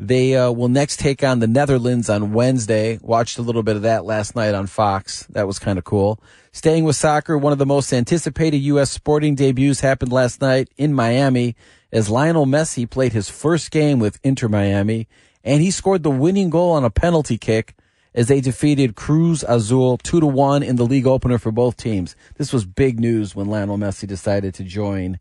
They 0.01 0.35
uh, 0.35 0.51
will 0.51 0.69
next 0.69 0.99
take 0.99 1.23
on 1.23 1.39
the 1.39 1.47
Netherlands 1.47 2.11
on 2.11 2.33
Wednesday. 2.33 2.99
Watched 3.01 3.39
a 3.39 3.43
little 3.43 3.63
bit 3.63 3.77
of 3.77 3.83
that 3.83 4.05
last 4.05 4.35
night 4.35 4.53
on 4.53 4.67
Fox. 4.67 5.25
That 5.31 5.47
was 5.47 5.61
kind 5.61 5.79
of 5.79 5.85
cool. 5.85 6.21
Staying 6.51 6.83
with 6.85 6.97
soccer, 6.97 7.39
one 7.39 7.53
of 7.53 7.59
the 7.59 7.67
most 7.67 7.93
anticipated 7.93 8.59
U.S. 8.59 8.91
sporting 8.91 9.37
debuts 9.37 9.81
happened 9.81 10.13
last 10.13 10.41
night 10.41 10.69
in 10.77 10.93
Miami 10.93 11.55
as 11.93 12.11
Lionel 12.11 12.45
Messi 12.45 12.91
played 12.91 13.13
his 13.13 13.31
first 13.31 13.71
game 13.71 14.01
with 14.01 14.19
Inter 14.25 14.49
Miami, 14.49 15.07
and 15.45 15.63
he 15.63 15.71
scored 15.71 16.03
the 16.03 16.11
winning 16.11 16.51
goal 16.51 16.73
on 16.73 16.85
a 16.85 16.91
penalty 16.91 17.39
kick 17.39 17.77
as 18.17 18.27
they 18.27 18.41
defeated 18.41 18.97
Cruz 18.97 19.45
Azul 19.47 19.99
2 19.99 20.21
to 20.21 20.27
1 20.27 20.65
in 20.65 20.75
the 20.75 20.87
league 20.87 21.07
opener 21.07 21.39
for 21.39 21.53
both 21.53 21.77
teams. 21.77 22.17
This 22.37 22.53
was 22.53 22.65
big 22.65 22.99
news 22.99 23.37
when 23.37 23.47
Lionel 23.47 23.79
Messi 23.79 24.09
decided 24.09 24.55
to 24.55 24.65
join 24.65 25.21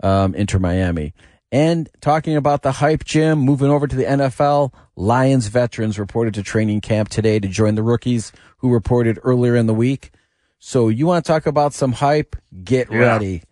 um, 0.00 0.34
Inter 0.34 0.60
Miami. 0.60 1.12
And 1.52 1.90
talking 2.00 2.34
about 2.34 2.62
the 2.62 2.72
hype 2.72 3.04
Jim, 3.04 3.38
moving 3.38 3.68
over 3.68 3.86
to 3.86 3.94
the 3.94 4.04
NFL, 4.04 4.72
Lions 4.96 5.48
veterans 5.48 5.98
reported 5.98 6.32
to 6.34 6.42
training 6.42 6.80
camp 6.80 7.10
today 7.10 7.38
to 7.38 7.46
join 7.46 7.74
the 7.74 7.82
rookies 7.82 8.32
who 8.58 8.72
reported 8.72 9.18
earlier 9.22 9.54
in 9.54 9.66
the 9.66 9.74
week. 9.74 10.12
So 10.58 10.88
you 10.88 11.06
want 11.06 11.24
to 11.26 11.30
talk 11.30 11.44
about 11.44 11.74
some 11.74 11.92
hype? 11.92 12.36
Get 12.64 12.90
Yeah. 12.90 12.98
ready 13.00 13.42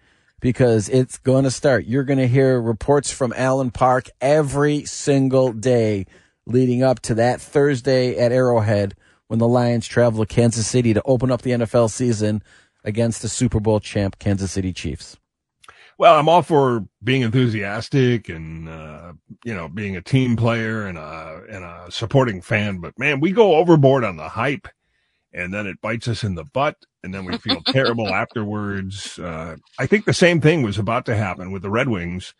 because 0.40 0.88
it's 0.88 1.18
going 1.18 1.44
to 1.44 1.50
start. 1.50 1.84
You're 1.84 2.04
going 2.04 2.18
to 2.18 2.26
hear 2.26 2.58
reports 2.58 3.10
from 3.12 3.34
Allen 3.36 3.70
Park 3.70 4.08
every 4.20 4.86
single 4.86 5.52
day 5.52 6.06
leading 6.46 6.82
up 6.82 7.00
to 7.00 7.14
that 7.16 7.38
Thursday 7.42 8.16
at 8.16 8.32
Arrowhead 8.32 8.94
when 9.26 9.38
the 9.38 9.46
Lions 9.48 9.86
travel 9.86 10.24
to 10.24 10.34
Kansas 10.34 10.66
City 10.66 10.94
to 10.94 11.02
open 11.04 11.30
up 11.30 11.42
the 11.42 11.50
NFL 11.50 11.90
season 11.90 12.42
against 12.82 13.20
the 13.20 13.28
Super 13.28 13.60
Bowl 13.60 13.78
champ 13.78 14.18
Kansas 14.18 14.52
City 14.52 14.72
Chiefs. 14.72 15.18
Well, 16.00 16.18
I'm 16.18 16.30
all 16.30 16.40
for 16.40 16.86
being 17.04 17.20
enthusiastic 17.20 18.30
and 18.30 18.66
uh, 18.70 19.12
you 19.44 19.54
know 19.54 19.68
being 19.68 19.96
a 19.96 20.00
team 20.00 20.34
player 20.34 20.86
and 20.86 20.96
a 20.96 21.42
and 21.50 21.62
a 21.62 21.88
supporting 21.90 22.40
fan, 22.40 22.78
but 22.78 22.98
man, 22.98 23.20
we 23.20 23.32
go 23.32 23.56
overboard 23.56 24.02
on 24.02 24.16
the 24.16 24.30
hype, 24.30 24.66
and 25.34 25.52
then 25.52 25.66
it 25.66 25.78
bites 25.82 26.08
us 26.08 26.24
in 26.24 26.36
the 26.36 26.44
butt, 26.44 26.76
and 27.04 27.12
then 27.12 27.26
we 27.26 27.36
feel 27.36 27.60
terrible 27.66 28.08
afterwards. 28.08 29.18
Uh, 29.18 29.56
I 29.78 29.84
think 29.84 30.06
the 30.06 30.14
same 30.14 30.40
thing 30.40 30.62
was 30.62 30.78
about 30.78 31.04
to 31.04 31.14
happen 31.14 31.52
with 31.52 31.60
the 31.60 31.68
Red 31.70 31.90
Wings 31.90 32.32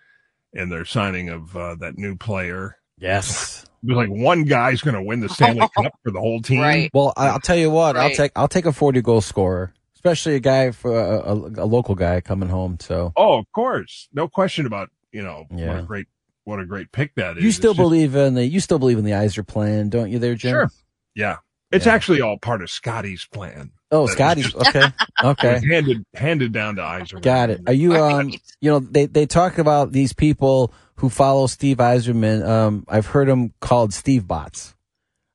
and 0.55 0.73
their 0.73 0.87
signing 0.87 1.29
of 1.29 1.55
uh, 1.55 1.75
that 1.81 1.99
new 1.99 2.17
player. 2.17 2.79
Yes. 2.97 3.67
It 3.83 3.89
was 3.89 3.97
like 3.97 4.09
one 4.09 4.45
guy's 4.45 4.81
going 4.81 4.95
to 4.97 5.03
win 5.03 5.21
the 5.21 5.29
Stanley 5.29 5.69
Cup 5.77 5.93
for 6.03 6.11
the 6.11 6.21
whole 6.21 6.41
team. 6.41 6.61
Right. 6.63 6.91
Well, 6.95 7.13
I- 7.15 7.29
I'll 7.29 7.41
tell 7.41 7.57
you 7.57 7.71
what. 7.71 7.99
I'll 7.99 8.09
take 8.09 8.33
I'll 8.37 8.49
take 8.49 8.65
a 8.65 8.73
forty 8.73 9.03
goal 9.03 9.21
scorer, 9.21 9.75
especially 10.01 10.35
a 10.35 10.41
guy 10.41 10.71
for 10.71 10.99
a, 10.99 11.19
a, 11.21 11.35
a 11.35 11.67
local 11.67 11.95
guy 11.95 12.21
coming 12.23 12.49
home. 12.49 12.79
So 12.81 13.13
Oh, 13.17 13.39
of 13.39 13.45
course, 13.53 14.09
no 14.13 14.29
question 14.29 14.65
about 14.67 14.89
you 15.13 15.23
know 15.23 15.45
what 15.51 15.59
Yeah. 15.61 15.79
a 15.79 15.83
great 15.83 16.07
what 16.45 16.59
a 16.59 16.65
great 16.65 16.91
pick 16.91 17.15
that 17.17 17.37
is. 17.37 17.43
you 17.43 17.49
It's 17.49 17.57
still 17.59 17.75
just- 17.75 17.81
believe 17.83 18.15
in 18.17 18.35
the 18.35 18.47
you 18.47 18.61
still 18.61 18.79
believe 18.79 18.99
in 18.99 19.05
the 19.05 19.11
Yzerplan, 19.13 19.91
don't 19.91 20.11
you? 20.11 20.19
There, 20.19 20.35
Jim. 20.35 20.51
Sure. 20.53 20.71
Yeah. 21.15 21.37
It's 21.71 21.87
Yeah. 21.87 21.95
actually 21.95 22.21
all 22.23 22.39
part 22.39 22.63
of 22.63 22.71
Scotty's 22.71 23.27
plan. 23.31 23.71
Oh, 23.93 24.07
That 24.07 24.39
is 24.39 24.47
Scotty's 24.47 24.55
okay. 24.69 24.87
Okay. 25.23 25.61
handed 25.69 26.05
handed 26.15 26.53
down 26.53 26.77
to 26.77 26.83
Yzerman. 26.83 27.23
Got 27.23 27.51
it. 27.51 27.61
Are 27.67 27.73
you 27.73 27.95
on? 27.97 28.31
You 28.61 28.71
know, 28.71 28.79
they 28.81 29.05
they 29.07 29.27
talk 29.27 29.59
about 29.59 29.93
these 29.93 30.13
people 30.15 30.73
who 30.97 31.09
follow 31.11 31.47
Steve 31.47 31.77
Yzerman. 31.77 32.47
Um, 32.49 32.85
I've 32.89 33.07
heard 33.07 33.29
them 33.29 33.53
called 33.61 33.93
Steve 33.93 34.27
bots. 34.27 34.75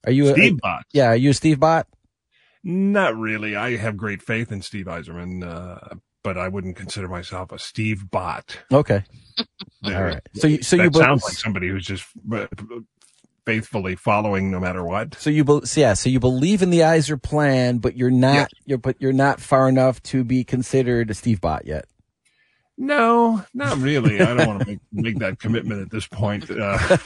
Are 0.06 0.12
you? 0.12 0.30
a- 0.30 0.34
Steve 0.34 0.60
Bot? 0.60 0.84
yeah. 0.92 1.08
Are 1.08 1.16
you 1.16 1.30
a 1.32 1.34
Steve 1.34 1.60
bot? 1.60 1.88
Not 2.68 3.16
really. 3.16 3.56
I 3.56 3.78
have 3.78 3.96
great 3.96 4.22
faith 4.24 4.52
in 4.52 4.62
Steve 4.64 4.88
Yzerman, 4.88 5.48
uh, 5.48 5.96
but 6.24 6.36
I 6.38 6.48
wouldn't 6.48 6.76
consider 6.76 7.08
myself 7.08 7.52
a 7.52 7.60
Steve 7.60 8.10
Bot. 8.10 8.58
Okay. 8.72 9.04
There. 9.84 9.96
All 9.98 10.04
right. 10.04 10.22
So 10.34 10.48
you 10.48 10.64
so 10.64 10.78
that 10.78 10.84
you 10.86 10.90
be- 10.90 10.98
sounds 11.00 11.24
like 11.24 11.34
somebody 11.36 11.68
who's 11.70 11.86
just 11.86 12.06
uh, 12.34 12.48
faithfully 13.46 13.96
following 13.96 14.50
no 14.50 14.60
matter 14.60 14.84
what. 14.84 15.14
So 15.20 15.30
you, 15.30 15.44
be, 15.44 15.60
yeah, 15.76 15.94
so 15.94 16.10
you 16.10 16.20
believe 16.20 16.64
in 16.64 16.72
the 16.72 16.80
Yzerplan, 16.80 17.80
but 17.82 17.96
you're 17.96 18.10
not, 18.10 18.34
Yes. 18.34 18.50
you're, 18.66 18.78
but 18.80 18.96
you're 19.00 19.14
not 19.14 19.40
far 19.40 19.70
enough 19.70 20.02
to 20.04 20.24
be 20.24 20.44
considered 20.44 21.12
a 21.12 21.14
Steve 21.14 21.42
bot 21.42 21.68
yet. 21.68 21.86
No, 22.78 23.44
not 23.54 23.78
really. 23.78 24.22
I 24.22 24.34
don't 24.34 24.48
want 24.48 24.60
to 24.62 24.68
make, 24.68 24.80
make 24.92 25.20
that 25.20 25.40
commitment 25.40 25.82
at 25.82 25.92
this 25.92 26.08
point. 26.08 26.50
Uh, 26.52 26.78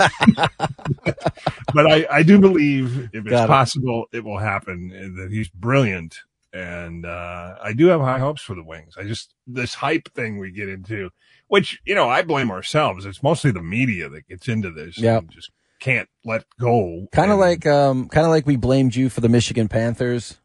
but 1.73 1.85
I, 1.85 2.07
I 2.09 2.23
do 2.23 2.39
believe 2.39 3.09
if 3.13 3.25
it's 3.25 3.41
it. 3.41 3.47
possible, 3.47 4.05
it 4.11 4.23
will 4.23 4.39
happen. 4.39 4.89
That 5.17 5.31
he's 5.31 5.49
brilliant, 5.49 6.21
and 6.51 7.05
uh, 7.05 7.55
I 7.61 7.73
do 7.73 7.87
have 7.87 8.01
high 8.01 8.17
hopes 8.17 8.41
for 8.41 8.55
the 8.55 8.63
Wings. 8.63 8.95
I 8.97 9.03
just 9.03 9.35
this 9.45 9.75
hype 9.75 10.11
thing 10.15 10.39
we 10.39 10.49
get 10.51 10.69
into, 10.69 11.11
which 11.47 11.79
you 11.85 11.93
know 11.93 12.09
I 12.09 12.23
blame 12.23 12.49
ourselves. 12.49 13.05
It's 13.05 13.21
mostly 13.21 13.51
the 13.51 13.61
media 13.61 14.09
that 14.09 14.27
gets 14.27 14.47
into 14.47 14.71
this. 14.71 14.97
Yep. 14.97 15.21
and 15.21 15.31
just 15.31 15.51
can't 15.79 16.09
let 16.25 16.45
go. 16.59 17.07
Kind 17.11 17.31
of 17.31 17.39
like, 17.39 17.65
um, 17.65 18.09
kind 18.09 18.25
of 18.25 18.31
like 18.31 18.45
we 18.45 18.57
blamed 18.57 18.95
you 18.95 19.09
for 19.09 19.21
the 19.21 19.29
Michigan 19.29 19.67
Panthers. 19.67 20.37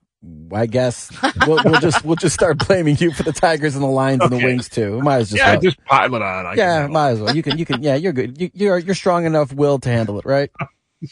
I 0.53 0.67
guess 0.67 1.11
we'll, 1.47 1.61
we'll 1.65 1.81
just 1.81 2.05
we'll 2.05 2.17
just 2.17 2.35
start 2.35 2.67
blaming 2.67 2.97
you 2.99 3.13
for 3.13 3.23
the 3.25 3.33
Tigers 3.33 3.75
and 3.75 3.83
the 3.83 3.89
Lions 3.89 4.23
and 4.23 4.31
the 4.33 4.37
Wings 4.37 4.69
too. 4.69 5.01
Might 5.01 5.19
as 5.19 5.33
yeah, 5.33 5.53
well. 5.53 5.61
just 5.61 5.83
pile 5.85 6.15
it 6.15 6.23
on. 6.23 6.47
I 6.47 6.55
yeah, 6.55 6.87
might 6.87 7.11
as 7.11 7.21
well. 7.21 7.35
You 7.35 7.43
can 7.43 7.59
you 7.59 7.65
can 7.65 7.83
yeah, 7.83 7.95
you're 7.97 8.13
good. 8.13 8.41
You, 8.41 8.51
you're 8.55 8.79
you're 8.79 8.95
strong 8.95 9.25
enough 9.27 9.53
will 9.53 9.79
to 9.81 9.89
handle 9.89 10.19
it, 10.19 10.25
right? 10.25 10.51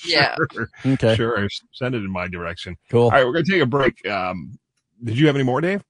Yeah. 0.06 0.34
Sure, 0.52 0.68
Okay, 0.86 1.16
sure. 1.16 1.48
Send 1.72 1.94
it 1.94 1.98
in 1.98 2.10
my 2.10 2.26
direction. 2.26 2.76
cool. 2.90 3.04
All 3.04 3.10
right, 3.10 3.26
we're 3.26 3.32
gonna 3.34 3.44
take 3.44 3.60
a 3.60 3.66
break. 3.66 4.06
Um, 4.08 4.58
did 5.04 5.18
you 5.18 5.26
have 5.26 5.36
any 5.36 5.44
more, 5.44 5.60
Dave? 5.60 5.82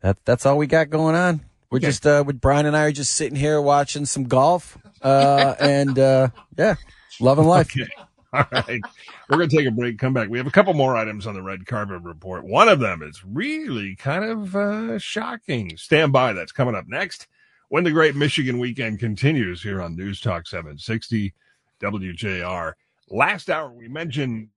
That 0.00 0.16
that's 0.24 0.46
all 0.46 0.56
we 0.56 0.66
got 0.66 0.88
going 0.88 1.14
on. 1.14 1.42
We're 1.70 1.76
Okay. 1.76 1.86
just 1.88 2.06
uh, 2.06 2.24
with 2.26 2.40
Brian 2.40 2.64
and 2.64 2.74
I 2.76 2.84
are 2.84 2.92
just 2.92 3.12
sitting 3.12 3.36
here 3.36 3.60
watching 3.60 4.06
some 4.06 4.24
golf, 4.24 4.78
uh, 5.02 5.54
and 5.60 5.98
uh, 5.98 6.28
yeah, 6.56 6.76
loving 7.20 7.44
life. 7.44 7.70
Okay. 7.76 7.86
All 8.32 8.44
right. 8.52 8.80
We're 9.28 9.38
going 9.38 9.48
to 9.48 9.56
take 9.56 9.66
a 9.66 9.72
break, 9.72 9.98
come 9.98 10.12
back. 10.12 10.28
We 10.28 10.38
have 10.38 10.46
a 10.46 10.52
couple 10.52 10.72
more 10.74 10.96
items 10.96 11.26
on 11.26 11.34
the 11.34 11.42
red 11.42 11.66
carpet 11.66 12.02
report. 12.02 12.44
One 12.44 12.68
of 12.68 12.78
them 12.78 13.02
is 13.02 13.24
really 13.24 13.96
kind 13.96 14.24
of 14.24 14.54
uh, 14.54 14.98
shocking. 15.00 15.76
Stand 15.76 16.12
by. 16.12 16.32
That's 16.32 16.52
coming 16.52 16.76
up 16.76 16.86
next 16.86 17.26
when 17.70 17.82
the 17.82 17.90
great 17.90 18.14
Michigan 18.14 18.60
weekend 18.60 19.00
continues 19.00 19.62
here 19.62 19.82
on 19.82 19.96
News 19.96 20.20
Talk 20.20 20.46
760 20.46 21.34
WJR. 21.80 22.74
Last 23.08 23.50
hour, 23.50 23.72
we 23.72 23.88
mentioned. 23.88 24.50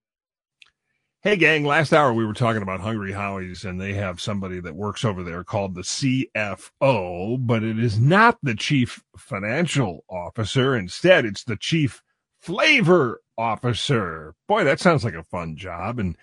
Hey, 1.21 1.37
gang, 1.37 1.63
last 1.63 1.93
hour 1.93 2.13
we 2.13 2.25
were 2.25 2.33
talking 2.33 2.61
about 2.61 2.81
Hungry 2.81 3.13
Howie's, 3.13 3.63
and 3.63 3.79
they 3.79 3.93
have 3.93 4.19
somebody 4.19 4.59
that 4.59 4.75
works 4.75 5.05
over 5.05 5.23
there 5.23 5.43
called 5.45 5.73
the 5.73 5.81
CFO, 5.81 7.37
but 7.39 7.63
it 7.63 7.79
is 7.79 7.97
not 7.97 8.37
the 8.43 8.55
chief 8.55 9.01
financial 9.17 10.03
officer. 10.09 10.75
Instead, 10.75 11.25
it's 11.25 11.45
the 11.45 11.55
chief 11.55 12.03
flavor 12.43 13.21
officer. 13.37 14.35
Boy, 14.47 14.65
that 14.65 14.81
sounds 14.81 15.05
like 15.05 15.13
a 15.13 15.23
fun 15.23 15.55
job. 15.55 15.97
And, 15.97 16.17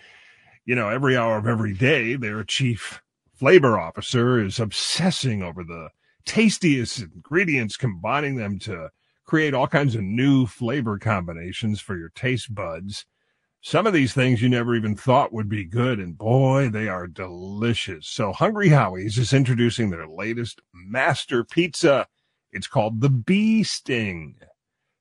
you 0.66 0.74
know, 0.74 0.90
every 0.90 1.16
hour 1.16 1.38
of 1.38 1.46
every 1.46 1.72
day, 1.72 2.14
their 2.14 2.44
chief 2.44 3.00
flavor 3.34 3.78
officer 3.78 4.38
is 4.38 4.60
obsessing 4.60 5.42
over 5.42 5.64
the 5.64 5.88
tastiest 6.26 7.00
ingredients, 7.00 7.78
combining 7.78 8.36
them 8.36 8.58
to 8.60 8.90
create 9.24 9.54
all 9.54 9.66
kinds 9.66 9.94
of 9.94 10.02
new 10.02 10.44
flavor 10.44 10.98
combinations 10.98 11.80
for 11.80 11.96
your 11.96 12.10
taste 12.10 12.54
buds. 12.54 13.06
Some 13.62 13.86
of 13.86 13.94
these 13.94 14.12
things 14.12 14.42
you 14.42 14.50
never 14.50 14.74
even 14.74 14.96
thought 14.96 15.32
would 15.32 15.48
be 15.48 15.64
good, 15.64 15.98
and 15.98 16.18
boy, 16.18 16.68
they 16.68 16.88
are 16.88 17.06
delicious. 17.06 18.06
So, 18.06 18.32
Hungry 18.32 18.68
Howie's 18.68 19.16
is 19.18 19.32
introducing 19.32 19.88
their 19.90 20.06
latest 20.06 20.60
master 20.74 21.44
pizza. 21.44 22.08
It's 22.52 22.66
called 22.66 23.00
the 23.00 23.10
Bee 23.10 23.62
Sting, 23.62 24.36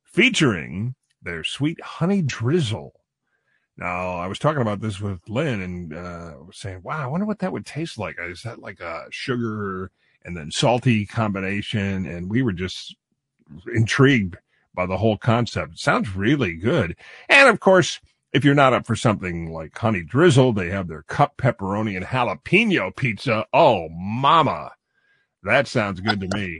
featuring 0.03 0.95
their 1.21 1.43
sweet 1.43 1.81
honey 1.81 2.21
drizzle. 2.21 2.93
Now, 3.77 4.15
I 4.15 4.27
was 4.27 4.39
talking 4.39 4.61
about 4.61 4.81
this 4.81 4.99
with 4.99 5.27
Lynn 5.29 5.61
and 5.61 5.93
uh, 5.93 6.33
was 6.45 6.57
saying, 6.57 6.81
wow, 6.83 7.01
I 7.01 7.07
wonder 7.07 7.25
what 7.25 7.39
that 7.39 7.53
would 7.53 7.65
taste 7.65 7.97
like. 7.97 8.17
Is 8.19 8.43
that 8.43 8.59
like 8.59 8.81
a 8.81 9.05
sugar 9.09 9.91
and 10.25 10.35
then 10.35 10.51
salty 10.51 11.05
combination? 11.05 12.05
And 12.05 12.29
we 12.29 12.41
were 12.41 12.51
just 12.51 12.95
intrigued 13.73 14.37
by 14.73 14.85
the 14.85 14.97
whole 14.97 15.17
concept. 15.17 15.73
It 15.73 15.79
sounds 15.79 16.15
really 16.15 16.55
good. 16.55 16.95
And 17.29 17.47
of 17.47 17.61
course, 17.61 18.01
if 18.33 18.43
you're 18.43 18.53
not 18.53 18.73
up 18.73 18.85
for 18.85 18.95
something 18.95 19.51
like 19.51 19.77
honey 19.77 20.03
drizzle, 20.03 20.53
they 20.53 20.69
have 20.69 20.87
their 20.87 21.03
cup 21.03 21.37
pepperoni 21.37 21.95
and 21.95 22.05
jalapeno 22.05 22.95
pizza. 22.95 23.45
Oh, 23.53 23.89
mama. 23.89 24.71
That 25.43 25.67
sounds 25.67 26.01
good 26.01 26.19
to 26.19 26.27
me. 26.37 26.59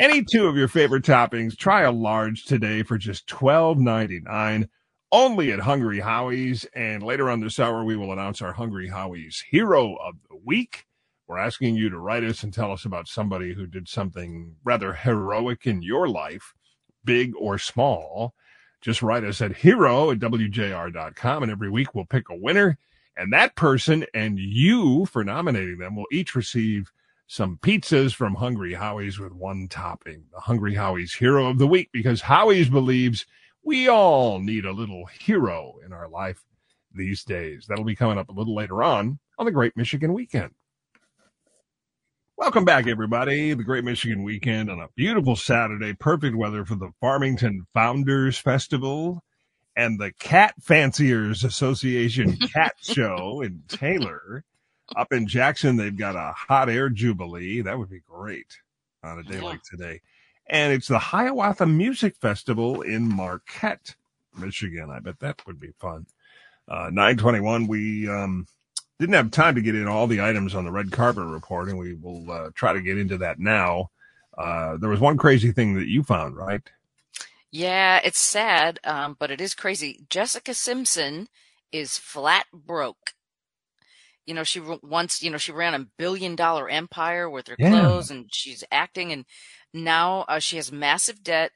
Any 0.00 0.24
two 0.24 0.46
of 0.46 0.56
your 0.56 0.66
favorite 0.66 1.04
toppings, 1.04 1.58
try 1.58 1.82
a 1.82 1.92
large 1.92 2.46
today 2.46 2.82
for 2.82 2.96
just 2.96 3.26
$12.99 3.26 4.66
only 5.12 5.52
at 5.52 5.60
Hungry 5.60 6.00
Howie's. 6.00 6.64
And 6.74 7.02
later 7.02 7.28
on 7.28 7.40
this 7.40 7.60
hour, 7.60 7.84
we 7.84 7.98
will 7.98 8.10
announce 8.10 8.40
our 8.40 8.54
Hungry 8.54 8.88
Howie's 8.88 9.44
Hero 9.50 9.96
of 9.96 10.14
the 10.30 10.38
Week. 10.42 10.86
We're 11.26 11.36
asking 11.36 11.76
you 11.76 11.90
to 11.90 11.98
write 11.98 12.24
us 12.24 12.42
and 12.42 12.50
tell 12.50 12.72
us 12.72 12.86
about 12.86 13.08
somebody 13.08 13.52
who 13.52 13.66
did 13.66 13.90
something 13.90 14.56
rather 14.64 14.94
heroic 14.94 15.66
in 15.66 15.82
your 15.82 16.08
life, 16.08 16.54
big 17.04 17.34
or 17.38 17.58
small. 17.58 18.32
Just 18.80 19.02
write 19.02 19.24
us 19.24 19.42
at 19.42 19.54
hero 19.54 20.12
at 20.12 20.18
WJR.com. 20.18 21.42
And 21.42 21.52
every 21.52 21.68
week 21.68 21.94
we'll 21.94 22.06
pick 22.06 22.30
a 22.30 22.34
winner. 22.34 22.78
And 23.18 23.34
that 23.34 23.54
person 23.54 24.06
and 24.14 24.38
you 24.38 25.04
for 25.04 25.22
nominating 25.24 25.76
them 25.76 25.94
will 25.94 26.06
each 26.10 26.34
receive 26.34 26.90
some 27.30 27.56
pizzas 27.62 28.12
from 28.12 28.34
Hungry 28.34 28.74
Howie's 28.74 29.20
with 29.20 29.32
one 29.32 29.68
topping. 29.68 30.24
The 30.32 30.40
Hungry 30.40 30.74
Howie's 30.74 31.14
Hero 31.14 31.46
of 31.46 31.58
the 31.58 31.66
Week, 31.66 31.88
because 31.92 32.22
Howie's 32.22 32.68
believes 32.68 33.24
we 33.62 33.86
all 33.86 34.40
need 34.40 34.64
a 34.64 34.72
little 34.72 35.06
hero 35.06 35.74
in 35.86 35.92
our 35.92 36.08
life 36.08 36.42
these 36.92 37.22
days. 37.22 37.66
That'll 37.68 37.84
be 37.84 37.94
coming 37.94 38.18
up 38.18 38.30
a 38.30 38.32
little 38.32 38.56
later 38.56 38.82
on 38.82 39.20
on 39.38 39.46
the 39.46 39.52
Great 39.52 39.76
Michigan 39.76 40.12
Weekend. 40.12 40.50
Welcome 42.36 42.64
back, 42.64 42.88
everybody. 42.88 43.54
The 43.54 43.62
Great 43.62 43.84
Michigan 43.84 44.24
Weekend 44.24 44.68
on 44.68 44.80
a 44.80 44.88
beautiful 44.96 45.36
Saturday. 45.36 45.92
Perfect 45.92 46.36
weather 46.36 46.64
for 46.64 46.74
the 46.74 46.90
Farmington 47.00 47.64
Founders 47.74 48.38
Festival 48.38 49.22
and 49.76 50.00
the 50.00 50.10
Cat 50.18 50.54
Fanciers 50.60 51.44
Association 51.44 52.36
Cat 52.52 52.72
Show 52.82 53.40
in 53.40 53.62
Taylor. 53.68 54.42
Up 54.96 55.12
in 55.12 55.26
Jackson, 55.26 55.76
they've 55.76 55.96
got 55.96 56.16
a 56.16 56.32
hot 56.32 56.68
air 56.68 56.88
jubilee. 56.88 57.60
That 57.62 57.78
would 57.78 57.90
be 57.90 58.00
great 58.00 58.58
on 59.02 59.18
a 59.18 59.22
day 59.22 59.36
Yeah. 59.36 59.42
like 59.42 59.62
today. 59.62 60.00
And 60.48 60.72
it's 60.72 60.88
the 60.88 60.98
Hiawatha 60.98 61.66
Music 61.66 62.16
Festival 62.16 62.82
in 62.82 63.08
Marquette, 63.08 63.94
Michigan. 64.36 64.90
I 64.90 64.98
bet 64.98 65.20
that 65.20 65.46
would 65.46 65.60
be 65.60 65.72
fun. 65.78 66.06
Uh, 66.68 66.90
921, 66.92 67.66
we 67.68 68.08
um, 68.08 68.46
didn't 68.98 69.14
have 69.14 69.30
time 69.30 69.54
to 69.54 69.60
get 69.62 69.74
in 69.76 69.86
all 69.86 70.06
the 70.06 70.20
items 70.20 70.54
on 70.54 70.64
the 70.64 70.70
red 70.72 70.90
carpet 70.90 71.24
report, 71.24 71.68
and 71.68 71.78
we 71.78 71.94
will 71.94 72.30
uh, 72.30 72.50
try 72.54 72.72
to 72.72 72.80
get 72.80 72.98
into 72.98 73.18
that 73.18 73.38
now. 73.38 73.90
Uh, 74.36 74.76
there 74.76 74.90
was 74.90 75.00
one 75.00 75.16
crazy 75.16 75.52
thing 75.52 75.74
that 75.74 75.88
you 75.88 76.02
found, 76.02 76.36
right? 76.36 76.62
Yeah, 77.52 78.00
it's 78.04 78.18
sad, 78.18 78.78
um, 78.84 79.16
but 79.18 79.30
it 79.30 79.40
is 79.40 79.54
crazy. 79.54 80.04
Jessica 80.08 80.54
Simpson 80.54 81.28
is 81.72 81.98
flat 81.98 82.46
broke. 82.52 83.14
You 84.30 84.34
know, 84.36 84.44
she 84.44 84.60
once, 84.60 85.22
you 85.22 85.30
know, 85.30 85.38
she 85.38 85.52
ran 85.52 85.74
a 85.74 85.86
billion 85.98 86.36
dollar 86.36 86.68
empire 86.70 87.28
with 87.30 87.48
her 87.48 87.58
Yeah. 87.58 87.68
clothes 87.68 88.10
and 88.10 88.26
she's 88.32 88.64
acting 88.72 89.12
and 89.12 89.26
now 89.74 90.22
uh, 90.28 90.38
she 90.40 90.56
has 90.56 90.72
massive 90.72 91.22
debt, 91.24 91.52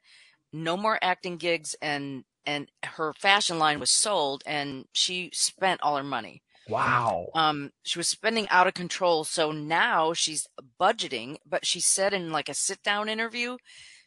no 0.52 0.76
more 0.76 0.98
acting 1.02 1.36
gigs 1.38 1.76
and 1.82 2.24
and 2.46 2.70
her 2.84 3.12
fashion 3.14 3.58
line 3.58 3.80
was 3.80 3.90
sold 3.90 4.42
and 4.46 4.86
she 4.92 5.30
spent 5.34 5.82
all 5.82 5.96
her 5.96 6.04
money. 6.04 6.42
Wow. 6.66 7.28
Um 7.34 7.70
she 7.84 7.98
was 7.98 8.08
spending 8.08 8.48
out 8.50 8.66
of 8.68 8.74
control, 8.74 9.24
so 9.24 9.52
now 9.52 10.12
she's 10.14 10.46
budgeting, 10.80 11.38
but 11.46 11.66
she 11.66 11.80
said 11.80 12.14
in 12.14 12.32
like 12.32 12.48
a 12.48 12.54
sit 12.54 12.82
down 12.82 13.08
interview, 13.08 13.58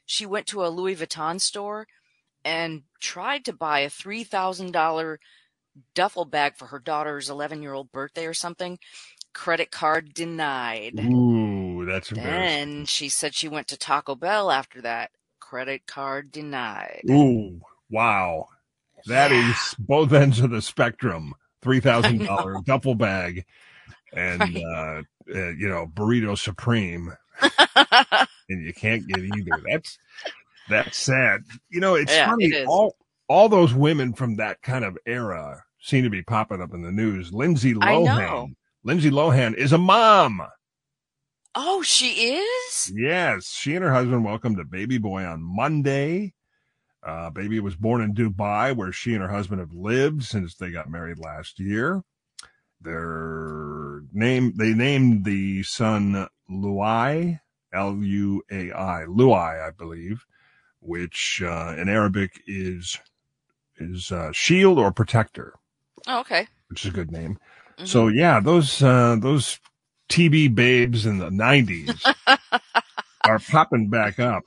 she 0.06 0.26
went 0.26 0.48
to 0.48 0.66
a 0.66 0.70
Louis 0.70 0.96
Vuitton 0.98 1.42
store 1.42 1.88
and 2.46 2.84
tried 3.02 3.46
to 3.46 3.54
buy 3.54 3.80
a 3.82 3.90
$3,000 3.92 5.20
duffel 5.96 6.26
bag 6.26 6.56
for 6.56 6.68
her 6.68 6.80
daughter's 6.80 7.30
11 7.30 7.62
year 7.62 7.74
old 7.74 7.92
birthday 7.92 8.26
or 8.26 8.34
something. 8.34 8.80
Credit 9.34 9.72
card 9.72 10.14
denied. 10.14 11.00
Ooh, 11.00 11.86
that's. 11.86 12.10
Then 12.10 12.86
she 12.86 13.10
said 13.10 13.36
she 13.36 13.48
went 13.48 13.68
to 13.68 13.78
Taco 13.78 14.16
Bell 14.16 14.52
after 14.52 14.82
that. 14.82 15.12
Credit 15.40 15.86
card 15.88 16.32
denied. 16.32 17.04
Ooh, 17.10 17.62
wow. 17.90 18.48
That 19.06 19.32
Yeah. 19.32 19.38
is 19.50 19.76
both 19.80 20.12
ends 20.14 20.40
of 20.40 20.52
the 20.52 20.62
spectrum. 20.62 21.34
$3,000 21.64 22.62
duffel 22.66 22.96
bag, 22.96 23.46
and 24.14 24.56
Right. 24.56 24.64
uh, 24.76 25.02
uh, 25.36 25.50
you 25.50 25.68
know 25.70 25.88
burrito 25.88 26.38
supreme, 26.38 27.14
and 28.50 28.64
you 28.66 28.74
can't 28.74 29.08
get 29.08 29.20
either. 29.20 29.62
That's 29.70 30.00
that's 30.70 30.98
sad. 30.98 31.42
You 31.70 31.80
know, 31.82 31.96
it's 31.96 32.12
Yeah, 32.12 32.30
funny. 32.30 32.46
it. 32.54 32.68
All 32.68 32.96
all 33.28 33.50
those 33.50 33.74
women 33.74 34.14
from 34.14 34.38
that 34.38 34.62
kind 34.62 34.86
of 34.86 34.98
era 35.06 35.64
seem 35.80 36.04
to 36.04 36.10
be 36.10 36.24
popping 36.24 36.62
up 36.62 36.74
in 36.74 36.82
the 36.82 36.92
news. 36.92 37.32
Lindsay 37.34 37.76
I 37.82 37.94
Lohan. 37.94 38.06
know. 38.06 38.48
Lindsay 38.84 39.10
Lohan 39.12 39.54
is 39.56 39.74
a 39.74 39.78
mom. 39.78 40.42
oh, 41.56 41.82
she 41.82 42.38
is? 42.38 42.92
Yes, 42.96 43.50
she 43.50 43.76
and 43.76 43.84
her 43.84 43.94
husband 43.94 44.24
welcomed 44.24 44.60
a 44.60 44.66
baby 44.66 44.98
boy 44.98 45.24
on 45.24 45.42
Monday. 45.42 46.34
Uh, 47.06 47.30
baby 47.30 47.60
was 47.60 47.76
born 47.76 48.02
in 48.02 48.14
Dubai, 48.14 48.76
where 48.76 48.92
she 48.92 49.14
and 49.14 49.22
her 49.22 49.30
husband 49.30 49.60
have 49.60 49.72
lived 49.74 50.24
since 50.24 50.56
they 50.56 50.72
got 50.72 50.90
married 50.90 51.20
last 51.20 51.60
year. 51.60 52.04
Their 52.82 54.02
name, 54.12 54.54
they 54.56 54.74
named 54.74 55.26
the 55.26 55.64
son 55.64 56.28
Luai, 56.50 57.40
L 57.74 57.98
U 58.02 58.44
A 58.52 58.72
I, 58.72 59.06
Luai, 59.08 59.68
I 59.68 59.72
believe, 59.72 60.26
which 60.80 61.42
uh, 61.44 61.76
in 61.78 61.90
Arabic 61.90 62.42
is 62.46 62.98
is 63.78 64.12
uh, 64.12 64.32
shield 64.32 64.78
or 64.78 64.92
protector, 64.92 65.54
Oh, 66.06 66.20
okay. 66.20 66.48
which 66.70 66.86
is 66.86 66.92
a 66.92 66.94
good 66.94 67.12
name. 67.12 67.40
Mhm. 67.80 67.88
So 67.88 68.08
yeah, 68.08 68.40
those 68.40 68.82
uh, 68.84 69.18
those 69.20 69.60
TB 70.10 70.54
babes 70.56 71.06
in 71.06 71.18
the 71.20 71.30
'90s 71.30 72.14
are 73.26 73.40
popping 73.40 73.90
back 73.90 74.20
up 74.20 74.44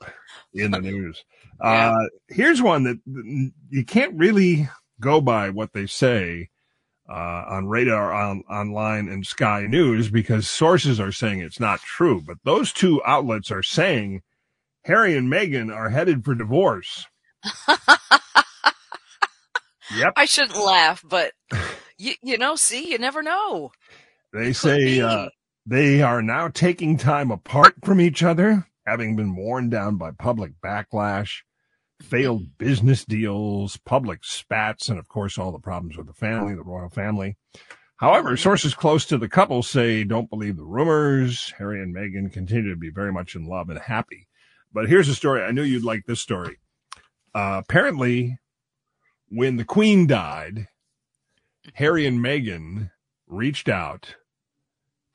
in 0.53 0.71
the 0.71 0.79
news. 0.81 1.23
Yeah. 1.63 1.91
Uh, 1.91 2.05
here's 2.29 2.59
one 2.59 2.85
that 2.85 2.97
that 3.05 3.51
you 3.69 3.85
can't 3.85 4.15
really 4.15 4.67
go 4.99 5.21
by 5.21 5.51
what 5.51 5.73
they 5.73 5.85
say 5.85 6.49
uh, 7.07 7.43
on 7.49 7.67
radar, 7.67 8.11
on 8.11 8.41
online, 8.49 9.07
and 9.07 9.23
Sky 9.27 9.67
News 9.69 10.09
because 10.09 10.49
sources 10.49 10.99
are 10.99 11.11
saying 11.11 11.39
it's 11.39 11.59
not 11.59 11.79
true. 11.81 12.19
But 12.25 12.37
those 12.45 12.73
two 12.73 12.99
outlets 13.05 13.51
are 13.51 13.61
saying 13.61 14.23
Harry 14.85 15.15
and 15.15 15.31
Meghan 15.31 15.71
are 15.71 15.89
headed 15.91 16.25
for 16.25 16.33
divorce. 16.33 17.05
Yep. 19.95 20.13
I 20.15 20.25
shouldn't 20.25 20.57
laugh, 20.57 21.03
but 21.07 21.33
you, 21.97 22.13
you 22.23 22.37
know, 22.37 22.55
see, 22.55 22.89
you 22.89 22.97
never 22.97 23.21
know. 23.21 23.71
They 24.33 24.47
Could 24.47 24.55
say 24.55 25.01
uh, 25.01 25.27
they 25.65 26.01
are 26.01 26.21
now 26.21 26.47
taking 26.47 26.97
time 26.97 27.31
apart 27.31 27.75
from 27.83 27.99
each 27.99 28.23
other, 28.23 28.67
having 28.85 29.15
been 29.15 29.35
worn 29.35 29.69
down 29.69 29.97
by 29.97 30.11
public 30.11 30.53
backlash, 30.63 31.41
failed 32.01 32.57
business 32.57 33.05
deals, 33.05 33.77
public 33.77 34.23
spats, 34.23 34.89
and 34.89 34.97
of 34.97 35.07
course, 35.07 35.37
all 35.37 35.51
the 35.51 35.59
problems 35.59 35.97
with 35.97 36.07
the 36.07 36.13
family, 36.13 36.55
the 36.55 36.63
royal 36.63 36.89
family. 36.89 37.37
However, 37.97 38.35
sources 38.35 38.73
close 38.73 39.05
to 39.05 39.17
the 39.19 39.29
couple 39.29 39.61
say 39.61 40.03
don't 40.03 40.29
believe 40.29 40.57
the 40.57 40.65
rumors. 40.65 41.53
Harry 41.59 41.83
and 41.83 41.95
Meghan 41.95 42.33
continue 42.33 42.71
to 42.71 42.75
be 42.75 42.89
very 42.89 43.13
much 43.13 43.35
in 43.35 43.45
love 43.45 43.69
and 43.69 43.77
happy. 43.77 44.27
But 44.73 44.89
here's 44.89 45.07
a 45.09 45.13
story. 45.13 45.43
I 45.43 45.51
knew 45.51 45.61
you'd 45.61 45.83
like 45.83 46.05
this 46.07 46.19
story. 46.19 46.57
Uh, 47.35 47.61
apparently, 47.63 48.39
when 49.31 49.55
the 49.55 49.65
Queen 49.65 50.05
died, 50.07 50.67
Harry 51.75 52.05
and 52.05 52.19
Meghan 52.19 52.91
reached 53.27 53.69
out 53.69 54.15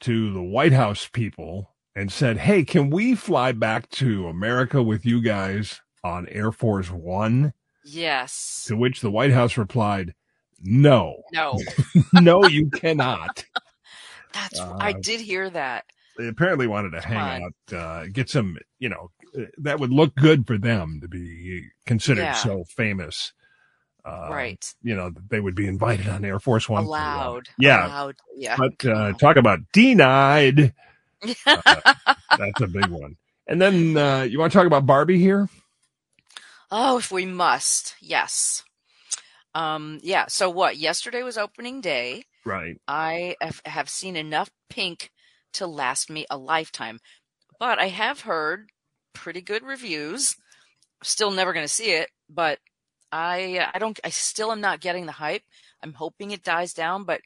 to 0.00 0.32
the 0.32 0.42
White 0.42 0.72
House 0.72 1.08
people 1.12 1.74
and 1.94 2.10
said, 2.10 2.38
Hey, 2.38 2.64
can 2.64 2.90
we 2.90 3.14
fly 3.14 3.52
back 3.52 3.88
to 3.90 4.26
America 4.26 4.82
with 4.82 5.04
you 5.04 5.20
guys 5.22 5.80
on 6.02 6.28
Air 6.28 6.50
Force 6.50 6.90
One? 6.90 7.52
Yes. 7.84 8.64
To 8.68 8.76
which 8.76 9.00
the 9.00 9.10
White 9.10 9.32
House 9.32 9.56
replied, 9.56 10.14
no, 10.62 11.22
No. 11.32 11.58
no, 12.14 12.44
you 12.46 12.70
cannot. 12.70 13.44
That's 14.32 14.58
Uh, 14.58 14.76
I 14.80 14.92
did 14.92 15.20
hear 15.20 15.48
that. 15.50 15.84
They 16.18 16.28
apparently 16.28 16.66
wanted 16.66 16.90
to 16.92 17.00
Come 17.02 17.12
hang 17.12 17.44
out, 17.44 17.74
uh, 17.78 18.06
get 18.10 18.30
some, 18.30 18.56
you 18.78 18.88
know, 18.88 19.10
uh, 19.38 19.42
that 19.58 19.78
would 19.78 19.92
look 19.92 20.14
good 20.16 20.46
for 20.46 20.56
them 20.56 20.98
to 21.02 21.08
be 21.08 21.66
considered 21.84 22.22
Yeah. 22.22 22.32
so 22.32 22.64
famous. 22.64 23.32
Uh, 24.06 24.28
right. 24.30 24.74
You 24.82 24.94
know, 24.94 25.10
they 25.30 25.40
would 25.40 25.56
be 25.56 25.66
invited 25.66 26.06
on 26.08 26.24
Air 26.24 26.38
Force 26.38 26.68
One. 26.68 26.84
uh, 26.84 26.86
Allowed. 26.86 27.48
Yeah. 27.58 27.86
Allowed. 27.86 28.16
Yeah. 28.36 28.56
But 28.56 28.86
uh, 28.86 29.12
talk 29.14 29.36
about 29.36 29.58
denied. 29.72 30.72
That's 31.44 32.60
a 32.60 32.66
big 32.68 32.86
one. 32.86 33.16
And 33.48 33.60
then 33.60 33.96
uh, 33.96 34.22
you 34.22 34.38
want 34.38 34.52
to 34.52 34.58
talk 34.58 34.66
about 34.66 34.86
Barbie 34.86 35.18
here? 35.18 35.48
oh, 36.70 36.98
if 36.98 37.10
we 37.10 37.26
must. 37.26 37.94
Yes. 38.00 38.62
Um, 39.54 39.98
yeah. 40.02 40.26
So 40.28 40.50
what? 40.50 40.76
Yesterday 40.76 41.22
was 41.22 41.38
opening 41.38 41.80
day. 41.80 42.24
Right. 42.44 42.76
I 42.86 43.34
have, 43.40 43.60
have 43.64 43.88
seen 43.88 44.14
enough 44.16 44.50
pink 44.70 45.10
to 45.54 45.66
last 45.66 46.10
me 46.10 46.26
a 46.30 46.36
lifetime, 46.36 47.00
but 47.58 47.78
I 47.80 47.88
have 47.88 48.20
heard 48.20 48.70
pretty 49.14 49.40
good 49.40 49.62
reviews. 49.64 50.36
Still 51.02 51.30
never 51.30 51.52
going 51.52 51.64
to 51.64 51.72
see 51.72 51.92
it, 51.92 52.08
but 52.28 52.58
I 53.12 53.68
I 53.72 53.78
don't 53.78 53.98
I 54.04 54.10
still 54.10 54.52
am 54.52 54.60
not 54.60 54.80
getting 54.80 55.06
the 55.06 55.12
hype. 55.12 55.42
I'm 55.82 55.92
hoping 55.92 56.30
it 56.30 56.42
dies 56.42 56.72
down, 56.74 57.04
but 57.04 57.20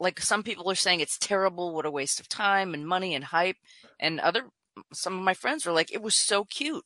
like 0.00 0.20
some 0.20 0.42
people 0.42 0.70
are 0.70 0.74
saying 0.76 1.00
it's 1.00 1.18
terrible, 1.18 1.74
what 1.74 1.86
a 1.86 1.90
waste 1.90 2.20
of 2.20 2.28
time 2.28 2.74
and 2.74 2.86
money 2.86 3.14
and 3.14 3.24
hype, 3.24 3.56
and 3.98 4.20
other 4.20 4.44
some 4.92 5.18
of 5.18 5.24
my 5.24 5.34
friends 5.34 5.66
were 5.66 5.72
like 5.72 5.92
it 5.92 6.02
was 6.02 6.14
so 6.14 6.44
cute. 6.44 6.84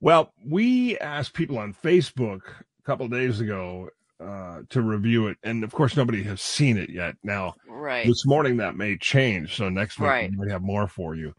Well, 0.00 0.32
we 0.44 0.98
asked 0.98 1.34
people 1.34 1.58
on 1.58 1.74
Facebook 1.74 2.40
a 2.48 2.82
couple 2.84 3.06
of 3.06 3.12
days 3.12 3.40
ago 3.40 3.88
uh, 4.20 4.62
to 4.70 4.82
review 4.82 5.28
it, 5.28 5.38
and 5.42 5.64
of 5.64 5.72
course, 5.72 5.96
nobody 5.96 6.22
has 6.24 6.40
seen 6.40 6.76
it 6.76 6.90
yet. 6.90 7.16
Now, 7.22 7.54
Right. 7.66 8.06
this 8.06 8.24
morning 8.26 8.56
that 8.58 8.76
may 8.76 8.96
change, 8.96 9.56
so 9.56 9.68
next 9.68 9.98
week 9.98 10.08
Right. 10.08 10.30
we 10.30 10.36
might 10.36 10.50
have 10.50 10.62
more 10.62 10.88
for 10.88 11.14
you. 11.14 11.34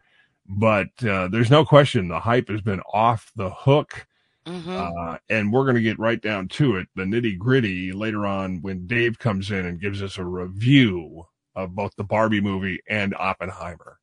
But 0.46 0.88
uh, 1.04 1.28
there's 1.28 1.50
no 1.50 1.64
question 1.64 2.08
the 2.08 2.20
hype 2.20 2.48
has 2.48 2.60
been 2.60 2.80
off 2.92 3.30
the 3.36 3.50
hook, 3.50 4.06
hmm 4.46 4.78
uh, 4.78 5.18
and 5.28 5.52
we're 5.52 5.64
going 5.64 5.76
to 5.76 5.82
get 5.82 5.98
right 5.98 6.20
down 6.20 6.48
to 6.48 6.76
it, 6.76 6.88
the 6.94 7.02
nitty 7.04 7.36
gritty 7.38 7.92
later 7.92 8.26
on 8.26 8.62
when 8.62 8.86
Dave 8.86 9.18
comes 9.18 9.50
in 9.50 9.66
and 9.66 9.80
gives 9.80 10.02
us 10.02 10.16
a 10.18 10.24
review 10.24 11.24
of 11.54 11.74
both 11.74 11.94
the 11.96 12.04
Barbie 12.04 12.40
movie 12.40 12.80
and 12.88 13.14
Oppenheimer. 13.14 13.98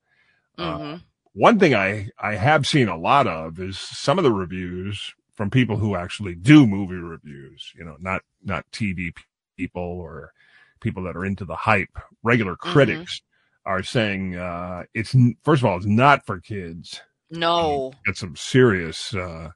Uh, 0.58 0.78
hmm 0.78 0.96
one 1.34 1.60
thing 1.60 1.76
I, 1.76 2.10
I 2.18 2.34
have 2.34 2.66
seen 2.66 2.88
a 2.88 2.98
lot 2.98 3.28
of 3.28 3.60
is 3.60 3.78
some 3.78 4.18
of 4.18 4.24
the 4.24 4.32
reviews 4.32 5.14
from 5.36 5.52
people 5.52 5.78
who 5.78 5.96
actually 5.96 6.34
do 6.34 6.66
movie 6.66 6.96
reviews, 6.96 7.72
you 7.78 7.86
know, 7.86 7.96
not, 8.00 8.24
not 8.44 8.66
TV 8.72 9.14
people 9.56 9.84
or 9.84 10.34
people 10.80 11.04
that 11.04 11.16
are 11.16 11.24
into 11.26 11.46
the 11.46 11.56
hype. 11.56 11.96
Regular 12.24 12.56
critics 12.56 13.22
are 13.68 13.84
saying, 13.84 14.36
uh, 14.36 14.86
it's, 14.96 15.16
first 15.44 15.62
of 15.62 15.66
all, 15.66 15.78
it's 15.78 15.86
not 15.86 16.26
for 16.26 16.40
kids. 16.40 17.02
No 17.30 17.94
It's 18.06 18.20
some 18.20 18.36
serious, 18.36 19.14
uh, 19.14 19.50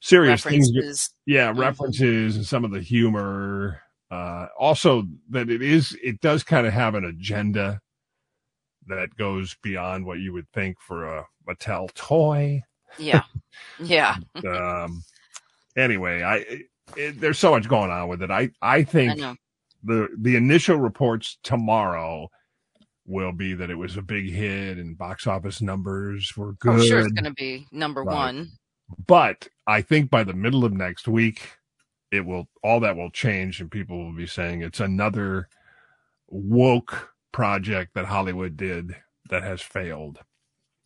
serious 0.00 0.42
things. 0.42 0.70
Yeah. 1.26 1.52
Mhm. 1.52 1.58
References 1.58 2.36
and 2.36 2.46
some 2.46 2.64
of 2.64 2.70
the 2.70 2.80
humor. 2.80 3.80
Uh, 4.10 4.48
also 4.58 5.04
that 5.28 5.48
it 5.50 5.62
is, 5.62 5.96
it 6.02 6.20
does 6.20 6.42
kind 6.42 6.66
of 6.66 6.72
have 6.72 6.94
an 6.96 7.04
agenda 7.04 7.80
that 8.88 9.14
goes 9.16 9.56
beyond 9.62 10.04
what 10.04 10.18
you 10.18 10.32
would 10.32 10.48
think 10.52 10.76
for 10.80 11.04
a 11.18 11.24
Mattel 11.48 11.92
toy. 11.94 12.62
Yeah. 12.98 13.22
Yeah. 13.78 14.16
um, 14.46 15.02
anyway, 15.76 16.22
I 16.22 16.64
it, 16.96 17.20
there's 17.20 17.38
so 17.38 17.50
much 17.52 17.68
going 17.68 17.90
on 17.90 18.08
with 18.08 18.22
it. 18.22 18.30
I 18.30 18.50
I 18.62 18.76
I 18.78 18.84
think 18.84 19.18
know. 19.18 19.34
the 19.84 20.08
the 20.18 20.36
initial 20.36 20.76
reports 20.76 21.38
tomorrow 21.42 22.28
will 23.06 23.32
be 23.32 23.54
that 23.54 23.70
it 23.70 23.74
was 23.76 23.96
a 23.96 24.02
big 24.02 24.30
hit 24.30 24.78
and 24.78 24.96
box 24.98 25.26
office 25.26 25.60
numbers 25.62 26.32
were 26.36 26.52
good. 26.54 26.80
I'm 26.80 26.86
sure, 26.86 27.00
it's 27.00 27.12
going 27.12 27.24
to 27.24 27.32
be 27.32 27.66
number 27.72 28.02
one. 28.04 28.50
But 29.06 29.48
I 29.66 29.82
think 29.82 30.10
by 30.10 30.24
the 30.24 30.32
middle 30.34 30.64
of 30.64 30.72
next 30.72 31.06
week, 31.08 31.50
it 32.10 32.26
will 32.26 32.48
all 32.62 32.80
that 32.80 32.96
will 32.96 33.10
change 33.10 33.60
and 33.60 33.70
people 33.70 33.98
will 34.04 34.16
be 34.16 34.26
saying 34.26 34.62
it's 34.62 34.80
another 34.80 35.48
woke 36.28 37.12
project 37.32 37.94
that 37.94 38.06
Hollywood 38.06 38.56
did 38.56 38.96
that 39.30 39.42
has 39.42 39.60
failed. 39.62 40.18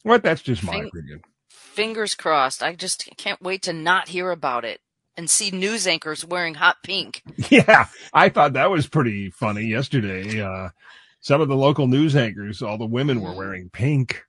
But 0.04 0.22
that's 0.22 0.42
just 0.42 0.62
my 0.62 0.72
Fing- 0.72 0.86
opinion. 0.86 1.22
Fingers 1.48 2.14
crossed. 2.14 2.62
I 2.62 2.74
just 2.74 3.08
can't 3.16 3.40
wait 3.42 3.62
to 3.62 3.72
not 3.72 4.08
hear 4.08 4.30
about 4.30 4.64
it 4.64 4.80
and 5.16 5.30
see 5.30 5.50
news 5.50 5.86
anchors 5.86 6.24
wearing 6.24 6.54
hot 6.54 6.76
pink. 6.82 7.22
Yeah, 7.50 7.86
I 8.12 8.28
thought 8.28 8.54
that 8.54 8.70
was 8.70 8.86
pretty 8.86 9.30
funny 9.30 9.64
yesterday. 9.66 10.40
Uh, 10.40 10.70
some 11.20 11.40
of 11.40 11.48
the 11.48 11.56
local 11.56 11.86
news 11.86 12.16
anchors, 12.16 12.60
all 12.62 12.76
the 12.78 12.84
women 12.84 13.20
were 13.20 13.30
Mhm. 13.30 13.36
wearing 13.36 13.70
pink. 13.70 14.24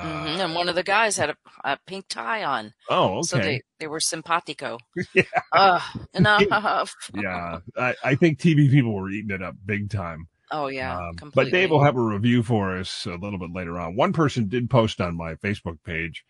Uh, 0.00 0.02
Mhm, 0.26 0.44
And 0.44 0.54
one 0.54 0.68
of 0.68 0.74
the 0.74 0.82
guys 0.82 1.16
had 1.16 1.30
a, 1.30 1.36
a 1.64 1.78
pink 1.86 2.06
tie 2.08 2.44
on. 2.44 2.72
Oh, 2.88 3.18
okay. 3.18 3.22
So 3.22 3.38
they, 3.38 3.60
they 3.80 3.86
were 3.86 4.00
simpatico. 4.00 4.78
Yeah. 5.14 5.22
Ugh, 5.52 5.82
enough. 6.14 6.94
yeah, 7.14 7.58
I, 7.76 7.94
I 8.04 8.14
think 8.14 8.38
TV 8.38 8.70
people 8.70 8.94
were 8.94 9.10
eating 9.10 9.30
it 9.30 9.42
up 9.42 9.56
big 9.64 9.90
time. 9.90 10.28
Oh, 10.50 10.66
yeah. 10.68 10.96
Um, 10.98 11.30
but 11.34 11.50
Dave 11.50 11.70
will 11.70 11.82
have 11.82 11.96
a 11.96 12.00
review 12.00 12.42
for 12.42 12.76
us 12.76 13.06
a 13.06 13.14
little 13.16 13.38
bit 13.38 13.52
later 13.54 13.78
on. 13.78 13.96
One 13.96 14.12
person 14.12 14.48
did 14.48 14.68
post 14.68 15.00
on 15.00 15.16
my 15.16 15.34
Facebook 15.36 15.78
page 15.84 16.24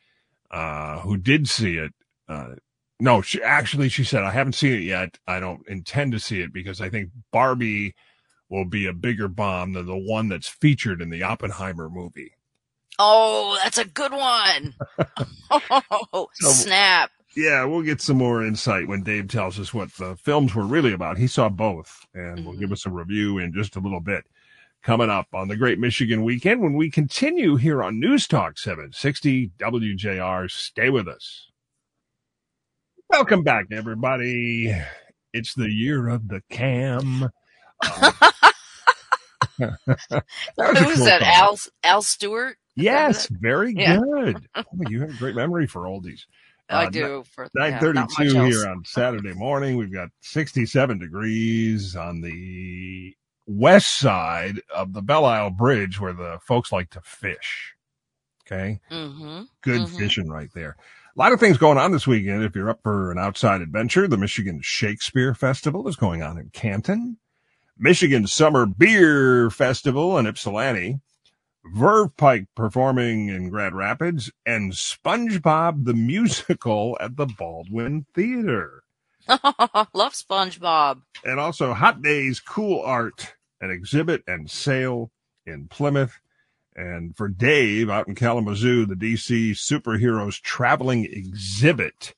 uh, 0.50 1.00
who 1.00 1.16
did 1.16 1.48
see 1.48 1.76
it. 1.76 1.92
Uh, 2.28 2.54
no, 3.00 3.20
she 3.20 3.42
actually 3.42 3.88
she 3.88 4.04
said 4.04 4.22
I 4.22 4.30
haven't 4.30 4.52
seen 4.52 4.74
it 4.74 4.82
yet. 4.84 5.18
I 5.26 5.40
don't 5.40 5.66
intend 5.68 6.12
to 6.12 6.20
see 6.20 6.40
it 6.40 6.52
because 6.52 6.80
I 6.80 6.88
think 6.88 7.10
Barbie 7.32 7.94
will 8.48 8.64
be 8.64 8.86
a 8.86 8.92
bigger 8.92 9.26
bomb 9.28 9.72
than 9.72 9.86
the 9.86 9.96
one 9.98 10.28
that's 10.28 10.48
featured 10.48 11.02
in 11.02 11.10
the 11.10 11.24
Oppenheimer 11.24 11.88
movie. 11.90 12.32
Oh, 12.98 13.58
that's 13.62 13.78
a 13.78 13.84
good 13.84 14.12
one. 14.12 14.74
Oh, 16.14 16.28
So- 16.34 16.48
snap. 16.50 17.10
Yeah, 17.34 17.64
we'll 17.64 17.82
get 17.82 18.00
some 18.02 18.18
more 18.18 18.44
insight 18.44 18.88
when 18.88 19.02
Dave 19.02 19.28
tells 19.28 19.58
us 19.58 19.72
what 19.72 19.92
the 19.94 20.16
films 20.16 20.54
were 20.54 20.66
really 20.66 20.92
about. 20.92 21.16
He 21.16 21.26
saw 21.26 21.48
both, 21.48 22.06
and 22.14 22.44
will 22.44 22.52
Mhm. 22.54 22.60
give 22.60 22.72
us 22.72 22.84
a 22.84 22.90
review 22.90 23.38
in 23.38 23.54
just 23.54 23.74
a 23.76 23.80
little 23.80 24.00
bit. 24.00 24.24
Coming 24.82 25.08
up 25.10 25.28
on 25.32 25.48
the 25.48 25.56
Great 25.56 25.78
Michigan 25.78 26.24
Weekend 26.24 26.60
when 26.60 26.74
we 26.74 26.90
continue 26.90 27.56
here 27.56 27.82
on 27.82 27.98
News 28.00 28.26
Talk 28.26 28.58
760 28.58 29.50
WJR. 29.58 30.48
Stay 30.50 30.90
with 30.90 31.08
us. 31.08 31.48
Welcome 33.08 33.42
back, 33.44 33.66
everybody. 33.72 34.74
It's 35.32 35.54
the 35.54 35.70
year 35.70 36.08
of 36.08 36.28
the 36.28 36.42
cam. 36.50 37.30
Uh, 39.60 39.70
that 39.86 40.22
was 40.56 40.80
a 40.80 40.84
Who's 40.84 41.04
that? 41.04 41.22
Al 41.22 41.58
Al 41.84 42.02
Stewart? 42.02 42.56
Yes, 42.74 43.26
very 43.28 43.74
Yeah. 43.74 43.98
good. 43.98 44.48
Oh, 44.54 44.64
you 44.88 45.00
have 45.00 45.10
a 45.10 45.18
great 45.18 45.34
memory 45.36 45.66
for 45.66 45.82
oldies. 45.82 46.26
I 46.68 46.86
Uh, 46.86 46.90
do. 46.90 47.24
For 47.34 47.48
yeah, 47.54 47.68
Nine 47.70 47.80
thirty-two 47.80 48.36
else. 48.38 48.54
here 48.54 48.66
on 48.68 48.84
Saturday 48.84 49.34
morning. 49.34 49.76
We've 49.76 49.92
got 49.92 50.08
sixty-seven 50.20 50.98
degrees 50.98 51.96
on 51.96 52.20
the 52.22 53.14
west 53.46 53.98
side 53.98 54.60
of 54.74 54.92
the 54.94 55.02
Belle 55.02 55.24
Isle 55.26 55.50
Bridge, 55.50 56.00
where 56.00 56.12
the 56.14 56.38
folks 56.46 56.72
like 56.72 56.88
to 56.90 57.00
fish. 57.02 57.74
Okay, 58.46 58.80
Mm-hmm. 58.90 59.42
good 59.62 59.82
Mhm. 59.82 59.98
fishing 59.98 60.28
right 60.30 60.50
there. 60.54 60.76
A 61.14 61.18
lot 61.18 61.32
of 61.32 61.40
things 61.40 61.58
going 61.58 61.76
on 61.78 61.92
this 61.92 62.06
weekend. 62.06 62.42
If 62.42 62.54
you're 62.56 62.70
up 62.70 62.80
for 62.82 63.12
an 63.12 63.18
outside 63.18 63.60
adventure, 63.60 64.08
the 64.08 64.16
Michigan 64.16 64.60
Shakespeare 64.62 65.34
Festival 65.34 65.86
is 65.88 65.96
going 65.96 66.22
on 66.22 66.38
in 66.38 66.48
Canton. 66.50 67.18
Michigan 67.76 68.26
Summer 68.26 68.64
Beer 68.66 69.50
Festival 69.50 70.16
in 70.18 70.26
Ypsilanti. 70.26 71.00
Verve 71.64 72.16
Pipe 72.16 72.46
performing 72.56 73.28
in 73.28 73.48
Grand 73.48 73.76
Rapids 73.76 74.30
and 74.44 74.72
SpongeBob 74.72 75.84
the 75.84 75.94
Musical 75.94 76.96
at 77.00 77.16
the 77.16 77.26
Baldwin 77.26 78.06
Theater. 78.14 78.82
Love 79.28 80.14
SpongeBob. 80.14 81.02
And 81.24 81.38
also 81.38 81.72
Hot 81.72 82.02
Days 82.02 82.40
Cool 82.40 82.80
Art, 82.80 83.34
an 83.60 83.70
exhibit 83.70 84.22
and 84.26 84.50
sale 84.50 85.12
in 85.46 85.68
Plymouth. 85.68 86.18
And 86.74 87.16
for 87.16 87.28
Dave 87.28 87.90
out 87.90 88.08
in 88.08 88.14
Kalamazoo, 88.14 88.86
the 88.86 88.94
DC 88.94 89.50
Superheroes 89.50 90.40
Traveling 90.40 91.04
Exhibit 91.04 92.14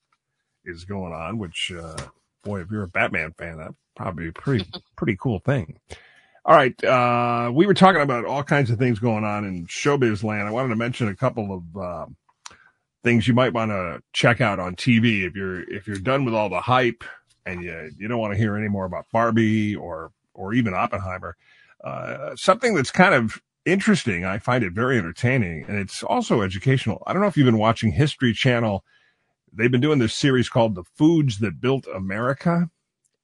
is 0.64 0.84
going 0.84 1.12
on, 1.12 1.38
which, 1.38 1.72
uh, 1.76 1.96
boy, 2.44 2.60
if 2.60 2.70
you're 2.70 2.84
a 2.84 2.88
Batman 2.88 3.34
fan, 3.36 3.58
that'd 3.58 3.74
probably 3.96 4.24
be 4.24 4.28
a 4.30 4.32
pretty, 4.32 4.66
pretty 4.96 5.16
cool 5.20 5.40
thing. 5.40 5.76
All 6.46 6.54
right. 6.54 6.82
Uh, 6.84 7.50
we 7.54 7.66
were 7.66 7.74
talking 7.74 8.02
about 8.02 8.24
all 8.26 8.42
kinds 8.42 8.70
of 8.70 8.78
things 8.78 8.98
going 8.98 9.24
on 9.24 9.44
in 9.44 9.66
showbiz 9.66 10.22
land. 10.22 10.46
I 10.46 10.50
wanted 10.50 10.68
to 10.70 10.76
mention 10.76 11.08
a 11.08 11.16
couple 11.16 11.52
of, 11.54 11.76
uh, 11.82 12.06
things 13.02 13.26
you 13.28 13.34
might 13.34 13.52
want 13.52 13.70
to 13.70 14.02
check 14.12 14.40
out 14.40 14.58
on 14.58 14.76
TV 14.76 15.26
if 15.26 15.34
you're, 15.34 15.62
if 15.70 15.86
you're 15.86 15.96
done 15.98 16.24
with 16.24 16.34
all 16.34 16.48
the 16.48 16.60
hype 16.60 17.04
and 17.46 17.62
you, 17.62 17.90
you 17.98 18.08
don't 18.08 18.18
want 18.18 18.32
to 18.32 18.38
hear 18.38 18.56
any 18.56 18.68
more 18.68 18.84
about 18.86 19.04
Barbie 19.12 19.74
or, 19.74 20.10
or 20.34 20.52
even 20.54 20.74
Oppenheimer. 20.74 21.36
Uh, 21.82 22.34
something 22.36 22.74
that's 22.74 22.90
kind 22.90 23.14
of 23.14 23.40
interesting. 23.66 24.24
I 24.24 24.38
find 24.38 24.64
it 24.64 24.72
very 24.72 24.98
entertaining 24.98 25.64
and 25.68 25.78
it's 25.78 26.02
also 26.02 26.42
educational. 26.42 27.02
I 27.06 27.12
don't 27.12 27.20
know 27.22 27.28
if 27.28 27.36
you've 27.36 27.44
been 27.46 27.58
watching 27.58 27.92
History 27.92 28.32
Channel. 28.34 28.84
they've 29.52 29.70
been 29.70 29.80
doing 29.80 29.98
this 29.98 30.14
series 30.14 30.48
called 30.48 30.74
The 30.74 30.84
Foods 30.96 31.38
That 31.38 31.60
Built 31.60 31.86
America. 31.86 32.70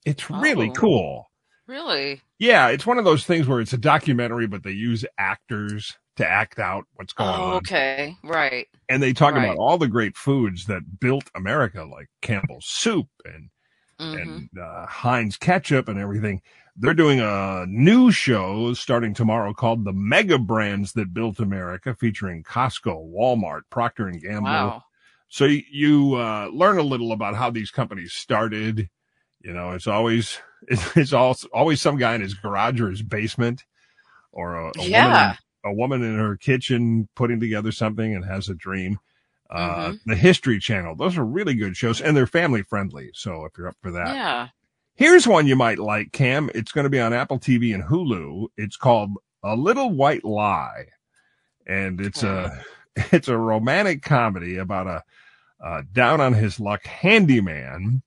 It's 0.07 0.31
really 0.31 0.69
Oh. 0.71 0.75
cool. 0.75 1.31
Really? 1.67 2.21
Yeah, 2.41 2.69
it's 2.69 2.87
one 2.87 2.99
of 2.99 3.05
those 3.05 3.25
things 3.25 3.47
where 3.47 3.61
it's 3.61 3.73
a 3.73 3.79
documentary, 3.79 4.47
but 4.49 4.65
they 4.65 4.73
use 4.73 5.05
actors 5.19 5.97
to 6.17 6.27
act 6.27 6.59
out 6.59 6.87
what's 6.95 7.13
going 7.13 7.37
Oh, 7.39 7.45
on. 7.45 7.69
okay. 7.69 8.17
Right. 8.25 8.69
And 8.89 9.03
they 9.03 9.13
talk 9.13 9.37
Right. 9.37 9.37
about 9.37 9.57
all 9.57 9.79
the 9.79 9.89
great 9.89 10.17
foods 10.17 10.67
that 10.67 10.99
built 10.99 11.31
America, 11.35 11.85
like 11.85 12.09
Campbell's 12.23 12.67
soup 12.67 13.09
and 13.25 13.51
hmm 13.99 14.41
and 14.41 14.51
uh, 14.61 14.87
Heinz 14.87 15.37
ketchup 15.39 15.89
and 15.89 15.99
everything. 16.01 16.43
They're 16.77 16.95
doing 16.95 17.21
a 17.21 17.67
new 17.69 18.13
show 18.13 18.75
starting 18.75 19.15
tomorrow 19.15 19.55
called 19.55 19.85
"The 19.85 19.93
Mega 19.95 20.39
Brands 20.39 20.95
That 20.95 21.15
Built 21.15 21.41
America," 21.41 21.95
featuring 21.95 22.45
Costco, 22.45 23.13
Walmart, 23.13 23.63
Procter 23.71 24.09
and 24.09 24.23
Gamble. 24.23 24.75
Wow. 24.75 24.85
So 25.29 25.47
you, 25.47 25.63
you 25.71 26.15
uh, 26.17 26.49
learn 26.53 26.79
a 26.79 26.83
little 26.83 27.13
about 27.13 27.37
how 27.37 27.51
these 27.51 27.71
companies 27.73 28.13
started. 28.15 28.91
You 29.43 29.53
know, 29.55 29.73
it's 29.73 29.87
always 29.89 30.41
it's, 30.69 30.97
it's 30.97 31.13
also 31.13 31.49
always 31.53 31.81
some 31.81 31.97
guy 31.97 32.15
in 32.15 32.21
his 32.21 32.35
garage 32.35 32.81
or 32.81 32.91
his 32.91 33.03
basement, 33.03 33.65
or 34.33 34.55
a, 34.57 34.73
a 34.79 34.83
Yeah. 34.83 35.07
woman 35.07 35.37
a 35.63 35.73
woman 35.75 36.03
in 36.03 36.19
her 36.19 36.37
kitchen 36.39 37.07
putting 37.15 37.39
together 37.39 37.71
something 37.71 38.15
and 38.15 38.25
has 38.25 38.49
a 38.49 38.55
dream. 38.55 38.99
Uh, 39.51 39.91
Mhm. 39.91 40.01
The 40.07 40.17
History 40.17 40.59
Channel; 40.59 40.95
those 40.97 41.19
are 41.19 41.25
really 41.25 41.55
good 41.55 41.77
shows, 41.77 42.01
and 42.01 42.17
they're 42.17 42.27
family 42.27 42.63
friendly. 42.63 43.11
So 43.15 43.45
if 43.45 43.53
you're 43.59 43.69
up 43.69 43.77
for 43.83 43.91
that, 43.93 44.15
Yeah. 44.15 44.49
Here's 44.95 45.27
one 45.27 45.47
you 45.47 45.57
might 45.57 45.79
like, 45.79 46.13
Cam. 46.13 46.51
It's 46.55 46.73
going 46.73 46.85
to 46.85 46.91
be 46.91 47.01
on 47.01 47.13
Apple 47.15 47.39
TV 47.39 47.75
and 47.75 47.83
Hulu. 47.83 48.49
It's 48.59 48.77
called 48.77 49.11
A 49.43 49.57
Little 49.57 49.91
White 49.93 50.25
Lie, 50.25 50.87
and 51.67 52.01
it's 52.01 52.23
a 52.23 52.63
it's 53.13 53.29
a 53.29 53.37
romantic 53.39 54.03
comedy 54.03 54.57
about 54.57 54.87
a, 54.87 55.03
a 55.65 55.83
down 55.93 56.21
on 56.21 56.33
his 56.35 56.61
luck 56.61 56.85
handyman 56.87 58.03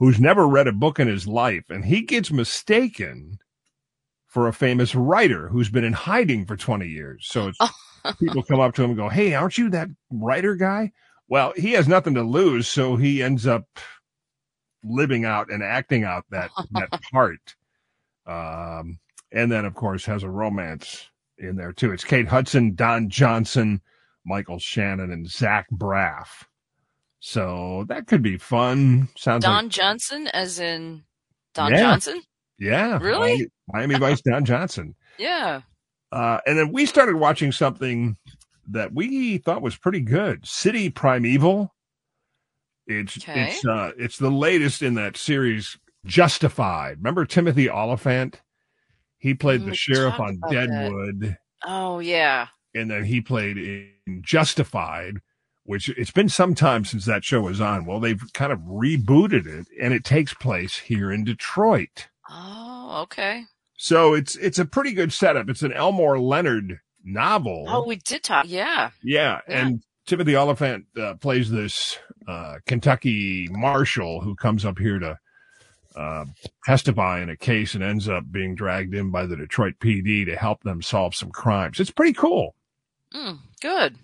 who's 0.00 0.18
never 0.18 0.48
read 0.48 0.66
a 0.66 0.72
book 0.72 0.98
in 0.98 1.06
his 1.06 1.28
life, 1.28 1.64
and 1.68 1.84
he 1.84 2.00
gets 2.02 2.32
mistaken 2.32 3.38
for 4.26 4.48
a 4.48 4.52
famous 4.52 4.94
writer 4.94 5.48
who's 5.48 5.68
been 5.68 5.84
in 5.84 5.92
hiding 5.92 6.46
for 6.46 6.56
20 6.56 6.88
years. 6.88 7.26
So 7.28 7.48
it's, 7.48 7.58
people 8.18 8.42
come 8.42 8.60
up 8.60 8.74
to 8.74 8.82
him 8.82 8.90
and 8.90 8.98
go, 8.98 9.08
"Hey, 9.08 9.34
aren't 9.34 9.58
you 9.58 9.70
that 9.70 9.88
writer 10.10 10.56
guy?" 10.56 10.90
Well, 11.28 11.52
he 11.56 11.72
has 11.72 11.86
nothing 11.86 12.14
to 12.14 12.22
lose, 12.22 12.66
so 12.66 12.96
he 12.96 13.22
ends 13.22 13.46
up 13.46 13.66
living 14.82 15.24
out 15.24 15.50
and 15.50 15.62
acting 15.62 16.02
out 16.02 16.24
that 16.30 16.50
that 16.72 16.90
part. 17.12 17.54
Um, 18.26 18.98
and 19.32 19.52
then 19.52 19.64
of 19.64 19.74
course 19.74 20.04
has 20.06 20.22
a 20.22 20.30
romance 20.30 21.10
in 21.38 21.56
there 21.56 21.72
too. 21.72 21.92
It's 21.92 22.04
Kate 22.04 22.26
Hudson, 22.26 22.74
Don 22.74 23.10
Johnson, 23.10 23.80
Michael 24.24 24.58
Shannon, 24.58 25.10
and 25.10 25.28
Zach 25.28 25.66
Braff. 25.70 26.46
So 27.20 27.84
that 27.88 28.06
could 28.06 28.22
be 28.22 28.38
fun. 28.38 29.08
Sounds 29.16 29.44
Don 29.44 29.64
like 29.64 29.72
Johnson, 29.72 30.26
as 30.28 30.58
in 30.58 31.04
Don 31.54 31.70
Yeah. 31.72 31.80
Johnson? 31.80 32.22
yeah, 32.58 32.98
Really? 33.00 33.48
Miami, 33.68 33.94
Miami 33.94 33.98
Vice 33.98 34.20
Don 34.22 34.44
Johnson. 34.44 34.94
Yeah. 35.18 35.60
Uh, 36.12 36.38
and 36.46 36.58
then 36.58 36.72
we 36.72 36.86
started 36.86 37.16
watching 37.16 37.52
something 37.52 38.16
that 38.70 38.94
we 38.94 39.36
thought 39.36 39.60
was 39.60 39.76
pretty 39.76 40.00
good, 40.00 40.46
City 40.46 40.88
Primeval. 40.88 41.74
It's 42.86 43.18
Okay. 43.18 43.50
it's 43.50 43.64
uh, 43.66 43.92
it's 43.98 44.16
the 44.16 44.30
latest 44.30 44.80
in 44.80 44.94
that 44.94 45.18
series, 45.18 45.76
Justified. 46.06 46.96
Remember 46.98 47.26
Timothy 47.26 47.68
Olyphant? 47.68 48.40
He 49.18 49.34
played 49.34 49.60
Mm, 49.60 49.66
the 49.66 49.74
sheriff 49.74 50.18
on 50.18 50.36
about 50.36 50.50
that. 50.52 50.66
Deadwood, 50.70 51.36
Oh, 51.66 51.98
yeah. 51.98 52.46
and 52.74 52.90
then 52.90 53.04
he 53.04 53.20
played 53.20 53.58
in 53.58 54.22
Justified. 54.22 55.18
Which 55.70 55.88
it's 55.90 56.10
been 56.10 56.28
some 56.28 56.56
time 56.56 56.84
since 56.84 57.04
that 57.04 57.22
show 57.24 57.42
was 57.42 57.60
on. 57.60 57.84
Well, 57.86 58.00
they've 58.00 58.20
kind 58.32 58.50
of 58.50 58.58
rebooted 58.58 59.46
it, 59.46 59.68
and 59.80 59.94
it 59.94 60.02
takes 60.04 60.34
place 60.34 60.78
here 60.78 61.12
in 61.12 61.22
Detroit. 61.22 62.08
Oh, 62.28 63.02
okay. 63.04 63.44
So 63.76 64.12
it's 64.14 64.34
it's 64.34 64.58
a 64.58 64.64
pretty 64.64 64.92
good 64.94 65.12
setup. 65.12 65.48
It's 65.48 65.62
an 65.62 65.72
Elmore 65.72 66.18
Leonard 66.18 66.80
novel. 67.04 67.66
Oh, 67.68 67.86
we 67.86 67.96
did 67.96 68.24
talk. 68.24 68.46
Yeah. 68.48 68.90
Yeah, 69.04 69.42
Yeah. 69.48 69.62
and 69.62 69.82
Timothy 70.06 70.34
Olyphant 70.36 70.86
uh, 71.00 71.14
plays 71.14 71.52
this 71.52 71.98
uh, 72.26 72.56
Kentucky 72.66 73.46
marshal 73.52 74.22
who 74.22 74.34
comes 74.34 74.64
up 74.64 74.76
here 74.76 74.98
to 74.98 75.18
uh, 75.94 76.24
testify 76.64 77.20
in 77.20 77.30
a 77.30 77.36
case 77.36 77.74
and 77.74 77.84
ends 77.84 78.08
up 78.08 78.24
being 78.32 78.56
dragged 78.56 78.92
in 78.92 79.12
by 79.12 79.24
the 79.24 79.36
Detroit 79.36 79.74
PD 79.78 80.26
to 80.26 80.34
help 80.34 80.64
them 80.64 80.82
solve 80.82 81.14
some 81.14 81.30
crimes. 81.30 81.78
It's 81.78 81.92
pretty 81.92 82.12
cool. 82.14 82.56
Mm, 83.14 83.38
good. 83.62 83.96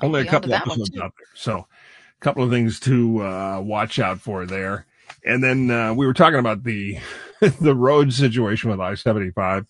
Only 0.00 0.22
a 0.22 0.24
couple 0.24 0.50
one, 0.50 0.60
episodes 0.62 0.90
out 0.98 1.12
there, 1.18 1.26
so 1.34 1.58
a 1.58 2.24
couple 2.24 2.42
of 2.42 2.50
things 2.50 2.80
to 2.80 3.22
uh, 3.22 3.60
watch 3.62 3.98
out 3.98 4.20
for 4.20 4.46
there. 4.46 4.86
And 5.24 5.42
then 5.42 5.70
uh, 5.70 5.94
we 5.94 6.06
were 6.06 6.14
talking 6.14 6.38
about 6.38 6.64
the 6.64 6.98
the 7.60 7.74
road 7.74 8.12
situation 8.12 8.70
with 8.70 8.80
I 8.80 8.94
seventy 8.94 9.30
five, 9.30 9.66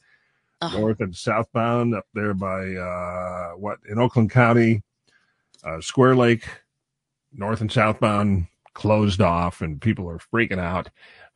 north 0.63 1.01
and 1.01 1.15
southbound 1.15 1.95
up 1.95 2.07
there 2.15 2.35
by 2.35 2.75
uh 2.75 3.51
what 3.57 3.79
in 3.89 3.99
Oakland 3.99 4.31
County, 4.31 4.83
uh 5.65 5.81
Square 5.81 6.17
Lake, 6.17 6.45
north 7.33 7.61
and 7.61 7.73
southbound 7.73 8.47
closed 8.75 9.21
off 9.21 9.61
and 9.61 9.81
people 9.81 10.09
are 10.09 10.19
freaking 10.19 10.59
out. 10.59 10.89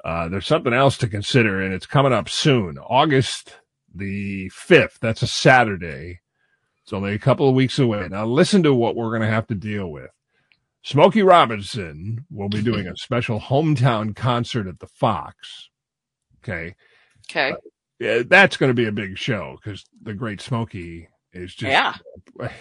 Uh 0.05 0.29
there's 0.29 0.47
something 0.47 0.73
else 0.73 0.97
to 0.99 1.09
consider 1.09 1.61
and 1.61 1.75
it's 1.75 1.87
coming 1.87 2.13
up 2.13 2.29
soon. 2.29 2.79
August 2.79 3.57
the 3.95 4.51
5th. 4.51 4.99
That's 5.01 5.23
a 5.23 5.27
Saturday. 5.27 6.21
It's 6.87 6.93
only 6.93 7.15
a 7.15 7.19
couple 7.19 7.49
of 7.49 7.55
weeks 7.55 7.79
away. 7.79 8.07
Now 8.09 8.25
listen 8.27 8.63
to 8.63 8.73
what 8.73 8.95
we're 8.95 9.11
going 9.11 9.23
to 9.23 9.29
have 9.29 9.49
to 9.49 9.55
deal 9.55 9.91
with. 9.91 10.11
Smokey 10.83 11.23
Robinson 11.23 12.25
will 12.31 12.49
be 12.49 12.63
doing 12.63 12.87
a 12.87 12.97
special 12.97 13.41
hometown 13.41 14.15
concert 14.15 14.69
at 14.69 14.79
the 14.79 14.87
Fox. 14.87 15.69
Okay 16.45 16.77
okay. 17.29 17.53
Uh, 17.53 17.57
yeah, 17.99 18.23
that's 18.27 18.57
going 18.57 18.71
to 18.71 18.75
be 18.75 18.87
a 18.87 18.93
big 18.93 19.17
show 19.17 19.59
because 19.63 19.85
the 20.03 20.15
Great 20.15 20.41
Smoky 20.41 21.09
is 21.33 21.55
just 21.55 21.71
Yeah. 21.71 21.95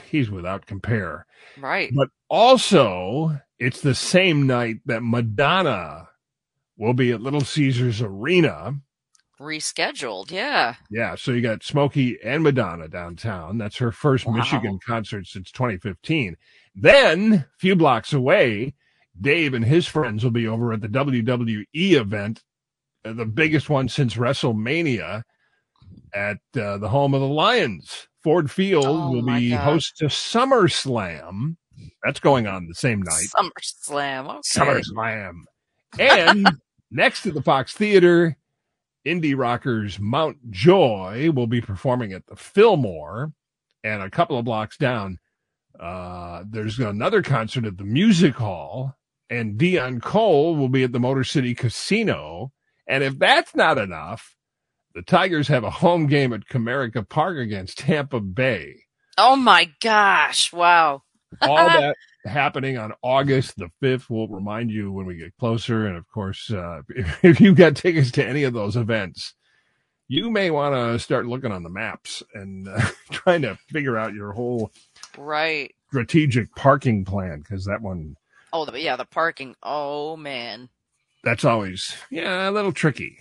he's 0.10 0.30
without 0.30 0.66
compare. 0.66 1.26
Right. 1.58 1.92
But 1.94 2.10
also, 2.30 3.40
it's 3.60 3.82
the 3.82 3.96
same 3.96 4.48
night 4.48 4.78
that 4.86 5.04
Madonna 5.04 6.10
will 6.78 6.94
be 6.94 7.12
at 7.12 7.22
Little 7.22 7.42
Caesars 7.42 8.02
Arena. 8.02 8.76
Rescheduled. 9.40 10.32
Yeah. 10.32 10.76
Yeah, 10.90 11.16
so 11.16 11.32
you 11.32 11.42
got 11.42 11.64
Smokey 11.64 12.18
and 12.24 12.44
Madonna 12.44 12.88
downtown. 12.88 13.58
That's 13.58 13.78
her 13.78 13.92
first 13.92 14.26
Wow. 14.26 14.34
Michigan 14.34 14.80
concert 14.86 15.28
since 15.28 15.52
2015. 15.52 16.36
Then, 16.76 17.34
a 17.34 17.46
few 17.60 17.76
blocks 17.76 18.14
away, 18.14 18.74
Dave 19.20 19.54
and 19.54 19.64
his 19.66 19.88
friends 19.88 20.24
will 20.24 20.32
be 20.32 20.48
over 20.48 20.74
at 20.74 20.82
the 20.82 20.88
WWE 20.90 21.66
event, 21.74 22.44
uh, 23.06 23.14
the 23.14 23.26
biggest 23.26 23.70
one 23.70 23.88
since 23.90 24.16
WrestleMania, 24.16 25.24
at 26.14 26.38
uh, 26.58 26.78
the 26.78 26.90
home 26.90 27.14
of 27.14 27.22
the 27.22 27.28
Lions. 27.28 28.08
Ford 28.24 28.50
Field 28.50 28.86
Oh, 28.86 29.12
will 29.12 29.22
be 29.26 29.52
God. 29.52 29.60
host 29.60 29.98
to 29.98 30.06
SummerSlam. 30.06 31.58
That's 32.04 32.20
going 32.20 32.48
on 32.48 32.68
the 32.68 32.74
same 32.76 33.02
night. 33.02 33.28
SummerSlam. 33.36 34.30
Okay. 34.30 34.42
SummerSlam. 34.82 35.32
And 36.00 36.48
next 36.92 37.24
to 37.24 37.32
the 37.32 37.42
Fox 37.42 37.74
Theater, 37.74 38.38
indie 39.06 39.38
rockers 39.38 40.00
Mount 40.00 40.52
Joy 40.52 41.32
will 41.34 41.48
be 41.48 41.62
performing 41.62 42.14
at 42.14 42.26
the 42.28 42.36
Fillmore. 42.36 43.34
And 43.84 44.02
a 44.02 44.10
couple 44.10 44.38
of 44.38 44.46
blocks 44.46 44.78
down, 44.78 45.20
uh, 45.80 46.44
there's 46.50 46.80
another 46.80 47.22
concert 47.22 47.66
at 47.66 47.78
the 47.78 47.84
Music 47.84 48.36
Hall. 48.36 48.96
And 49.30 49.60
Deon 49.60 50.02
Cole 50.02 50.56
will 50.56 50.70
be 50.70 50.84
at 50.84 50.92
the 50.92 51.00
Motor 51.00 51.24
City 51.24 51.56
Casino. 51.56 52.52
And 52.88 53.04
if 53.04 53.18
that's 53.18 53.56
not 53.56 53.78
enough, 53.78 54.36
the 54.94 55.02
Tigers 55.02 55.48
have 55.48 55.64
a 55.64 55.70
home 55.70 56.08
game 56.08 56.34
at 56.34 56.48
Comerica 56.48 57.08
Park 57.08 57.38
against 57.38 57.80
Tampa 57.80 58.20
Bay 58.20 58.86
Oh 59.18 59.36
my 59.36 59.70
gosh. 59.82 60.52
Wow. 60.52 61.04
all 61.42 61.56
that 61.68 61.96
happening 62.26 62.78
on 62.78 62.94
August 63.02 63.56
the 63.58 63.70
5th. 63.82 64.10
We'll 64.10 64.28
remind 64.28 64.72
you 64.72 64.92
when 64.92 65.06
we 65.06 65.16
get 65.16 65.36
closer. 65.38 65.86
And 65.88 65.96
of 65.98 66.08
course, 66.10 66.52
uh, 66.52 66.82
if, 66.90 67.20
if 67.24 67.42
you 67.42 67.54
got 67.56 67.76
tickets 67.76 68.12
to 68.12 68.26
any 68.26 68.44
of 68.44 68.54
those 68.54 68.76
events, 68.76 69.34
you 70.08 70.30
may 70.30 70.52
want 70.52 70.76
to 70.76 71.00
start 71.00 71.26
looking 71.26 71.52
on 71.52 71.64
the 71.64 71.70
maps 71.70 72.22
and 72.34 72.68
uh, 72.68 72.80
trying 73.12 73.42
to 73.44 73.56
figure 73.70 73.98
out 73.98 74.14
your 74.14 74.32
whole 74.34 74.72
Right. 75.18 75.74
strategic 75.88 76.54
parking 76.56 77.06
plan 77.06 77.40
because 77.40 77.66
that 77.66 77.82
one, 77.82 78.16
Oh, 78.54 78.66
the, 78.66 78.80
yeah. 78.80 78.96
The 78.96 79.06
parking. 79.06 79.56
Oh 79.64 80.16
man. 80.16 80.70
that's 81.24 81.44
always, 81.44 81.96
yeah, 82.12 82.50
a 82.50 82.52
little 82.52 82.72
tricky. 82.72 83.18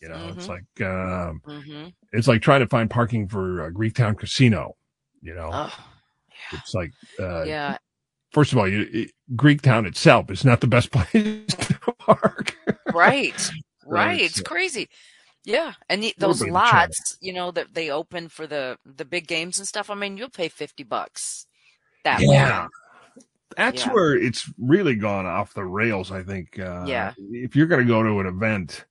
You 0.00 0.08
know, 0.08 0.28
it's 0.36 0.46
Mhm. 0.46 0.48
like, 0.48 0.86
um, 0.86 1.42
Mm-hmm. 1.46 1.88
it's 2.12 2.28
like 2.28 2.40
trying 2.42 2.60
to 2.60 2.66
find 2.68 2.88
parking 2.88 3.26
for 3.28 3.62
uh, 3.66 3.70
Greektown 3.70 4.16
Casino. 4.18 4.76
You 5.20 5.34
know, 5.34 5.50
Oh, 5.52 5.74
it's 6.52 6.72
like, 6.74 6.92
uh, 7.18 7.42
yeah. 7.42 7.78
First 8.32 8.52
of 8.52 8.58
all, 8.58 8.68
you, 8.68 8.86
it, 8.92 9.10
Greektown 9.36 9.86
itself 9.86 10.30
is 10.30 10.44
not 10.44 10.60
the 10.60 10.66
best 10.66 10.90
place 10.92 11.46
to 11.46 11.78
park. 11.98 12.56
Right. 12.92 13.50
Right, 13.90 14.06
right. 14.06 14.20
It's 14.20 14.36
so- 14.36 14.42
crazy. 14.42 14.86
Yeah. 15.46 15.72
And 15.88 16.02
the, 16.02 16.12
those 16.18 16.40
bit 16.40 16.50
of 16.50 16.54
a 16.56 16.58
challenge. 16.58 16.72
lots, 17.00 17.16
you 17.22 17.32
know, 17.32 17.50
that 17.52 17.72
they 17.72 17.88
open 17.88 18.28
for 18.28 18.46
the 18.46 18.76
the 18.84 19.06
big 19.06 19.26
games 19.26 19.58
and 19.58 19.66
stuff. 19.66 19.88
I 19.88 19.94
mean, 19.94 20.18
you'll 20.18 20.28
pay 20.28 20.48
fifty 20.48 20.82
bucks 20.82 21.46
that 22.04 22.20
Yeah. 22.20 22.64
way. 22.64 22.68
That's 23.56 23.86
Yeah. 23.86 23.92
where 23.94 24.14
it's 24.14 24.50
really 24.58 24.94
gone 24.94 25.24
off 25.24 25.54
the 25.54 25.64
rails. 25.64 26.12
I 26.12 26.22
think. 26.22 26.58
Uh, 26.58 26.84
Yeah. 26.86 27.14
If 27.30 27.56
you're 27.56 27.66
going 27.66 27.80
to 27.80 27.86
go 27.90 28.02
to 28.02 28.20
an 28.20 28.26
event 28.26 28.84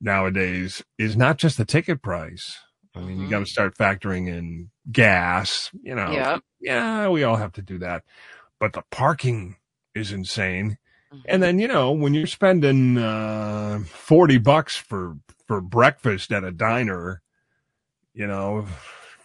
nowadays, 0.00 0.84
is 0.98 1.16
not 1.16 1.36
just 1.38 1.56
the 1.58 1.64
ticket 1.64 2.00
price. 2.00 2.58
I 2.94 3.00
mean, 3.00 3.18
you 3.20 3.26
Mhm. 3.26 3.30
got 3.30 3.38
to 3.40 3.46
start 3.46 3.76
factoring 3.76 4.28
in 4.28 4.70
gas. 4.92 5.70
You 5.82 5.96
know. 5.96 6.12
Yeah. 6.12 6.38
Yeah, 6.60 7.08
we 7.08 7.24
all 7.24 7.36
have 7.36 7.52
to 7.54 7.62
do 7.62 7.78
that, 7.78 8.04
but 8.60 8.72
the 8.72 8.82
parking 8.90 9.56
is 9.94 10.12
insane. 10.12 10.78
Mhm. 11.12 11.22
And 11.26 11.42
then, 11.42 11.58
you 11.58 11.68
know, 11.68 11.92
when 11.92 12.14
you're 12.14 12.26
spending 12.26 12.98
uh 12.98 13.80
40 13.86 14.38
bucks 14.38 14.76
for 14.76 15.16
for 15.46 15.60
breakfast 15.60 16.32
at 16.32 16.44
a 16.44 16.50
diner, 16.52 17.22
you 18.14 18.26
know, 18.26 18.66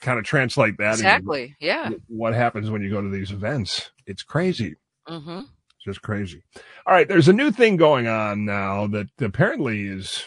kind 0.02 0.20
of 0.20 0.26
translate 0.26 0.78
that 0.78 0.94
exactly. 0.94 1.56
Yeah. 1.60 1.92
what 2.08 2.34
happens 2.34 2.70
when 2.70 2.82
you 2.82 2.90
go 2.90 3.02
to 3.02 3.10
these 3.10 3.32
events. 3.32 3.92
It's 4.06 4.24
crazy. 4.24 4.76
hmm 5.08 5.40
It's 5.40 5.86
just 5.86 6.02
crazy. 6.02 6.44
All 6.86 6.94
right, 6.94 7.08
there's 7.08 7.28
a 7.28 7.34
new 7.34 7.52
thing 7.52 7.76
going 7.78 8.08
on 8.08 8.46
now 8.46 8.88
that 8.88 9.08
apparently 9.20 9.88
is 9.88 10.24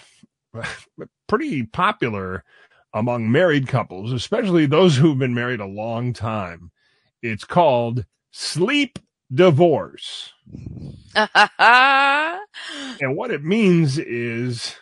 pretty 1.28 1.62
popular 1.64 2.44
among 2.94 3.30
married 3.30 3.68
couples, 3.68 4.12
especially 4.12 4.66
those 4.66 4.96
who've 4.96 5.18
been 5.18 5.34
married 5.34 5.60
a 5.60 5.66
long 5.66 6.12
time. 6.12 6.70
It's 7.22 7.44
called 7.44 8.04
sleep 8.36 8.98
divorce. 9.32 10.32
And 12.98 13.16
what 13.16 13.30
it 13.30 13.44
means 13.44 13.98
is 13.98 14.76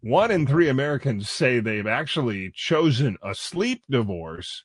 one 0.00 0.30
in 0.30 0.46
three 0.46 0.68
Americans 0.68 1.30
say 1.30 1.60
they've 1.60 1.86
actually 1.86 2.50
chosen 2.50 3.16
a 3.22 3.34
sleep 3.34 3.84
divorce 3.88 4.64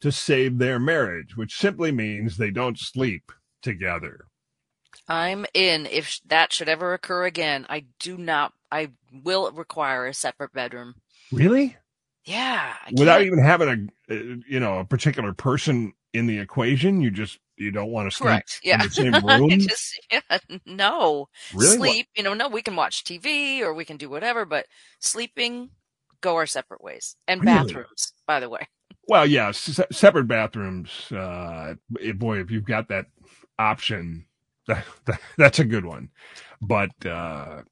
to 0.00 0.12
save 0.12 0.58
their 0.58 0.78
marriage, 0.78 1.36
which 1.36 1.56
simply 1.56 1.90
means 1.90 2.36
they 2.36 2.50
don't 2.50 2.78
sleep 2.78 3.32
together. 3.62 4.26
I'm 5.08 5.46
in. 5.54 5.86
If 5.86 6.20
that 6.26 6.52
should 6.52 6.68
ever 6.68 6.94
occur 6.94 7.24
again, 7.24 7.66
I 7.68 7.86
do 7.98 8.16
not. 8.16 8.52
I 8.70 8.90
will 9.12 9.50
require 9.50 10.06
a 10.06 10.14
separate 10.14 10.52
bedroom. 10.52 10.94
Really? 11.32 11.76
Yeah. 12.24 12.74
Without 12.92 13.22
even 13.22 13.38
having 13.38 13.90
a, 14.08 14.14
uh, 14.14 14.36
you 14.48 14.60
know, 14.60 14.78
a 14.78 14.84
particular 14.84 15.32
person 15.32 15.94
in 16.12 16.26
the 16.26 16.38
equation, 16.38 17.00
you 17.00 17.10
just 17.10 17.38
you 17.58 17.70
don't 17.70 17.90
want 17.90 18.10
to 18.10 18.16
sleep 18.16 18.28
Correct. 18.28 18.60
Yeah. 18.62 18.82
in 18.82 18.88
the 18.88 18.94
same 18.94 19.12
room. 19.26 19.50
Just 19.50 20.00
yeah, 20.12 20.20
no 20.66 21.28
really? 21.54 21.78
What- 21.78 21.90
sleep. 21.90 22.08
You 22.16 22.22
know, 22.22 22.34
no. 22.34 22.48
We 22.48 22.62
can 22.62 22.76
watch 22.76 23.04
TV 23.04 23.60
or 23.60 23.74
we 23.74 23.84
can 23.84 23.96
do 23.96 24.08
whatever, 24.10 24.44
but 24.44 24.66
sleeping, 25.00 25.70
go 26.20 26.36
our 26.36 26.46
separate 26.46 26.82
ways. 26.82 27.16
And 27.26 27.42
Really? 27.44 27.54
bathrooms, 27.56 28.12
by 28.26 28.40
the 28.40 28.48
way. 28.48 28.68
Well, 29.08 29.26
yeah, 29.26 29.50
se- 29.52 29.86
separate 29.92 30.28
bathrooms. 30.28 31.10
Uh, 31.12 31.74
eh, 32.00 32.12
boy, 32.12 32.40
if 32.40 32.50
you've 32.50 32.64
got 32.66 32.88
that 32.88 33.06
option, 33.58 34.26
that, 34.66 34.84
that, 35.06 35.20
that's 35.36 35.58
a 35.58 35.64
good 35.64 35.84
one. 35.86 36.10
But 36.60 36.90
uh, 37.06 37.62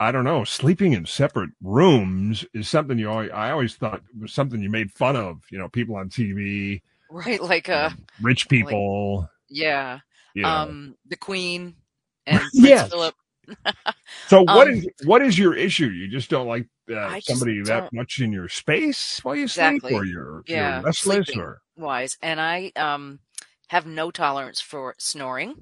I 0.00 0.12
don't 0.12 0.24
know. 0.24 0.44
Sleeping 0.44 0.92
in 0.94 1.04
separate 1.06 1.50
rooms 1.62 2.46
is 2.54 2.68
something 2.68 2.98
you 2.98 3.10
always, 3.10 3.30
I 3.32 3.50
always 3.50 3.74
thought 3.74 4.02
was 4.18 4.32
something 4.32 4.62
you 4.62 4.70
made 4.70 4.92
fun 4.92 5.16
of. 5.16 5.42
You 5.50 5.58
know, 5.58 5.68
people 5.68 5.96
on 5.96 6.08
TV, 6.08 6.80
Right. 7.12 7.42
Like 7.42 7.68
uh, 7.68 7.90
rich 8.20 8.48
people. 8.48 9.28
yeah. 9.48 10.00
You 10.34 10.42
know. 10.42 10.48
Um, 10.48 10.94
the 11.06 11.16
Queen 11.16 11.74
and 12.26 12.38
Prince 12.52 12.52
Yes. 12.54 12.88
Philip. 12.90 13.14
so 14.26 14.42
what 14.42 14.68
um, 14.68 14.74
is 14.74 14.86
what 15.06 15.22
is 15.22 15.38
your 15.38 15.54
issue? 15.54 15.86
You 15.88 16.08
just 16.08 16.28
don't 16.28 16.46
like 16.46 16.68
uh, 16.94 17.18
somebody 17.20 17.62
that 17.62 17.80
don't- 17.80 17.92
much 17.94 18.20
in 18.20 18.30
your 18.32 18.48
space 18.48 19.20
while 19.24 19.34
you 19.36 19.48
sleep, 19.48 19.84
or 19.84 20.04
you're, 20.04 20.42
Yeah, 20.46 20.76
you're 20.76 20.82
restless, 20.84 21.26
sleeping. 21.26 21.40
or 21.40 21.60
wise 21.76 22.16
and 22.22 22.40
i 22.40 22.72
um 22.74 23.20
have 23.68 23.86
no 23.86 24.10
tolerance 24.10 24.60
for 24.60 24.94
snoring 24.98 25.54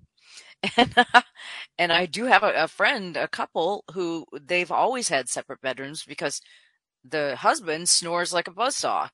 and 0.76 0.94
and 1.78 1.92
i 1.92 2.06
do 2.06 2.24
have 2.24 2.42
a, 2.42 2.52
a 2.54 2.68
friend 2.68 3.16
a 3.16 3.28
couple 3.28 3.84
who 3.92 4.24
they've 4.40 4.72
always 4.72 5.08
had 5.10 5.28
separate 5.28 5.60
bedrooms 5.60 6.04
because 6.04 6.40
the 7.04 7.36
husband 7.36 7.88
snores 7.88 8.32
like 8.32 8.48
a 8.48 8.52
buzzsaw 8.52 9.08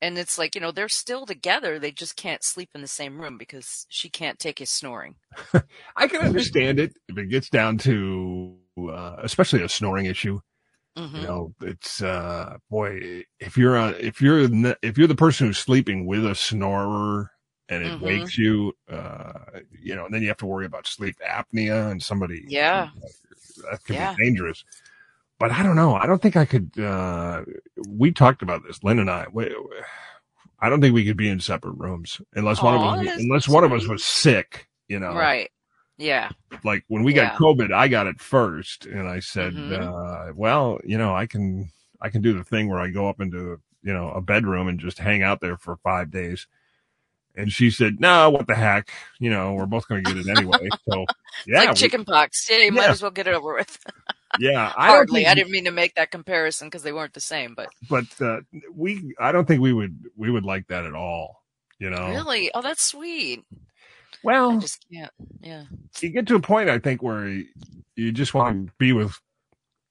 and 0.00 0.18
it's 0.18 0.38
like 0.38 0.54
you 0.54 0.60
know 0.60 0.72
they're 0.72 0.88
still 0.88 1.26
together 1.26 1.78
they 1.78 1.90
just 1.92 2.16
can't 2.16 2.44
sleep 2.44 2.70
in 2.74 2.80
the 2.82 2.88
same 2.88 3.20
room 3.20 3.38
because 3.38 3.86
she 3.88 4.08
can't 4.10 4.38
take 4.38 4.58
his 4.58 4.70
snoring 4.70 5.16
I 5.96 6.08
can 6.08 6.22
understand 6.22 6.78
it 6.80 6.96
if 7.08 7.18
it 7.18 7.26
gets 7.28 7.50
down 7.50 7.78
to, 7.78 8.56
uh, 8.90 9.16
especially 9.18 9.62
a 9.62 9.68
snoring 9.68 10.06
issue. 10.06 10.40
hmm 10.96 11.22
You 11.22 11.26
know, 11.28 11.54
it's 11.62 12.02
uh, 12.02 12.58
boy, 12.70 13.24
if 13.40 13.56
you're 13.58 13.76
on, 13.76 13.94
if 14.00 14.20
you're 14.22 14.40
if 14.82 14.98
you're 14.98 15.08
the 15.08 15.16
person 15.16 15.48
who's 15.48 15.58
sleeping 15.58 16.06
with 16.06 16.26
a 16.26 16.34
snorer 16.34 17.30
and 17.68 17.84
it 17.84 17.94
Mhm. 17.94 17.96
wakes 17.98 18.38
you, 18.38 18.74
uh, 18.90 19.32
you 19.72 19.96
know, 19.96 20.06
and 20.06 20.14
then 20.14 20.22
you 20.22 20.28
have 20.28 20.38
to 20.38 20.46
worry 20.46 20.66
about 20.66 20.86
sleep 20.86 21.16
apnea 21.26 21.90
and 21.90 22.02
somebody, 22.02 22.46
Yeah. 22.46 22.90
that 23.70 23.82
can 23.84 23.96
Yeah. 23.96 24.16
be 24.16 24.22
dangerous. 24.22 24.64
But 25.38 25.52
I 25.52 25.62
don't 25.62 25.76
know. 25.76 25.94
I 25.94 26.06
don't 26.06 26.20
think 26.22 26.36
I 26.36 26.44
could. 26.44 26.78
uh 26.78 27.42
We 27.86 28.10
talked 28.12 28.42
about 28.42 28.62
this, 28.66 28.82
Lynn 28.82 28.98
and 28.98 29.10
I. 29.10 29.26
We, 29.30 29.54
I 30.60 30.68
don't 30.70 30.80
think 30.80 30.94
we 30.94 31.04
could 31.04 31.16
be 31.18 31.28
in 31.28 31.40
separate 31.40 31.74
rooms 31.76 32.20
unless 32.34 32.62
one 32.62 32.74
of 32.74 32.80
us, 32.82 33.12
unless 33.18 33.48
one 33.48 33.64
of 33.64 33.72
us 33.72 33.86
was 33.86 34.04
sick. 34.04 34.68
You 34.88 35.00
know, 35.00 35.12
right 35.14 35.50
yeah 35.98 36.30
like 36.62 36.84
when 36.88 37.02
we 37.02 37.12
got 37.12 37.32
Yeah. 37.32 37.38
COVID, 37.38 37.72
I 37.72 37.88
got 37.88 38.06
it 38.06 38.20
first, 38.20 38.86
and 38.86 39.08
I 39.08 39.18
said, 39.20 39.54
Mhm. 39.54 40.30
uh, 40.30 40.32
"Well, 40.34 40.78
you 40.84 40.96
know, 40.98 41.14
I 41.14 41.26
can 41.26 41.70
I 42.00 42.08
can 42.10 42.22
do 42.22 42.32
the 42.34 42.44
thing 42.44 42.68
where 42.68 42.78
I 42.78 42.88
go 42.90 43.08
up 43.08 43.20
into 43.20 43.60
you 43.82 43.92
know 43.92 44.10
a 44.10 44.20
bedroom 44.20 44.68
and 44.68 44.78
just 44.78 44.98
hang 44.98 45.22
out 45.22 45.40
there 45.40 45.56
for 45.56 45.76
five 45.76 46.10
days." 46.10 46.46
And 47.36 47.52
she 47.52 47.70
said, 47.70 48.00
"No, 48.00 48.30
what 48.30 48.46
the 48.46 48.54
heck? 48.54 48.90
You 49.18 49.30
know, 49.30 49.54
we're 49.54 49.66
both 49.66 49.86
going 49.88 50.02
to 50.04 50.14
get 50.14 50.26
it 50.26 50.28
anyway." 50.28 50.68
So 50.88 51.04
yeah, 51.46 51.60
like 51.60 51.74
chicken 51.74 52.04
pox 52.04 52.48
yeah 52.50 52.58
you 52.58 52.72
might 52.72 52.88
as 52.88 53.02
well 53.02 53.10
get 53.10 53.26
it 53.26 53.34
over 53.34 53.54
with 53.54 53.78
yeah, 54.38 54.72
I 54.76 54.88
hardly 54.88 55.20
think, 55.20 55.30
i 55.30 55.34
didn't 55.34 55.52
mean 55.52 55.64
to 55.64 55.70
make 55.70 55.94
that 55.94 56.10
comparison 56.10 56.68
because 56.68 56.82
they 56.82 56.92
weren't 56.92 57.14
the 57.14 57.20
same 57.20 57.54
but 57.54 57.68
but 57.88 58.04
uh, 58.20 58.40
we 58.74 59.14
I 59.18 59.32
don't 59.32 59.46
think 59.46 59.60
we 59.60 59.72
would 59.72 59.98
we 60.16 60.30
would 60.30 60.44
like 60.44 60.66
that 60.68 60.84
at 60.84 60.94
all. 60.94 61.42
You 61.78 61.90
know, 61.90 62.08
really 62.08 62.50
oh 62.54 62.62
that's 62.62 62.82
sweet 62.82 63.44
I 63.52 64.18
well, 64.22 64.58
just 64.58 64.84
can't. 64.92 65.12
Yeah. 65.40 65.64
you 66.00 66.10
get 66.10 66.26
to 66.28 66.34
a 66.34 66.40
point 66.40 66.68
I 66.68 66.78
think 66.78 67.02
where 67.02 67.42
you 67.94 68.12
just 68.12 68.34
want 68.34 68.68
to 68.68 68.72
be 68.78 68.92
with 68.92 69.18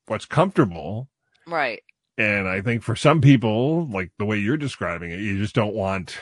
what's 0.08 0.26
comfortable. 0.26 1.10
Right. 1.48 1.82
And 2.18 2.48
I 2.48 2.62
think 2.62 2.84
for 2.84 2.96
some 2.96 3.22
people, 3.22 3.88
like 3.88 4.12
the 4.18 4.26
way 4.26 4.38
you're 4.38 4.58
describing 4.58 5.12
it, 5.12 5.20
you 5.20 5.38
just 5.38 5.56
don't 5.56 5.74
want 5.74 6.18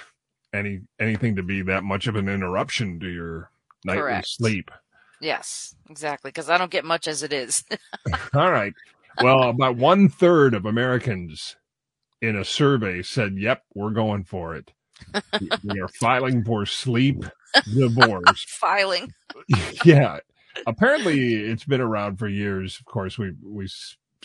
any 0.53 0.81
anything 0.99 1.35
to 1.35 1.43
be 1.43 1.61
that 1.63 1.83
much 1.83 2.07
of 2.07 2.15
an 2.15 2.29
interruption 2.29 2.99
to 2.99 3.07
your 3.09 3.49
nightly 3.85 4.01
Correct. 4.01 4.27
sleep. 4.27 4.71
Yes. 5.21 5.75
Exactly. 5.89 6.29
Because 6.29 6.49
I 6.49 6.57
don't 6.57 6.71
get 6.71 6.85
much 6.85 7.07
as 7.07 7.23
it 7.23 7.31
is. 7.33 7.63
All 8.33 8.51
right. 8.51 8.73
Well, 9.21 9.49
about 9.49 9.77
one 9.77 10.09
third 10.09 10.53
of 10.53 10.65
Americans 10.65 11.55
in 12.21 12.35
a 12.35 12.43
survey 12.45 13.01
said, 13.03 13.37
"Yep, 13.37 13.63
we're 13.75 13.91
going 13.91 14.23
for 14.23 14.55
it. 14.55 14.71
we 15.63 15.79
are 15.79 15.87
filing 15.87 16.43
for 16.43 16.65
sleep 16.65 17.23
divorce." 17.73 18.43
Filing. 18.47 19.13
yeah. 19.85 20.19
Apparently, 20.67 21.35
it's 21.35 21.63
been 21.65 21.81
around 21.81 22.17
for 22.17 22.27
years. 22.27 22.79
Of 22.79 22.85
course, 22.85 23.17
we 23.17 23.33
we 23.43 23.67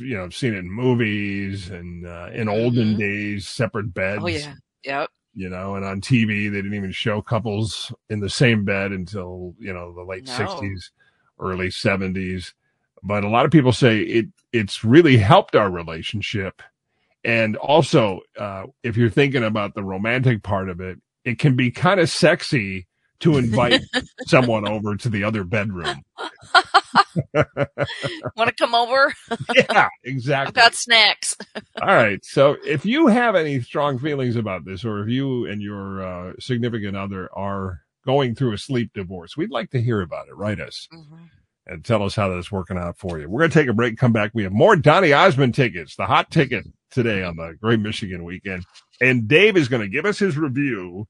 you 0.00 0.16
know 0.16 0.30
seen 0.30 0.54
it 0.54 0.58
in 0.58 0.70
movies 0.70 1.68
and 1.70 2.06
uh, 2.06 2.30
in 2.32 2.48
olden 2.48 2.94
Mhm. 2.94 2.98
days, 2.98 3.46
separate 3.48 3.92
beds. 3.94 4.22
Oh 4.22 4.26
yeah. 4.28 4.54
Yep. 4.84 5.10
You 5.39 5.49
know, 5.49 5.76
and 5.76 5.84
on 5.84 6.01
TV 6.01 6.51
they 6.51 6.57
didn't 6.57 6.74
even 6.74 6.91
show 6.91 7.22
couples 7.22 7.93
in 8.11 8.18
the 8.18 8.28
same 8.28 8.64
bed 8.64 8.91
until 8.91 9.55
you 9.61 9.72
know 9.72 9.95
the 9.95 10.03
late 10.03 10.26
No. 10.26 10.32
sixties, 10.34 10.91
early 11.39 11.70
seventies. 11.70 12.55
But 13.05 13.22
a 13.22 13.28
lot 13.28 13.45
of 13.45 13.53
people 13.53 13.72
say 13.72 14.01
it 14.01 14.26
it's 14.53 14.82
really 14.82 15.16
helped 15.16 15.55
our 15.55 15.70
relationship, 15.70 16.61
and 17.22 17.57
also 17.57 18.22
uh, 18.36 18.64
if 18.82 18.97
you're 18.97 19.11
thinking 19.11 19.45
about 19.45 19.74
the 19.74 19.84
romantic 19.84 20.43
part 20.43 20.68
of 20.68 20.80
it, 20.80 20.99
it 21.24 21.39
can 21.39 21.55
be 21.55 21.70
kind 21.70 22.01
of 22.01 22.11
sexy 22.11 22.88
to 23.20 23.36
invite 23.38 23.82
someone 24.26 24.66
over 24.68 24.96
to 24.96 25.08
the 25.08 25.24
other 25.24 25.44
bedroom. 25.44 26.02
Want 27.34 28.48
to 28.48 28.54
come 28.56 28.74
over? 28.74 29.12
Yeah, 29.54 29.88
exactly. 30.04 30.48
I've 30.48 30.54
got 30.54 30.74
snacks. 30.74 31.36
All 31.82 31.88
right. 31.88 32.24
So 32.24 32.56
if 32.64 32.84
you 32.86 33.06
have 33.08 33.34
any 33.34 33.60
strong 33.60 33.98
feelings 33.98 34.36
about 34.36 34.64
this, 34.64 34.84
or 34.84 35.02
if 35.02 35.08
you 35.08 35.46
and 35.46 35.60
your 35.60 36.02
uh, 36.02 36.32
significant 36.38 36.96
other 36.96 37.28
are 37.36 37.80
going 38.06 38.34
through 38.34 38.52
a 38.52 38.58
sleep 38.58 38.90
divorce, 38.94 39.36
we'd 39.36 39.50
like 39.50 39.70
to 39.70 39.80
hear 39.80 40.00
about 40.00 40.28
it. 40.28 40.36
Write 40.36 40.60
us 40.60 40.86
Mhm. 40.92 41.28
and 41.66 41.84
tell 41.84 42.02
us 42.02 42.14
how 42.14 42.28
that's 42.28 42.52
working 42.52 42.78
out 42.78 42.98
for 42.98 43.18
you. 43.18 43.28
We're 43.28 43.40
going 43.40 43.50
to 43.50 43.58
take 43.58 43.68
a 43.68 43.72
break, 43.74 43.98
come 43.98 44.12
back. 44.12 44.30
We 44.34 44.44
have 44.44 44.52
more 44.52 44.76
Donny 44.76 45.12
Osmond 45.12 45.54
tickets, 45.54 45.96
the 45.96 46.06
hot 46.06 46.30
ticket 46.30 46.64
today 46.90 47.22
on 47.22 47.36
the 47.36 47.54
Great 47.60 47.80
Michigan 47.80 48.24
Weekend. 48.24 48.64
And 49.00 49.28
Dave 49.28 49.56
is 49.56 49.68
going 49.68 49.82
to 49.82 49.88
give 49.88 50.06
us 50.06 50.18
his 50.18 50.36
review 50.38 51.06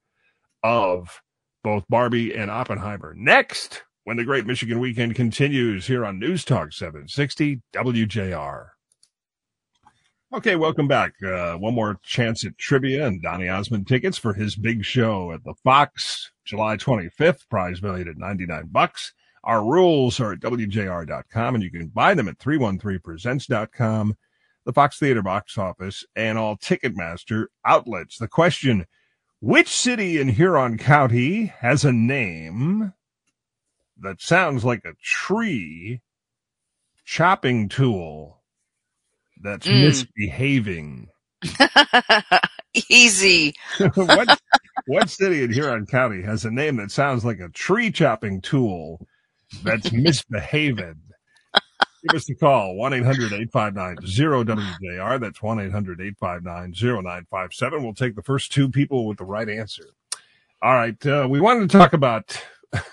of 0.62 1.20
both 1.62 1.84
Barbie 1.88 2.34
and 2.34 2.50
Oppenheimer 2.50 3.14
next 3.16 3.82
when 4.04 4.16
the 4.16 4.24
Great 4.24 4.46
Michigan 4.46 4.80
Weekend 4.80 5.14
continues 5.14 5.86
here 5.86 6.04
on 6.04 6.18
News 6.18 6.44
Talk 6.44 6.72
760 6.72 7.60
WJR. 7.74 8.68
Okay, 10.30 10.56
welcome 10.56 10.86
back. 10.86 11.14
Uh, 11.22 11.54
one 11.54 11.74
more 11.74 11.98
chance 12.02 12.44
at 12.44 12.58
trivia 12.58 13.06
and 13.06 13.22
Donny 13.22 13.48
Osmond 13.48 13.88
tickets 13.88 14.18
for 14.18 14.34
his 14.34 14.56
big 14.56 14.84
show 14.84 15.32
at 15.32 15.42
the 15.44 15.54
Fox, 15.64 16.30
July 16.44 16.76
25th. 16.76 17.48
Prize 17.48 17.78
valued 17.78 18.08
at 18.08 18.18
99 18.18 18.68
bucks. 18.70 19.14
Our 19.44 19.64
rules 19.64 20.20
are 20.20 20.32
at 20.32 20.40
WJR.com 20.40 21.54
and 21.54 21.64
you 21.64 21.70
can 21.70 21.88
buy 21.88 22.12
them 22.12 22.28
at 22.28 22.38
313presents.com, 22.38 24.16
the 24.66 24.72
Fox 24.74 24.98
Theater 24.98 25.22
box 25.22 25.56
office, 25.56 26.04
and 26.14 26.36
all 26.36 26.58
Ticketmaster 26.58 27.46
outlets. 27.64 28.18
The 28.18 28.28
question, 28.28 28.84
which 29.40 29.68
city 29.68 30.20
in 30.20 30.28
Huron 30.28 30.78
County 30.78 31.46
has 31.60 31.84
a 31.84 31.92
name 31.92 32.92
that 34.00 34.20
sounds 34.20 34.64
like 34.64 34.84
a 34.84 34.94
tree 35.02 36.00
chopping 37.04 37.68
tool? 37.68 38.34
that's 39.40 39.68
Mm. 39.68 39.84
misbehaving. 39.84 41.08
Easy. 42.88 43.54
what 43.94 44.40
what 44.86 45.08
city 45.10 45.42
in 45.44 45.52
Huron 45.52 45.86
County 45.86 46.22
has 46.22 46.44
a 46.44 46.50
name 46.50 46.76
that 46.76 46.90
sounds 46.90 47.24
like 47.24 47.38
a 47.40 47.48
tree 47.48 47.90
chopping 47.92 48.40
tool 48.40 49.06
that's 49.62 49.92
misbehaving? 49.92 50.96
Give 52.06 52.16
us 52.16 52.30
a 52.30 52.34
call, 52.34 52.76
1-800-859-0WJR. 52.76 55.20
That's 55.20 55.40
1-800-859-0957. 55.40 57.82
We'll 57.82 57.94
take 57.94 58.14
the 58.14 58.22
first 58.22 58.52
two 58.52 58.68
people 58.68 59.06
with 59.06 59.18
the 59.18 59.24
right 59.24 59.48
answer. 59.48 59.86
All 60.62 60.74
right. 60.74 61.06
Uh, 61.06 61.26
we 61.28 61.40
wanted 61.40 61.70
to 61.70 61.78
talk 61.78 61.92
about 61.92 62.40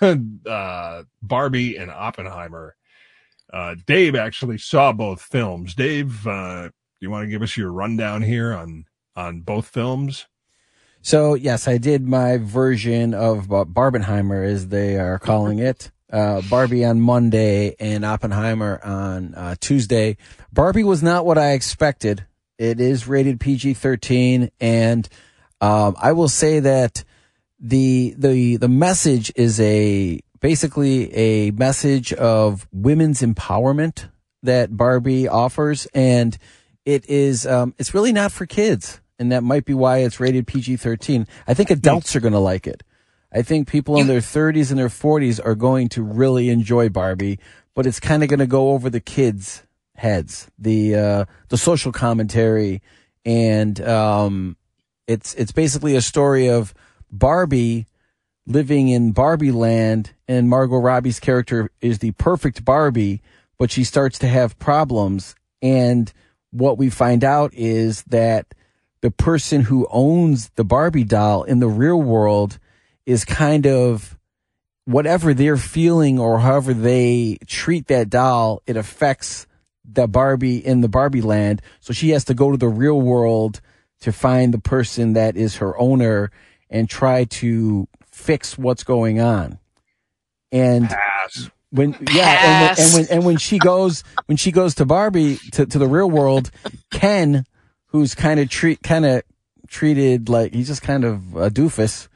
uh, 0.00 1.02
Barbie 1.22 1.76
and 1.76 1.90
Oppenheimer. 1.90 2.76
Uh, 3.52 3.76
Dave 3.86 4.16
actually 4.16 4.58
saw 4.58 4.92
both 4.92 5.22
films. 5.22 5.74
Dave, 5.74 6.26
uh, 6.26 6.64
do 6.64 6.72
you 7.00 7.10
want 7.10 7.24
to 7.24 7.30
give 7.30 7.42
us 7.42 7.56
your 7.56 7.70
rundown 7.70 8.22
here 8.22 8.54
on 8.54 8.86
on 9.14 9.40
both 9.40 9.68
films? 9.68 10.26
So 11.00 11.34
yes, 11.34 11.68
I 11.68 11.78
did 11.78 12.06
my 12.06 12.38
version 12.38 13.14
of 13.14 13.52
uh, 13.52 13.64
Barbenheimer, 13.64 14.44
as 14.44 14.68
they 14.68 14.98
are 14.98 15.18
calling 15.18 15.60
it. 15.60 15.90
Uh, 16.10 16.40
Barbie 16.48 16.84
on 16.84 17.00
Monday 17.00 17.74
and 17.80 18.04
Oppenheimer 18.04 18.80
on 18.84 19.34
uh, 19.34 19.56
Tuesday. 19.60 20.16
Barbie 20.52 20.84
was 20.84 21.02
not 21.02 21.26
what 21.26 21.36
I 21.36 21.52
expected. 21.52 22.24
It 22.58 22.80
is 22.80 23.08
rated 23.08 23.40
PG 23.40 23.74
thirteen, 23.74 24.50
and 24.60 25.08
um, 25.60 25.96
I 26.00 26.12
will 26.12 26.28
say 26.28 26.60
that 26.60 27.04
the 27.58 28.14
the 28.16 28.56
the 28.56 28.68
message 28.68 29.32
is 29.34 29.60
a 29.60 30.20
basically 30.40 31.12
a 31.14 31.50
message 31.50 32.12
of 32.12 32.68
women's 32.72 33.20
empowerment 33.20 34.08
that 34.42 34.76
Barbie 34.76 35.28
offers, 35.28 35.86
and 35.92 36.36
it 36.84 37.08
is 37.08 37.46
um, 37.46 37.74
it's 37.78 37.94
really 37.94 38.12
not 38.12 38.32
for 38.32 38.46
kids, 38.46 39.00
and 39.18 39.32
that 39.32 39.42
might 39.42 39.64
be 39.64 39.74
why 39.74 39.98
it's 39.98 40.20
rated 40.20 40.46
PG 40.46 40.76
thirteen. 40.76 41.26
I 41.46 41.54
think 41.54 41.70
adults 41.70 42.14
are 42.14 42.20
going 42.20 42.32
to 42.32 42.38
like 42.38 42.66
it. 42.66 42.82
I 43.36 43.42
think 43.42 43.68
people 43.68 44.00
in 44.00 44.06
their 44.06 44.20
30s 44.20 44.70
and 44.70 44.78
their 44.78 44.88
40s 44.88 45.44
are 45.44 45.54
going 45.54 45.90
to 45.90 46.02
really 46.02 46.48
enjoy 46.48 46.88
Barbie, 46.88 47.38
but 47.74 47.84
it's 47.84 48.00
kind 48.00 48.22
of 48.22 48.30
going 48.30 48.38
to 48.38 48.46
go 48.46 48.70
over 48.70 48.88
the 48.88 48.98
kids' 48.98 49.62
heads. 49.94 50.50
The 50.58 50.94
uh, 50.94 51.24
the 51.50 51.58
social 51.58 51.92
commentary, 51.92 52.80
and 53.26 53.78
um, 53.82 54.56
it's 55.06 55.34
it's 55.34 55.52
basically 55.52 55.96
a 55.96 56.00
story 56.00 56.48
of 56.48 56.72
Barbie 57.12 57.86
living 58.46 58.88
in 58.88 59.12
Barbie 59.12 59.52
land, 59.52 60.14
and 60.26 60.48
Margot 60.48 60.78
Robbie's 60.78 61.20
character 61.20 61.70
is 61.82 61.98
the 61.98 62.12
perfect 62.12 62.64
Barbie, 62.64 63.20
but 63.58 63.70
she 63.70 63.84
starts 63.84 64.18
to 64.20 64.28
have 64.28 64.58
problems. 64.58 65.34
And 65.60 66.10
what 66.52 66.78
we 66.78 66.88
find 66.88 67.22
out 67.22 67.52
is 67.52 68.02
that 68.04 68.54
the 69.02 69.10
person 69.10 69.60
who 69.60 69.86
owns 69.90 70.48
the 70.54 70.64
Barbie 70.64 71.04
doll 71.04 71.42
in 71.42 71.60
the 71.60 71.68
real 71.68 72.00
world 72.00 72.58
is 73.06 73.24
kind 73.24 73.66
of 73.66 74.18
whatever 74.84 75.32
they're 75.32 75.56
feeling 75.56 76.18
or 76.18 76.40
however 76.40 76.74
they 76.74 77.38
treat 77.46 77.86
that 77.86 78.10
doll, 78.10 78.62
it 78.66 78.76
affects 78.76 79.46
the 79.84 80.06
Barbie 80.06 80.64
in 80.64 80.80
the 80.80 80.88
Barbie 80.88 81.22
land. 81.22 81.62
So 81.80 81.92
she 81.92 82.10
has 82.10 82.24
to 82.24 82.34
go 82.34 82.50
to 82.50 82.56
the 82.56 82.68
real 82.68 83.00
world 83.00 83.60
to 84.00 84.12
find 84.12 84.52
the 84.52 84.58
person 84.58 85.14
that 85.14 85.36
is 85.36 85.56
her 85.56 85.78
owner 85.78 86.30
and 86.68 86.88
try 86.88 87.24
to 87.24 87.88
fix 88.04 88.58
what's 88.58 88.84
going 88.84 89.20
on. 89.20 89.58
And 90.52 90.88
Pass. 90.88 91.50
when 91.70 91.96
yeah, 92.12 92.74
and 92.76 92.76
when, 92.76 92.86
and 92.86 92.94
when 92.94 93.06
and 93.10 93.26
when 93.26 93.36
she 93.36 93.58
goes 93.58 94.04
when 94.26 94.36
she 94.36 94.52
goes 94.52 94.76
to 94.76 94.84
Barbie 94.84 95.36
to, 95.52 95.66
to 95.66 95.78
the 95.78 95.88
real 95.88 96.10
world, 96.10 96.50
Ken, 96.90 97.44
who's 97.86 98.14
kind 98.14 98.40
of 98.40 98.48
treat 98.48 98.82
kind 98.82 99.04
of 99.04 99.22
treated 99.68 100.28
like 100.28 100.54
he's 100.54 100.68
just 100.68 100.82
kind 100.82 101.04
of 101.04 101.34
a 101.36 101.50
doofus, 101.50 102.08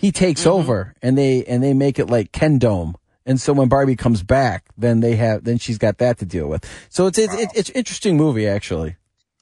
he 0.00 0.10
takes 0.10 0.40
mm-hmm. 0.40 0.50
over 0.50 0.94
and 1.02 1.18
they 1.18 1.44
and 1.44 1.62
they 1.62 1.74
make 1.74 1.98
it 1.98 2.06
like 2.06 2.32
Kendom. 2.32 2.94
And 3.26 3.38
so 3.38 3.52
when 3.52 3.68
Barbie 3.68 3.96
comes 3.96 4.22
back, 4.22 4.64
then 4.78 5.00
they 5.00 5.16
have 5.16 5.44
then 5.44 5.58
she's 5.58 5.76
got 5.76 5.98
that 5.98 6.16
to 6.18 6.24
deal 6.24 6.48
with. 6.48 6.64
So 6.88 7.06
it's 7.06 7.18
it's 7.18 7.34
it's, 7.34 7.54
it's 7.54 7.70
interesting 7.70 8.16
movie 8.16 8.48
actually. 8.48 8.96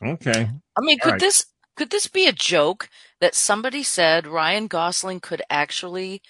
Okay. 0.05 0.51
I 0.51 0.81
mean, 0.81 0.99
All 1.01 1.05
could 1.05 1.11
right. 1.13 1.21
this 1.21 1.47
could 1.77 1.91
this 1.91 2.09
be 2.09 2.27
a 2.27 2.33
joke 2.33 2.89
that 3.21 3.37
somebody 3.37 3.85
said 3.85 4.27
Ryan 4.27 4.67
Gosling 4.67 5.21
could 5.21 5.43
actually 5.49 6.23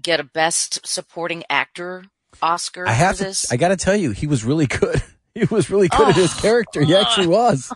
get 0.00 0.20
a 0.20 0.24
Best 0.24 0.86
Supporting 0.86 1.42
Actor 1.50 2.04
Oscar 2.40 2.86
I 2.86 2.92
have 2.92 3.16
for 3.16 3.24
to 3.24 3.28
this? 3.30 3.50
I 3.50 3.56
got 3.56 3.68
to 3.68 3.76
tell 3.76 3.96
you, 3.96 4.12
he 4.12 4.28
was 4.28 4.44
really 4.44 4.66
good. 4.80 5.02
He 5.34 5.44
was 5.50 5.70
really 5.70 5.88
good 5.88 6.08
at 6.10 6.14
his 6.14 6.32
Oh. 6.36 6.40
character. 6.42 6.82
He 6.82 6.94
actually 6.94 7.26
was. 7.26 7.72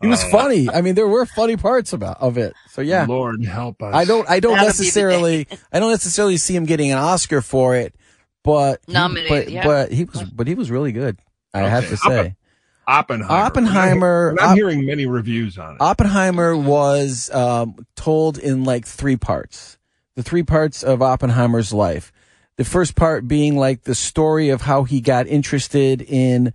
He 0.00 0.08
was 0.08 0.22
Oh. 0.24 0.30
funny. 0.30 0.68
I 0.68 0.80
mean, 0.80 0.96
there 0.96 1.06
were 1.06 1.24
funny 1.24 1.56
parts 1.56 1.92
about 1.92 2.16
of 2.20 2.36
it. 2.36 2.52
So 2.70 2.80
yeah. 2.82 3.06
Lord 3.08 3.44
help 3.44 3.80
us. 3.82 3.94
I 3.94 4.04
don't. 4.04 4.28
I 4.28 4.40
don't 4.40 4.54
That'll 4.54 4.66
necessarily. 4.66 5.46
I 5.72 5.78
don't 5.78 5.90
necessarily 5.92 6.36
see 6.36 6.56
him 6.56 6.64
getting 6.64 6.90
an 6.90 6.98
Oscar 6.98 7.40
for 7.42 7.76
it, 7.76 7.94
but 8.42 8.80
he- 8.86 8.92
Nominated, 8.92 9.28
But, 9.30 9.50
yeah. 9.52 9.64
but 9.64 9.92
he 9.92 10.04
was. 10.04 10.24
But 10.24 10.48
he 10.48 10.54
was 10.54 10.70
really 10.70 10.90
good. 10.92 11.18
I 11.54 11.60
have 11.60 11.88
to 11.90 11.96
say, 11.96 12.34
Oppenheimer. 12.86 13.32
Oppenheimer- 13.44 14.28
I'm 14.30 14.34
not, 14.36 14.44
Op- 14.50 14.56
hearing 14.56 14.84
many 14.84 15.06
reviews 15.06 15.58
on 15.58 15.74
it. 15.76 15.80
Oppenheimer 15.80 16.56
was 16.56 17.30
um, 17.30 17.86
told 17.96 18.36
in 18.38 18.64
like 18.64 18.84
three 18.84 19.16
parts. 19.16 19.78
The 20.16 20.22
three 20.22 20.42
parts 20.42 20.82
of 20.82 21.02
Oppenheimer's 21.02 21.72
life. 21.72 22.12
The 22.56 22.64
first 22.64 22.94
part 22.96 23.28
being 23.28 23.56
like 23.56 23.82
the 23.82 23.94
story 23.94 24.48
of 24.48 24.62
how 24.62 24.84
he 24.84 25.00
got 25.00 25.26
interested 25.26 26.00
in 26.02 26.52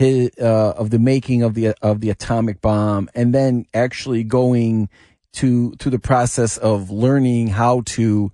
his 0.00 0.30
uh, 0.40 0.70
of 0.78 0.88
the 0.88 0.98
making 0.98 1.42
of 1.42 1.52
the 1.52 1.74
of 1.82 2.00
the 2.00 2.08
atomic 2.08 2.62
bomb, 2.62 3.10
and 3.14 3.34
then 3.34 3.66
actually 3.74 4.24
going 4.24 4.88
to 5.34 5.72
to 5.72 5.90
the 5.90 5.98
process 5.98 6.56
of 6.56 6.90
learning 6.90 7.48
how 7.48 7.82
to 7.84 8.32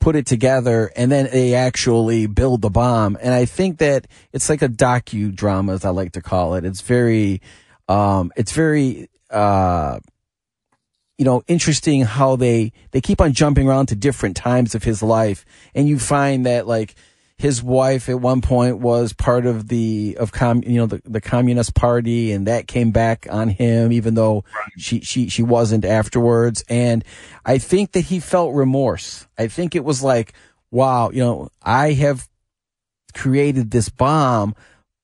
put 0.00 0.16
it 0.16 0.26
together, 0.26 0.90
and 0.96 1.12
then 1.12 1.28
they 1.30 1.54
actually 1.54 2.26
build 2.26 2.62
the 2.62 2.68
bomb. 2.68 3.16
And 3.22 3.32
I 3.32 3.44
think 3.44 3.78
that 3.78 4.08
it's 4.32 4.48
like 4.48 4.60
a 4.60 4.68
docudrama, 4.68 5.74
as 5.74 5.84
I 5.84 5.90
like 5.90 6.12
to 6.12 6.20
call 6.20 6.56
it. 6.56 6.64
It's 6.64 6.80
very, 6.82 7.40
um, 7.88 8.32
it's 8.36 8.52
very. 8.52 9.08
Uh, 9.30 10.00
you 11.16 11.24
know, 11.24 11.44
interesting 11.46 12.02
how 12.02 12.34
they, 12.34 12.72
they 12.90 13.00
keep 13.00 13.20
on 13.20 13.32
jumping 13.32 13.68
around 13.68 13.86
to 13.86 13.94
different 13.94 14.34
times 14.36 14.74
of 14.74 14.82
his 14.82 15.00
life. 15.00 15.44
And 15.72 15.88
you 15.88 15.96
find 15.96 16.44
that 16.44 16.66
like 16.66 16.96
his 17.38 17.62
wife 17.62 18.08
at 18.08 18.20
one 18.20 18.40
point 18.40 18.78
was 18.78 19.12
part 19.12 19.44
of 19.44 19.68
the, 19.68 20.16
of 20.20 20.32
com, 20.32 20.62
you 20.64 20.76
know, 20.76 20.86
the, 20.86 21.02
the 21.04 21.20
communist 21.20 21.74
party 21.74 22.32
and 22.32 22.46
that 22.46 22.68
came 22.68 22.90
back 22.90 23.26
on 23.30 23.48
him, 23.48 23.92
even 23.92 24.14
though 24.14 24.44
she, 24.78 25.00
she, 25.00 25.28
she 25.28 25.42
wasn't 25.42 25.84
afterwards. 25.84 26.64
And 26.68 27.04
I 27.44 27.58
think 27.58 27.92
that 27.92 28.02
he 28.02 28.20
felt 28.20 28.54
remorse. 28.54 29.26
I 29.36 29.48
think 29.48 29.74
it 29.74 29.84
was 29.84 30.02
like, 30.02 30.32
wow, 30.70 31.10
you 31.10 31.20
know, 31.20 31.48
I 31.62 31.92
have 31.92 32.28
created 33.14 33.72
this 33.72 33.88
bomb, 33.88 34.54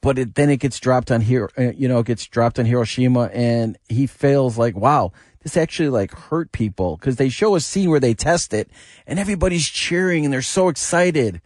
but 0.00 0.18
it, 0.18 0.34
then 0.36 0.50
it 0.50 0.58
gets 0.58 0.78
dropped 0.78 1.10
on 1.10 1.22
here, 1.22 1.50
uh, 1.58 1.72
you 1.72 1.88
know, 1.88 1.98
it 1.98 2.06
gets 2.06 2.26
dropped 2.26 2.60
on 2.60 2.64
Hiroshima 2.64 3.30
and 3.32 3.76
he 3.88 4.06
feels 4.06 4.56
like, 4.56 4.76
wow, 4.76 5.12
this 5.42 5.56
actually 5.56 5.88
like 5.88 6.12
hurt 6.12 6.52
people 6.52 6.96
because 6.96 7.16
they 7.16 7.28
show 7.28 7.56
a 7.56 7.60
scene 7.60 7.90
where 7.90 8.00
they 8.00 8.14
test 8.14 8.54
it 8.54 8.70
and 9.06 9.18
everybody's 9.18 9.68
cheering 9.68 10.24
and 10.24 10.32
they're 10.32 10.42
so 10.42 10.68
excited 10.68 11.40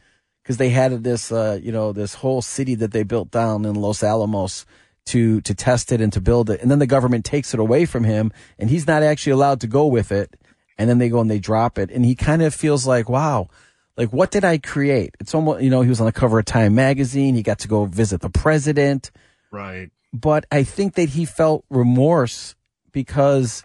because 0.44 0.58
they 0.58 0.68
had 0.68 1.02
this, 1.02 1.32
uh, 1.32 1.58
you 1.62 1.72
know, 1.72 1.92
this 1.92 2.12
whole 2.14 2.42
city 2.42 2.74
that 2.74 2.92
they 2.92 3.02
built 3.02 3.30
down 3.30 3.64
in 3.64 3.74
Los 3.74 4.02
Alamos 4.02 4.66
to, 5.06 5.40
to 5.40 5.54
test 5.54 5.90
it 5.90 6.02
and 6.02 6.12
to 6.12 6.20
build 6.20 6.50
it. 6.50 6.60
And 6.60 6.70
then 6.70 6.80
the 6.80 6.86
government 6.86 7.24
takes 7.24 7.54
it 7.54 7.60
away 7.60 7.86
from 7.86 8.04
him 8.04 8.30
and 8.58 8.68
he's 8.68 8.86
not 8.86 9.02
actually 9.02 9.32
allowed 9.32 9.62
to 9.62 9.66
go 9.66 9.86
with 9.86 10.12
it. 10.12 10.36
And 10.76 10.90
then 10.90 10.98
they 10.98 11.08
go 11.08 11.20
and 11.20 11.30
they 11.30 11.38
drop 11.38 11.78
it. 11.78 11.90
And 11.90 12.04
he 12.04 12.14
kind 12.14 12.42
of 12.42 12.54
feels 12.54 12.86
like, 12.86 13.08
wow, 13.08 13.48
like 13.96 14.12
what 14.12 14.30
did 14.30 14.44
I 14.44 14.58
create? 14.58 15.14
It's 15.18 15.34
almost, 15.34 15.62
you 15.62 15.70
know, 15.70 15.80
he 15.80 15.88
was 15.88 16.00
on 16.00 16.06
the 16.06 16.12
cover 16.12 16.38
of 16.38 16.44
Time 16.44 16.74
magazine. 16.74 17.34
He 17.34 17.42
got 17.42 17.60
to 17.60 17.68
go 17.68 17.86
visit 17.86 18.20
the 18.20 18.30
president 18.30 19.10
right. 19.50 19.90
but 20.12 20.44
I 20.52 20.62
think 20.62 20.94
that 20.94 21.10
he 21.10 21.24
felt 21.24 21.64
remorse 21.70 22.54
because 22.92 23.64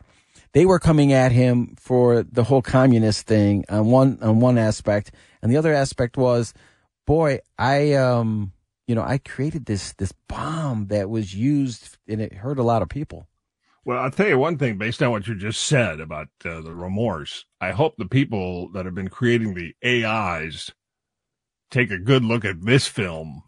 they 0.54 0.66
were 0.66 0.80
coming 0.80 1.14
at 1.14 1.32
him 1.32 1.76
for 1.78 2.24
the 2.24 2.44
whole 2.44 2.62
communist 2.62 3.28
thing 3.28 3.66
on 3.70 3.88
one 3.88 4.18
on 4.22 4.40
one 4.40 4.58
aspect, 4.58 5.12
and 5.42 5.52
the 5.52 5.58
other 5.58 5.74
aspect 5.74 6.18
was, 6.18 6.54
boy, 7.10 7.40
I 7.58 7.94
um, 7.94 8.54
you 8.88 8.94
know, 8.94 9.02
I 9.02 9.18
created 9.18 9.66
this 9.66 9.94
this 9.94 10.14
bomb 10.28 10.88
that 10.88 11.10
was 11.10 11.34
used 11.34 11.98
and 12.08 12.22
it 12.22 12.34
hurt 12.34 12.60
a 12.60 12.64
lot 12.64 12.84
of 12.84 12.90
people. 12.90 13.28
Well, 13.84 13.98
I'll 13.98 14.12
tell 14.12 14.28
you 14.28 14.38
one 14.38 14.58
thing 14.60 14.78
based 14.78 15.02
on 15.02 15.10
what 15.10 15.28
you 15.28 15.34
just 15.36 15.64
said 15.64 16.00
about 16.00 16.28
uh, 16.46 16.62
the 16.62 16.76
remorse. 16.76 17.46
I 17.60 17.72
hope 17.72 17.96
the 17.98 18.08
people 18.08 18.70
that 18.74 18.86
have 18.86 18.94
been 18.94 19.08
creating 19.08 19.56
the 19.56 19.74
AIs 19.84 20.72
take 21.72 21.90
a 21.90 21.98
good 21.98 22.24
look 22.24 22.46
at 22.46 22.64
this 22.64 22.88
film 22.88 23.42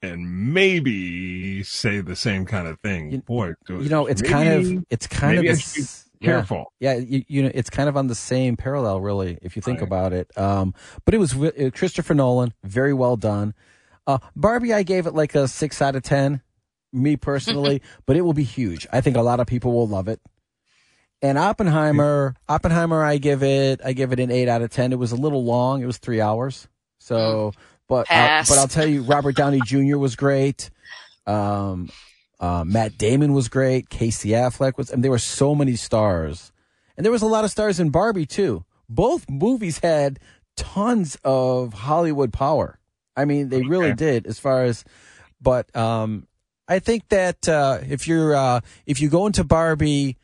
and 0.00 0.54
maybe 0.54 1.62
say 1.64 2.00
the 2.00 2.16
same 2.16 2.46
kind 2.46 2.68
of 2.68 2.80
thing. 2.80 3.10
You- 3.10 3.18
Boy, 3.20 3.52
You 3.68 3.88
know, 3.90 4.06
it's 4.06 4.22
maybe- 4.22 4.32
kind 4.32 4.48
of 4.78 4.84
it's 4.88 5.06
kind 5.06 5.38
of 5.38 5.44
the 5.44 6.07
should 6.20 6.26
be 6.26 6.26
s- 6.26 6.28
yeah. 6.28 6.32
careful. 6.38 6.72
Yeah, 6.80 6.94
you, 6.94 7.24
you 7.28 7.42
know, 7.42 7.50
it's 7.54 7.70
kind 7.70 7.88
of 7.88 7.96
on 7.96 8.06
the 8.06 8.14
same 8.14 8.56
parallel, 8.56 9.00
really, 9.00 9.38
if 9.42 9.56
you 9.56 9.62
think 9.62 9.80
Right. 9.80 9.86
about 9.86 10.12
it. 10.12 10.30
Um, 10.38 10.74
but 11.04 11.14
it 11.14 11.18
was 11.18 11.32
wi- 11.32 11.52
uh, 11.66 11.70
Christopher 11.70 12.14
Nolan, 12.14 12.52
very 12.64 12.92
well 12.94 13.16
done. 13.16 13.54
Uh, 14.06 14.18
Barbie, 14.36 14.72
I 14.72 14.82
gave 14.82 15.06
it 15.06 15.14
like 15.14 15.34
a 15.34 15.46
six 15.48 15.82
out 15.82 15.94
of 15.96 16.02
ten, 16.02 16.40
me 16.92 17.16
personally, 17.16 17.82
but 18.06 18.16
it 18.16 18.22
will 18.22 18.32
be 18.32 18.44
huge. 18.44 18.86
I 18.92 19.00
think 19.00 19.16
a 19.16 19.22
lot 19.22 19.40
of 19.40 19.46
people 19.46 19.72
will 19.72 19.88
love 19.88 20.08
it. 20.08 20.20
And 21.20 21.36
Oppenheimer, 21.36 22.36
Oppenheimer, 22.48 23.02
I 23.04 23.18
give 23.18 23.42
it, 23.42 23.80
I 23.84 23.92
give 23.92 24.12
it 24.12 24.20
an 24.20 24.30
eight 24.30 24.48
out 24.48 24.62
of 24.62 24.70
ten. 24.70 24.92
It 24.92 24.98
was 24.98 25.10
a 25.12 25.16
little 25.16 25.44
long; 25.44 25.82
it 25.82 25.86
was 25.86 25.98
three 25.98 26.20
hours. 26.20 26.68
So, 27.00 27.52
but 27.88 28.06
Pass. 28.06 28.48
but 28.48 28.56
I'll 28.58 28.68
tell 28.68 28.86
you, 28.86 29.02
Robert 29.02 29.34
Downey 29.34 29.60
Jr. 29.64 29.98
was 29.98 30.14
great. 30.14 30.70
Um, 31.26 31.90
uh, 32.40 32.64
Matt 32.66 32.96
Damon 32.98 33.32
was 33.32 33.48
great. 33.48 33.88
Casey 33.88 34.30
Affleck 34.30 34.76
was, 34.76 34.90
and 34.90 35.02
there 35.02 35.10
were 35.10 35.18
so 35.18 35.54
many 35.54 35.76
stars, 35.76 36.52
and 36.96 37.04
there 37.04 37.12
was 37.12 37.22
a 37.22 37.26
lot 37.26 37.44
of 37.44 37.50
stars 37.50 37.80
in 37.80 37.90
Barbie 37.90 38.26
too. 38.26 38.64
Both 38.88 39.28
movies 39.28 39.78
had 39.80 40.18
tons 40.56 41.16
of 41.24 41.72
Hollywood 41.72 42.32
power. 42.32 42.78
I 43.16 43.24
mean, 43.24 43.48
they 43.48 43.62
really 43.62 43.92
did. 43.94 44.26
As 44.26 44.38
far 44.38 44.64
as, 44.64 44.84
but 45.40 45.74
um, 45.76 46.26
I 46.68 46.78
think 46.78 47.08
that 47.08 47.48
uh, 47.48 47.80
if 47.88 48.06
you're 48.06 48.34
uh, 48.34 48.60
if 48.86 49.00
you 49.00 49.08
go 49.08 49.26
into 49.26 49.42
Barbie, 49.44 50.16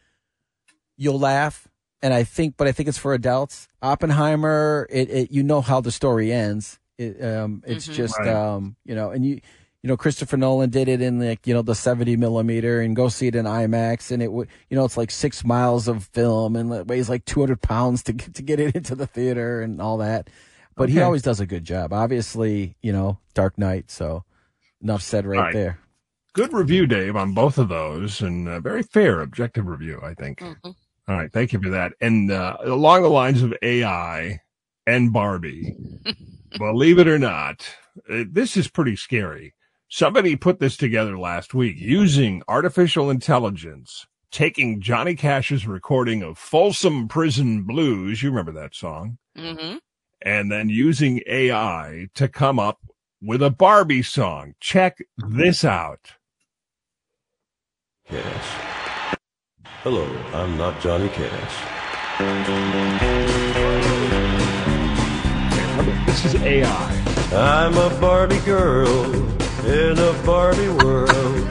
you'll 0.97 1.19
laugh. 1.19 1.69
And 2.03 2.13
I 2.13 2.23
think, 2.25 2.57
but 2.59 2.67
I 2.69 2.73
think 2.73 2.89
it's 2.91 2.99
for 2.99 3.15
adults. 3.15 3.67
Oppenheimer, 3.81 4.87
it, 4.91 5.09
it 5.11 5.31
you 5.31 5.43
know 5.43 5.63
how 5.63 5.81
the 5.81 5.91
story 5.91 6.31
ends. 6.33 6.79
It, 6.99 7.23
um, 7.25 7.63
it's 7.67 7.89
Mhm. 7.89 7.95
just 7.95 8.19
Right. 8.19 8.29
um, 8.29 8.77
you 8.85 8.95
know, 8.95 9.11
and 9.11 9.25
you 9.25 9.41
you 9.85 9.89
know 9.89 9.99
Christopher 9.99 10.39
Nolan 10.39 10.71
did 10.71 10.89
it 10.89 11.03
in 11.03 11.21
like 11.21 11.47
you 11.47 11.53
know 11.53 11.61
the 11.61 11.75
seventy 11.75 12.17
millimeter, 12.17 12.81
and 12.81 12.97
go 12.97 13.11
see 13.11 13.27
it 13.27 13.35
in 13.35 13.45
IMAX, 13.45 14.11
and 14.11 14.23
it 14.23 14.33
would 14.33 14.49
you 14.71 14.79
know 14.79 14.87
it's 14.87 14.97
like 14.97 15.11
six 15.11 15.45
miles 15.45 15.89
of 15.89 16.05
film, 16.05 16.57
and 16.57 16.73
it 16.73 16.87
weighs 16.87 17.11
like 17.11 17.27
two 17.27 17.41
hundred 17.41 17.61
pounds 17.61 18.03
to 18.05 18.15
get, 18.15 18.33
to 18.33 18.43
get 18.43 18.59
it 18.61 18.75
into 18.77 18.95
the 18.95 19.07
theater 19.07 19.61
and 19.61 19.83
all 19.83 19.99
that. 19.99 20.31
But 20.75 20.89
he 20.89 21.03
always 21.03 21.21
does 21.21 21.39
a 21.39 21.45
good 21.45 21.65
job. 21.65 21.93
Obviously, 21.93 22.77
you 22.81 22.95
know, 22.95 23.19
Dark 23.35 23.59
Knight. 23.59 23.91
So 23.91 24.25
enough 24.83 25.03
said 25.03 25.27
right, 25.27 25.39
Right. 25.39 25.53
there. 25.53 25.79
Good 26.33 26.55
review, 26.55 26.87
Dave, 26.87 27.15
on 27.15 27.35
both 27.35 27.59
of 27.59 27.69
those, 27.69 28.23
and 28.23 28.49
a 28.49 28.61
very 28.61 28.83
fair, 28.83 29.21
objective 29.21 29.67
review, 29.67 30.01
I 30.03 30.15
think. 30.15 30.41
Mhm. 30.41 30.57
All 30.65 30.75
right, 31.17 31.31
thank 31.31 31.53
you 31.53 31.61
for 31.61 31.69
that. 31.69 31.93
And 32.01 32.33
uh, 32.33 32.57
along 32.65 33.03
the 33.03 33.11
lines 33.11 33.43
of 33.43 33.53
AI 33.61 34.41
and 34.87 35.13
Barbie, 35.13 35.77
believe 36.59 36.99
it 36.99 37.07
or 37.07 37.19
not, 37.19 37.69
uh, 38.11 38.25
this 38.31 38.57
is 38.57 38.67
pretty 38.69 38.97
scary. 38.97 39.53
Somebody 39.97 40.35
put 40.35 40.59
this 40.59 40.77
together 40.77 41.17
last 41.17 41.55
week 41.55 41.77
using 41.79 42.43
artificial 42.49 43.11
intelligence, 43.11 44.09
taking 44.33 44.81
Johnny 44.81 45.15
Cash's 45.15 45.69
recording 45.69 46.21
of 46.21 46.37
Folsom 46.37 47.07
Prison 47.07 47.63
Blues. 47.63 48.21
You 48.21 48.31
remember 48.31 48.51
that 48.61 48.75
song? 48.75 49.19
Mhm. 49.39 49.79
and 50.21 50.51
then 50.51 50.69
using 50.69 51.21
AI 51.29 52.09
to 52.17 52.27
come 52.27 52.59
up 52.59 52.81
with 53.23 53.41
a 53.41 53.51
Barbie 53.51 54.03
song. 54.03 54.55
Check 54.59 54.99
this 55.17 55.65
out. 55.65 56.17
Cash. 58.09 59.21
Hello, 59.85 60.11
I'm 60.33 60.57
not 60.59 60.81
Johnny 60.81 61.09
Cash. 61.11 61.55
This 66.07 66.25
is 66.25 66.35
AI. 66.43 67.05
I'm 67.33 67.77
a 67.77 68.01
Barbie 68.01 68.41
girl 68.41 69.44
in 69.67 69.99
a 69.99 70.13
Barbie 70.25 70.69
world. 70.85 71.49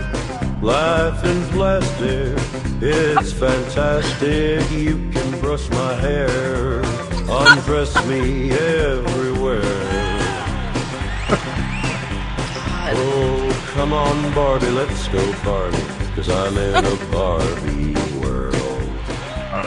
Life 0.61 1.24
in 1.26 1.43
plastic, 1.49 2.38
it's 2.82 3.34
fantastic. 3.34 4.70
You 4.72 5.09
can 5.11 5.39
brush 5.41 5.70
my 5.70 5.93
hair, 5.95 6.82
undress 7.30 7.93
me 8.07 8.51
everywhere. 8.51 9.61
Oh, 12.95 13.72
come 13.74 13.91
on, 13.91 14.34
Barbie, 14.36 14.70
let's 14.70 15.07
go 15.07 15.34
Barbie, 15.43 15.78
cause 16.16 16.30
I'm 16.30 16.55
in 16.55 16.86
a 16.86 17.11
Barbie 17.11 18.02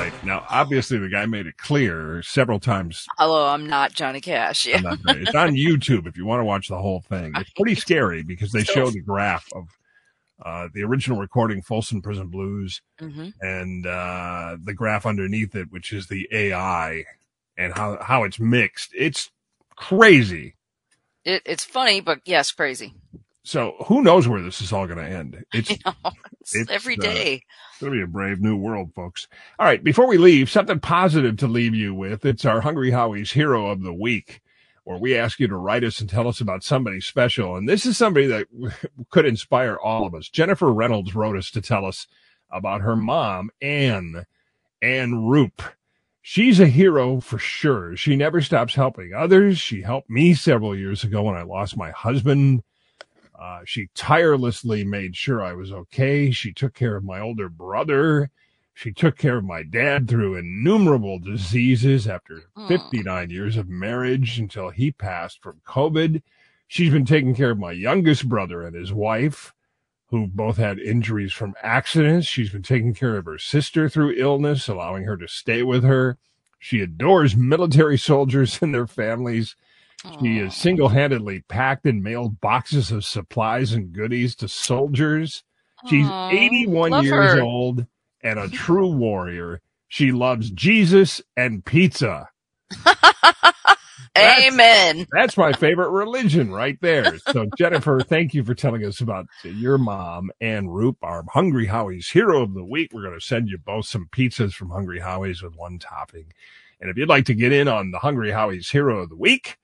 right. 0.06 0.24
Now, 0.24 0.44
obviously, 0.50 0.98
the 0.98 1.08
guy 1.08 1.26
made 1.26 1.46
it 1.46 1.56
clear 1.56 2.22
several 2.22 2.60
times. 2.60 3.06
Hello, 3.18 3.46
I'm 3.46 3.66
not 3.66 3.92
Johnny 3.92 4.20
Cash. 4.20 4.66
Yeah. 4.66 4.80
Not 4.80 4.98
It's 5.06 5.34
on 5.34 5.54
YouTube 5.54 6.06
if 6.06 6.16
you 6.16 6.26
want 6.26 6.40
to 6.40 6.44
watch 6.44 6.68
the 6.68 6.78
whole 6.78 7.00
thing. 7.00 7.32
It's 7.36 7.50
pretty 7.50 7.74
scary 7.80 8.22
because 8.22 8.52
they 8.52 8.64
show 8.64 8.90
the 8.90 9.00
graph 9.00 9.46
of 9.54 9.68
uh, 10.44 10.68
the 10.74 10.82
original 10.82 11.18
recording, 11.18 11.62
Folsom 11.62 12.02
Prison 12.02 12.28
Blues, 12.28 12.82
hmm 12.98 13.28
and 13.40 13.86
uh, 13.86 14.56
the 14.62 14.74
graph 14.74 15.06
underneath 15.06 15.54
it, 15.54 15.70
which 15.70 15.92
is 15.92 16.08
the 16.08 16.28
AI 16.30 17.04
and 17.56 17.72
how, 17.74 17.98
how 18.02 18.24
it's 18.24 18.38
mixed. 18.38 18.90
It's 18.94 19.30
crazy. 19.76 20.54
It, 21.24 21.42
it's 21.44 21.64
funny, 21.64 22.00
but 22.00 22.20
yes, 22.24 22.52
crazy. 22.52 22.94
So 23.46 23.76
who 23.86 24.02
knows 24.02 24.26
where 24.26 24.42
this 24.42 24.60
is 24.60 24.72
all 24.72 24.88
going 24.88 24.98
to 24.98 25.04
end? 25.04 25.44
It's 25.52 25.70
it's 26.42 26.54
It's, 26.56 26.68
every 26.68 26.96
uh. 26.96 27.42
It's 27.70 27.80
going 27.80 27.92
to 27.92 27.98
be 27.98 28.02
a 28.02 28.08
brave 28.08 28.40
new 28.40 28.56
world, 28.56 28.92
folks. 28.92 29.28
All 29.60 29.66
right. 29.66 29.82
Before 29.84 30.08
we 30.08 30.18
leave, 30.18 30.50
something 30.50 30.80
positive 30.80 31.36
to 31.36 31.46
leave 31.46 31.72
you 31.72 31.94
with. 31.94 32.24
It's 32.24 32.44
our 32.44 32.60
Hungry 32.60 32.90
Howie's 32.90 33.30
Hero 33.30 33.68
of 33.68 33.84
the 33.84 33.92
Week, 33.92 34.40
where 34.82 34.98
we 34.98 35.16
ask 35.16 35.38
you 35.38 35.46
to 35.46 35.56
write 35.56 35.84
us 35.84 36.00
and 36.00 36.10
tell 36.10 36.26
us 36.26 36.40
about 36.40 36.64
somebody 36.64 37.00
special. 37.00 37.54
And 37.54 37.68
this 37.68 37.86
is 37.86 37.96
somebody 37.96 38.26
that 38.26 38.48
could 39.10 39.26
inspire 39.26 39.76
all 39.76 40.04
of 40.08 40.14
us. 40.16 40.28
Jennifer 40.28 40.72
Reynolds 40.72 41.14
wrote 41.14 41.36
us 41.36 41.52
to 41.52 41.60
tell 41.60 41.84
us 41.84 42.08
about 42.50 42.80
her 42.80 42.96
mom, 42.96 43.50
Anne, 43.62 44.24
Anne 44.82 45.24
Roop. 45.24 45.62
She's 46.20 46.58
a 46.58 46.66
hero 46.66 47.20
for 47.20 47.38
sure. 47.38 47.96
She 47.96 48.16
never 48.16 48.42
stops 48.42 48.74
helping 48.74 49.14
others. 49.14 49.58
She 49.58 49.82
helped 49.82 50.10
me 50.10 50.34
several 50.34 50.76
years 50.76 51.04
ago 51.04 51.22
when 51.22 51.36
I 51.36 51.42
lost 51.42 51.76
my 51.76 51.92
husband. 51.92 52.64
Uh, 53.38 53.60
she 53.64 53.88
tirelessly 53.94 54.84
made 54.84 55.16
sure 55.16 55.42
I 55.42 55.52
was 55.52 55.70
okay. 55.72 56.30
She 56.30 56.52
took 56.52 56.74
care 56.74 56.96
of 56.96 57.04
my 57.04 57.20
older 57.20 57.48
brother. 57.48 58.30
She 58.72 58.92
took 58.92 59.16
care 59.16 59.38
of 59.38 59.44
my 59.44 59.62
dad 59.62 60.08
through 60.08 60.36
innumerable 60.36 61.18
diseases 61.18 62.06
after 62.06 62.42
Aw. 62.56 62.68
59 62.68 63.30
years 63.30 63.56
of 63.56 63.68
marriage 63.68 64.38
until 64.38 64.70
he 64.70 64.90
passed 64.90 65.42
from 65.42 65.60
COVID. 65.66 66.22
She's 66.68 66.92
been 66.92 67.06
taking 67.06 67.34
care 67.34 67.52
of 67.52 67.58
my 67.58 67.72
youngest 67.72 68.28
brother 68.28 68.62
and 68.62 68.76
his 68.76 68.92
wife, 68.92 69.54
who 70.08 70.26
both 70.26 70.56
had 70.56 70.78
injuries 70.78 71.32
from 71.32 71.54
accidents. 71.62 72.26
She's 72.26 72.50
been 72.50 72.62
taking 72.62 72.92
care 72.92 73.16
of 73.16 73.24
her 73.24 73.38
sister 73.38 73.88
through 73.88 74.14
illness, 74.16 74.68
allowing 74.68 75.04
her 75.04 75.16
to 75.16 75.28
stay 75.28 75.62
with 75.62 75.84
her. 75.84 76.18
She 76.58 76.80
adores 76.80 77.36
military 77.36 77.96
soldiers 77.98 78.58
and 78.62 78.74
their 78.74 78.86
families. 78.86 79.56
She 80.20 80.38
has 80.38 80.54
single 80.56 80.88
handedly 80.90 81.40
packed 81.48 81.86
and 81.86 82.02
mailed 82.02 82.40
boxes 82.40 82.90
of 82.92 83.04
supplies 83.04 83.72
and 83.72 83.92
goodies 83.92 84.36
to 84.36 84.48
soldiers. 84.48 85.42
She's 85.88 86.06
Aw, 86.06 86.30
81 86.30 86.90
love 86.90 87.04
years 87.04 87.32
her. 87.34 87.40
old 87.40 87.86
and 88.22 88.38
a 88.38 88.48
true 88.50 88.88
warrior. 88.92 89.60
She 89.88 90.12
loves 90.12 90.50
Jesus 90.50 91.20
and 91.36 91.64
pizza. 91.64 92.28
That's- 94.14 94.46
Amen. 94.48 95.06
That's 95.12 95.36
my 95.36 95.52
favorite 95.58 95.90
religion 95.90 96.50
right 96.50 96.78
there. 96.80 97.18
So, 97.32 97.46
Jennifer, 97.58 98.00
thank 98.00 98.32
you 98.32 98.44
for 98.44 98.54
telling 98.54 98.82
us 98.84 99.00
about 99.02 99.26
your 99.42 99.76
mom, 99.76 100.30
Anne 100.40 100.68
Roop, 100.68 100.96
our 101.02 101.22
Hungry 101.32 101.66
Howie's 101.66 102.08
Hero 102.10 102.42
of 102.42 102.54
the 102.54 102.64
Week. 102.64 102.92
We're 102.94 103.02
going 103.02 103.18
to 103.18 103.24
send 103.24 103.48
you 103.48 103.58
both 103.58 103.86
some 103.86 104.08
pizzas 104.10 104.54
from 104.54 104.70
Hungry 104.70 105.00
Howie's 105.00 105.42
with 105.42 105.54
one 105.54 105.78
topping. 105.78 106.32
And 106.80 106.88
if 106.90 106.96
you'd 106.96 107.08
like 107.10 107.26
to 107.26 107.34
get 107.34 107.52
in 107.52 107.68
on 107.68 107.90
the 107.90 107.98
Hungry 107.98 108.30
Howie's 108.32 108.70
Hero 108.70 109.00
of 109.00 109.10
the 109.10 109.16
Week, 109.16 109.58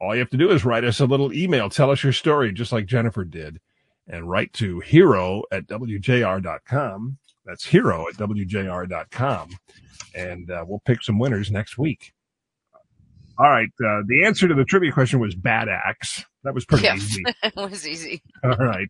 all 0.00 0.14
you 0.14 0.20
have 0.20 0.30
to 0.30 0.36
do 0.36 0.50
is 0.50 0.64
write 0.64 0.84
us 0.84 1.00
a 1.00 1.06
little 1.06 1.32
email. 1.32 1.68
Tell 1.68 1.90
us 1.90 2.02
your 2.02 2.12
story, 2.12 2.52
just 2.52 2.72
like 2.72 2.86
Jennifer 2.86 3.24
did, 3.24 3.60
and 4.06 4.28
write 4.28 4.52
to 4.54 4.80
hero 4.80 5.42
at 5.50 5.66
WJR.com. 5.66 7.18
That's 7.44 7.64
hero 7.64 8.06
at 8.08 8.14
WJR.com. 8.14 9.50
And 10.14 10.50
uh, 10.50 10.64
we'll 10.66 10.82
pick 10.84 11.02
some 11.02 11.18
winners 11.18 11.50
next 11.50 11.78
week. 11.78 12.12
All 13.38 13.48
right. 13.48 13.68
Uh, 13.84 14.02
the 14.06 14.24
answer 14.26 14.48
to 14.48 14.54
the 14.54 14.64
trivia 14.64 14.92
question 14.92 15.20
was 15.20 15.34
Bad 15.34 15.68
Axe. 15.68 16.24
That 16.44 16.54
was 16.54 16.64
pretty 16.64 16.84
Yeah. 16.84 16.96
easy. 16.96 17.22
it 17.42 17.54
was 17.56 17.86
easy. 17.86 18.22
All 18.44 18.50
right. 18.56 18.88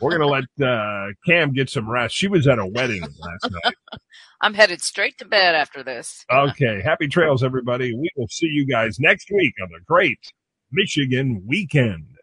We're 0.00 0.16
going 0.16 0.20
to 0.20 0.26
let 0.60 0.68
uh, 0.68 1.06
Cam 1.26 1.52
get 1.52 1.68
some 1.68 1.90
rest. 1.90 2.14
She 2.14 2.28
was 2.28 2.46
at 2.46 2.60
a 2.60 2.66
wedding 2.66 3.02
last 3.02 3.50
night. 3.64 3.74
I'm 4.40 4.54
headed 4.54 4.80
straight 4.82 5.18
to 5.18 5.24
bed 5.24 5.56
after 5.56 5.82
this. 5.82 6.24
Okay. 6.32 6.80
Happy 6.82 7.08
trails, 7.08 7.42
everybody. 7.42 7.92
We 7.92 8.08
will 8.16 8.28
see 8.28 8.46
you 8.46 8.64
guys 8.64 9.00
next 9.00 9.28
week 9.32 9.54
on 9.60 9.68
the 9.72 9.80
Great 9.84 10.20
Michigan 10.70 11.42
Weekend. 11.46 12.17